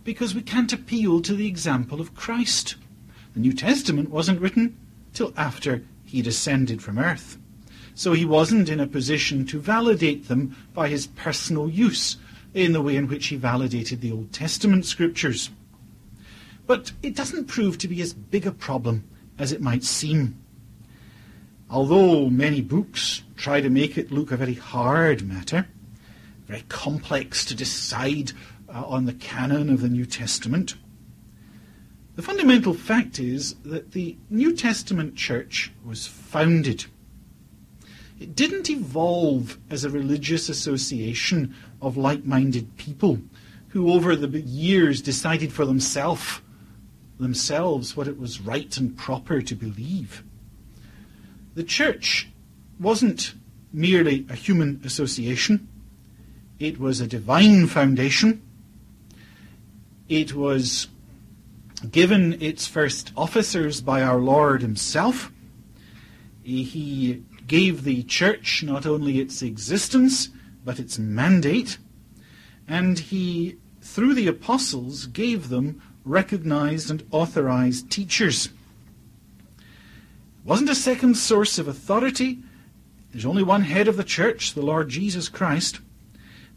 because 0.05 0.35
we 0.35 0.43
can't 0.43 0.73
appeal 0.73 1.21
to 1.23 1.35
the 1.35 1.47
example 1.47 2.01
of 2.01 2.15
Christ. 2.15 2.77
The 3.35 3.41
New 3.41 3.53
Testament 3.53 4.11
wasn't 4.11 4.41
written 4.41 4.77
till 5.13 5.33
after 5.37 5.83
he 6.05 6.23
descended 6.23 6.83
from 6.83 6.99
earth. 6.99 7.39
So 7.97 8.13
he 8.13 8.25
wasn't 8.25 8.69
in 8.69 8.81
a 8.81 8.87
position 8.87 9.47
to 9.47 9.61
validate 9.61 10.29
them 10.29 10.57
by 10.75 10.89
his 10.89 11.07
personal 11.07 11.69
use 11.69 12.17
in 12.55 12.73
the 12.73 12.81
way 12.81 12.97
in 12.97 13.09
which 13.09 13.27
he 13.27 13.37
validated 13.37 14.01
the 14.01 14.13
Old 14.13 14.33
Testament 14.33 14.87
scriptures. 14.87 15.51
But 16.67 16.93
it 17.03 17.15
doesn't 17.15 17.47
prove 17.47 17.77
to 17.79 17.89
be 17.89 18.01
as 18.01 18.15
big 18.15 18.47
a 18.47 18.53
problem 18.53 19.05
as 19.39 19.53
it 19.53 19.61
might 19.61 19.85
seem. 19.85 20.39
Although 21.69 22.31
many 22.31 22.61
books 22.61 23.23
try 23.37 23.61
to 23.61 23.69
make 23.69 23.99
it 23.99 24.13
look 24.13 24.31
a 24.31 24.37
very 24.37 24.55
hard 24.55 25.27
matter, 25.27 25.67
very 26.47 26.65
complex 26.69 27.45
to 27.47 27.55
decide 27.55 28.33
uh, 28.69 28.85
on 28.87 29.07
the 29.07 29.13
canon 29.13 29.71
of 29.71 29.81
the 29.81 29.89
New 29.89 30.07
Testament. 30.07 30.77
The 32.17 32.23
fundamental 32.23 32.75
fact 32.75 33.19
is 33.19 33.55
that 33.65 33.93
the 33.93 34.17
New 34.31 34.55
Testament 34.55 35.17
church 35.17 35.73
was 35.85 36.07
founded. 36.07 36.85
It 38.21 38.37
didn't 38.37 38.71
evolve 38.71 39.59
as 39.69 39.85
a 39.85 39.91
religious 39.91 40.49
association 40.49 41.55
of 41.85 41.97
like 41.97 42.25
minded 42.25 42.77
people 42.77 43.19
who, 43.69 43.93
over 43.93 44.17
the 44.17 44.41
years, 44.41 45.03
decided 45.03 45.53
for 45.53 45.65
themselves 45.65 46.41
themselves 47.19 47.97
what 47.97 48.09
it 48.09 48.19
was 48.19 48.41
right 48.41 48.77
and 48.77 48.97
proper 48.97 49.41
to 49.41 49.55
believe. 49.55 50.25
The 51.55 51.63
church 51.63 52.29
wasn't 52.81 53.35
merely 53.73 54.27
a 54.29 54.35
human 54.35 54.81
association, 54.85 55.69
it 56.59 56.81
was 56.81 57.01
a 57.01 57.07
divine 57.07 57.69
foundation 57.69 58.43
it 60.09 60.35
was 60.35 60.89
given 61.91 62.41
its 62.43 62.67
first 62.67 63.13
officers 63.17 63.81
by 63.81 64.03
our 64.03 64.19
Lord 64.19 64.63
Himself. 64.63 65.33
He 66.43 67.23
gave 67.47 67.85
the 67.85 68.03
church 68.03 68.63
not 68.63 68.87
only 68.87 69.19
its 69.19 69.43
existence, 69.43 70.29
but 70.65 70.79
its 70.79 70.99
mandate. 70.99 71.79
And 72.67 72.99
He, 72.99 73.57
through 73.81 74.15
the 74.15 74.29
apostles, 74.29 75.07
gave 75.07 75.49
them 75.49 75.83
recognized 76.05 76.91
and 76.91 77.07
authorized 77.11 77.91
teachers. 77.91 78.47
It 79.59 79.63
wasn't 80.45 80.71
a 80.71 80.75
second 80.75 81.17
source 81.17 81.59
of 81.59 81.69
authority. 81.69 82.39
There's 83.13 83.27
only 83.27 83.43
one 83.43 83.63
head 83.63 83.89
of 83.89 83.97
the 83.97 84.05
church, 84.05 84.55
the 84.55 84.63
Lord 84.63 84.89
Jesus 84.89 85.29
Christ. 85.29 85.81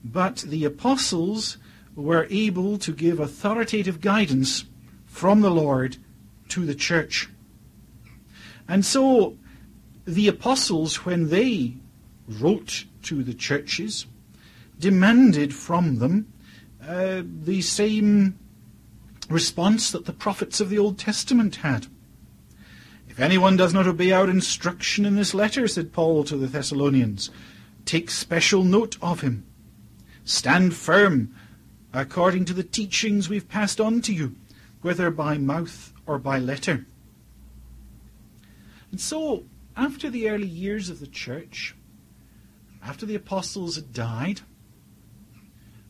But 0.03 0.37
the 0.37 0.65
apostles 0.65 1.57
were 1.95 2.27
able 2.29 2.77
to 2.77 2.93
give 2.93 3.19
authoritative 3.19 4.01
guidance 4.01 4.65
from 5.05 5.41
the 5.41 5.51
Lord 5.51 5.97
to 6.49 6.65
the 6.65 6.75
church. 6.75 7.27
And 8.67 8.85
so 8.85 9.37
the 10.05 10.27
apostles, 10.27 11.05
when 11.05 11.29
they 11.29 11.73
wrote 12.27 12.85
to 13.07 13.23
the 13.23 13.33
churches, 13.33 14.05
demanded 14.79 15.53
from 15.53 15.99
them 15.99 16.31
uh, 16.85 17.21
the 17.23 17.61
same 17.61 18.37
response 19.29 19.91
that 19.91 20.05
the 20.05 20.13
prophets 20.13 20.59
of 20.59 20.69
the 20.69 20.77
Old 20.77 20.97
Testament 20.97 21.57
had. 21.57 21.87
If 23.07 23.19
anyone 23.19 23.57
does 23.57 23.73
not 23.73 23.87
obey 23.87 24.11
our 24.11 24.29
instruction 24.29 25.05
in 25.05 25.15
this 25.15 25.33
letter, 25.33 25.67
said 25.67 25.93
Paul 25.93 26.23
to 26.25 26.37
the 26.37 26.47
Thessalonians, 26.47 27.31
take 27.85 28.11
special 28.11 28.63
note 28.63 28.97
of 29.01 29.21
him. 29.21 29.45
Stand 30.23 30.75
firm 30.75 31.33
according 31.93 32.45
to 32.45 32.53
the 32.53 32.63
teachings 32.63 33.29
we've 33.29 33.47
passed 33.47 33.79
on 33.79 34.01
to 34.01 34.13
you, 34.13 34.35
whether 34.81 35.09
by 35.09 35.37
mouth 35.37 35.93
or 36.05 36.19
by 36.19 36.37
letter. 36.37 36.85
And 38.91 38.99
so, 38.99 39.45
after 39.75 40.09
the 40.09 40.29
early 40.29 40.47
years 40.47 40.89
of 40.89 40.99
the 40.99 41.07
church, 41.07 41.75
after 42.83 43.05
the 43.05 43.15
apostles 43.15 43.75
had 43.75 43.93
died, 43.93 44.41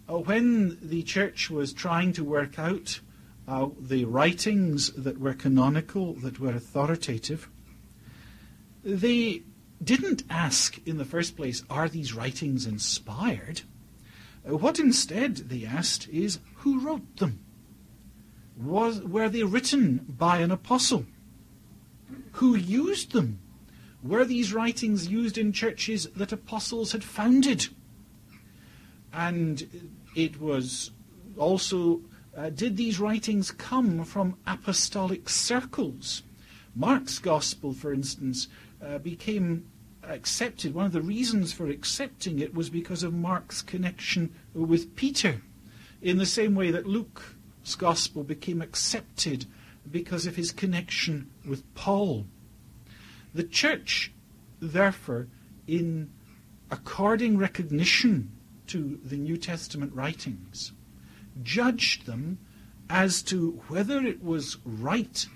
uh, 0.10 0.18
when 0.18 0.78
the 0.82 1.04
church 1.04 1.50
was 1.50 1.74
trying 1.74 2.14
to 2.14 2.24
work 2.24 2.58
out 2.58 3.00
uh, 3.48 3.68
the 3.80 4.06
writings 4.06 4.92
that 4.94 5.20
were 5.20 5.34
canonical, 5.34 6.14
that 6.14 6.40
were 6.40 6.52
authoritative, 6.52 7.50
they 8.84 9.44
didn't 9.84 10.24
ask 10.30 10.80
in 10.88 10.98
the 10.98 11.06
first 11.06 11.36
place, 11.36 11.64
are 11.70 11.90
these 11.90 12.14
writings 12.14 12.66
inspired? 12.66 13.62
What 14.44 14.80
instead, 14.80 15.36
they 15.36 15.66
asked, 15.66 16.08
is 16.10 16.40
who 16.56 16.80
wrote 16.80 17.18
them? 17.18 17.40
Was, 18.58 19.02
were 19.02 19.30
they 19.30 19.44
written 19.44 20.06
by 20.08 20.38
an 20.38 20.52
apostle? 20.52 21.06
Who 22.34 22.56
used 22.56 23.12
them? 23.12 23.40
Were 24.04 24.26
these 24.26 24.54
writings 24.54 25.08
used 25.08 25.38
in 25.38 25.52
churches 25.52 26.08
that 26.16 26.32
apostles 26.32 26.92
had 26.92 27.04
founded? 27.04 27.68
And 29.12 29.90
it 30.16 30.40
was 30.40 30.92
also, 31.38 32.02
uh, 32.36 32.50
did 32.50 32.78
these 32.78 33.00
writings 33.00 33.52
come 33.52 34.04
from 34.04 34.38
apostolic 34.46 35.30
circles? 35.30 36.24
Mark's 36.76 37.18
gospel, 37.18 37.74
for 37.74 37.92
instance, 37.92 38.48
uh, 38.86 39.00
became 39.00 39.66
accepted, 40.04 40.74
one 40.74 40.86
of 40.86 40.92
the 40.92 41.02
reasons 41.02 41.52
for 41.52 41.68
accepting 41.68 42.40
it 42.40 42.54
was 42.54 42.70
because 42.70 43.04
of 43.04 43.14
Mark's 43.14 43.62
connection 43.62 44.34
with 44.54 44.96
Peter, 44.96 45.42
in 46.02 46.18
the 46.18 46.26
same 46.26 46.54
way 46.56 46.72
that 46.72 46.86
Luke's 46.86 47.76
gospel 47.78 48.24
became 48.24 48.62
accepted 48.62 49.46
because 49.90 50.28
of 50.28 50.36
his 50.36 50.52
connection 50.52 51.30
with 51.46 51.64
Paul. 51.74 52.26
The 53.38 53.44
church, 53.44 54.12
therefore, 54.60 55.28
in 55.68 56.10
according 56.72 57.38
recognition 57.38 58.32
to 58.66 59.00
the 59.04 59.16
New 59.16 59.38
Testament 59.38 59.94
writings, 59.94 60.72
judged 61.44 62.08
them 62.08 62.40
as 62.90 63.22
to 63.22 63.62
whether 63.68 64.00
it 64.04 64.24
was 64.24 64.58
right 64.66 65.28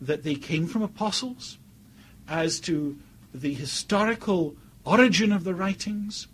that 0.00 0.24
they 0.24 0.34
came 0.34 0.66
from 0.66 0.82
apostles, 0.82 1.58
as 2.26 2.58
to 2.66 2.98
the 3.32 3.54
historical 3.54 4.56
origin 4.84 5.30
of 5.30 5.44
the 5.44 5.54
writings, 5.54 6.26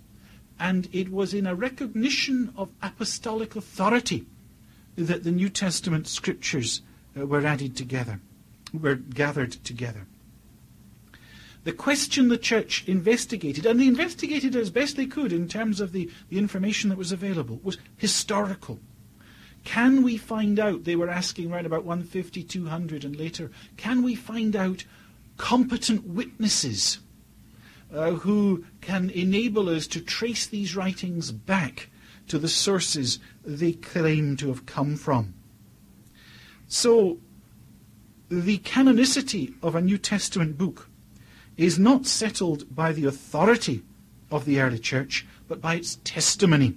and 0.58 0.88
it 0.92 1.10
was 1.10 1.34
in 1.34 1.46
a 1.46 1.54
recognition 1.54 2.54
of 2.56 2.72
apostolic 2.80 3.54
authority 3.54 4.24
that 4.96 5.24
the 5.24 5.30
New 5.30 5.50
Testament 5.50 6.08
scriptures 6.08 6.80
uh, 7.14 7.26
were 7.26 7.44
added 7.44 7.76
together, 7.76 8.18
were 8.72 8.94
gathered 8.94 9.52
together. 9.62 10.06
The 11.64 11.72
question 11.72 12.28
the 12.28 12.38
church 12.38 12.84
investigated, 12.86 13.66
and 13.66 13.78
they 13.78 13.86
investigated 13.86 14.56
as 14.56 14.70
best 14.70 14.96
they 14.96 15.06
could 15.06 15.32
in 15.32 15.46
terms 15.46 15.80
of 15.80 15.92
the, 15.92 16.10
the 16.28 16.38
information 16.38 16.88
that 16.90 16.98
was 16.98 17.12
available, 17.12 17.60
was 17.62 17.78
historical. 17.96 18.78
Can 19.64 20.02
we 20.02 20.16
find 20.16 20.58
out, 20.58 20.84
they 20.84 20.96
were 20.96 21.10
asking 21.10 21.52
around 21.52 21.66
about 21.66 21.84
150, 21.84 22.42
200 22.42 23.04
and 23.04 23.16
later, 23.16 23.50
can 23.76 24.02
we 24.02 24.14
find 24.14 24.56
out 24.56 24.84
competent 25.36 26.06
witnesses 26.06 26.98
uh, 27.94 28.12
who 28.12 28.64
can 28.80 29.10
enable 29.10 29.68
us 29.68 29.86
to 29.88 30.00
trace 30.00 30.46
these 30.46 30.76
writings 30.76 31.32
back 31.32 31.88
to 32.28 32.38
the 32.38 32.48
sources 32.48 33.18
they 33.42 33.72
claim 33.72 34.36
to 34.36 34.48
have 34.48 34.66
come 34.66 34.96
from. 34.96 35.34
So, 36.68 37.18
the 38.28 38.58
canonicity 38.58 39.54
of 39.62 39.74
a 39.74 39.80
New 39.80 39.98
Testament 39.98 40.56
book 40.56 40.89
is 41.60 41.78
not 41.78 42.06
settled 42.06 42.74
by 42.74 42.90
the 42.90 43.04
authority 43.04 43.82
of 44.30 44.46
the 44.46 44.58
early 44.58 44.78
church, 44.78 45.26
but 45.46 45.60
by 45.60 45.74
its 45.74 45.98
testimony. 46.04 46.74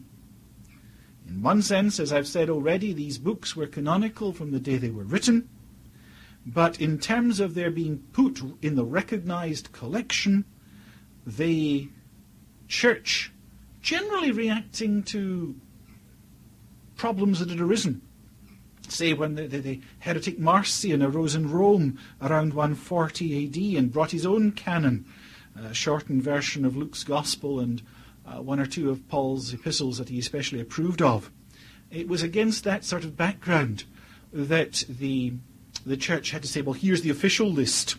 In 1.25 1.41
one 1.41 1.61
sense, 1.61 2.01
as 2.01 2.11
I've 2.11 2.27
said 2.27 2.49
already, 2.49 2.91
these 2.91 3.17
books 3.17 3.55
were 3.55 3.65
canonical 3.65 4.33
from 4.33 4.51
the 4.51 4.59
day 4.59 4.75
they 4.75 4.89
were 4.89 5.05
written, 5.05 5.47
but 6.45 6.81
in 6.81 6.99
terms 6.99 7.39
of 7.39 7.53
their 7.53 7.71
being 7.71 8.03
put 8.11 8.41
in 8.61 8.75
the 8.75 8.83
recognized 8.83 9.71
collection, 9.71 10.43
the 11.25 11.87
church, 12.67 13.31
generally 13.81 14.31
reacting 14.31 15.01
to 15.03 15.55
problems 16.97 17.39
that 17.39 17.49
had 17.49 17.61
arisen, 17.61 18.01
say 18.93 19.13
when 19.13 19.35
the, 19.35 19.47
the, 19.47 19.59
the, 19.59 19.81
heretic 19.99 20.39
Marcion 20.39 21.01
arose 21.01 21.35
in 21.35 21.51
Rome 21.51 21.99
around 22.21 22.53
140 22.53 23.45
AD 23.45 23.77
and 23.77 23.91
brought 23.91 24.11
his 24.11 24.25
own 24.25 24.51
canon, 24.51 25.05
a 25.55 25.73
shortened 25.73 26.23
version 26.23 26.65
of 26.65 26.75
Luke's 26.75 27.03
Gospel 27.03 27.59
and 27.59 27.81
uh, 28.25 28.41
one 28.41 28.59
or 28.59 28.65
two 28.65 28.89
of 28.89 29.07
Paul's 29.09 29.53
epistles 29.53 29.97
that 29.97 30.09
he 30.09 30.19
especially 30.19 30.61
approved 30.61 31.01
of. 31.01 31.31
It 31.91 32.07
was 32.07 32.23
against 32.23 32.63
that 32.63 32.85
sort 32.85 33.03
of 33.03 33.17
background 33.17 33.83
that 34.31 34.83
the, 34.87 35.33
the 35.85 35.97
church 35.97 36.31
had 36.31 36.41
to 36.41 36.47
say, 36.47 36.61
well, 36.61 36.73
here's 36.73 37.01
the 37.01 37.09
official 37.09 37.51
list. 37.51 37.95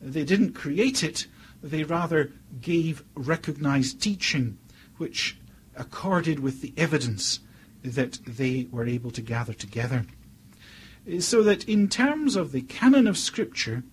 They 0.00 0.24
didn't 0.24 0.54
create 0.54 1.02
it, 1.02 1.26
they 1.62 1.84
rather 1.84 2.32
gave 2.60 3.04
recognized 3.14 4.00
teaching 4.00 4.58
which 4.98 5.38
accorded 5.74 6.40
with 6.40 6.62
the 6.62 6.72
evidence 6.76 7.40
that 7.94 8.18
they 8.26 8.66
were 8.70 8.86
able 8.86 9.10
to 9.12 9.22
gather 9.22 9.52
together. 9.52 10.04
So 11.20 11.42
that 11.44 11.68
in 11.68 11.88
terms 11.88 12.36
of 12.36 12.52
the 12.52 12.62
canon 12.62 13.06
of 13.06 13.16
Scripture, 13.16 13.84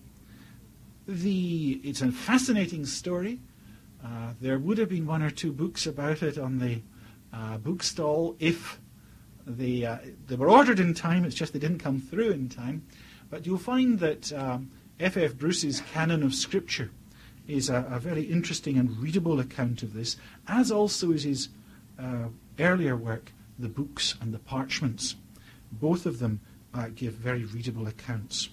the, 1.06 1.80
it's 1.84 2.02
a 2.02 2.10
fascinating 2.10 2.86
story. 2.86 3.40
Uh, 4.04 4.32
there 4.40 4.58
would 4.58 4.78
have 4.78 4.88
been 4.88 5.06
one 5.06 5.22
or 5.22 5.30
two 5.30 5.52
books 5.52 5.86
about 5.86 6.22
it 6.22 6.38
on 6.38 6.58
the 6.58 6.80
uh, 7.32 7.58
bookstall 7.58 8.36
if 8.38 8.80
they, 9.46 9.84
uh, 9.84 9.98
they 10.26 10.36
were 10.36 10.50
ordered 10.50 10.80
in 10.80 10.94
time, 10.94 11.24
it's 11.24 11.34
just 11.34 11.52
they 11.52 11.58
didn't 11.58 11.78
come 11.78 12.00
through 12.00 12.30
in 12.30 12.48
time. 12.48 12.84
But 13.30 13.46
you'll 13.46 13.58
find 13.58 13.98
that. 14.00 14.32
Um, 14.32 14.70
F. 15.00 15.34
Bruce's 15.34 15.80
Canon 15.92 16.22
of 16.22 16.34
Scripture 16.34 16.90
is 17.48 17.68
a, 17.68 17.86
a, 17.90 17.98
very 17.98 18.22
interesting 18.22 18.78
and 18.78 18.96
readable 18.98 19.40
account 19.40 19.82
of 19.82 19.92
this, 19.92 20.16
as 20.46 20.70
also 20.70 21.10
is 21.10 21.24
his 21.24 21.48
uh, 21.98 22.28
earlier 22.58 22.96
work, 22.96 23.32
The 23.58 23.68
Books 23.68 24.14
and 24.20 24.34
the 24.34 24.38
Parchments. 24.38 25.16
Both 25.70 26.06
of 26.06 26.18
them 26.18 26.40
uh, 26.72 26.88
give 26.94 27.14
very 27.14 27.44
readable 27.44 27.86
accounts. 27.86 28.48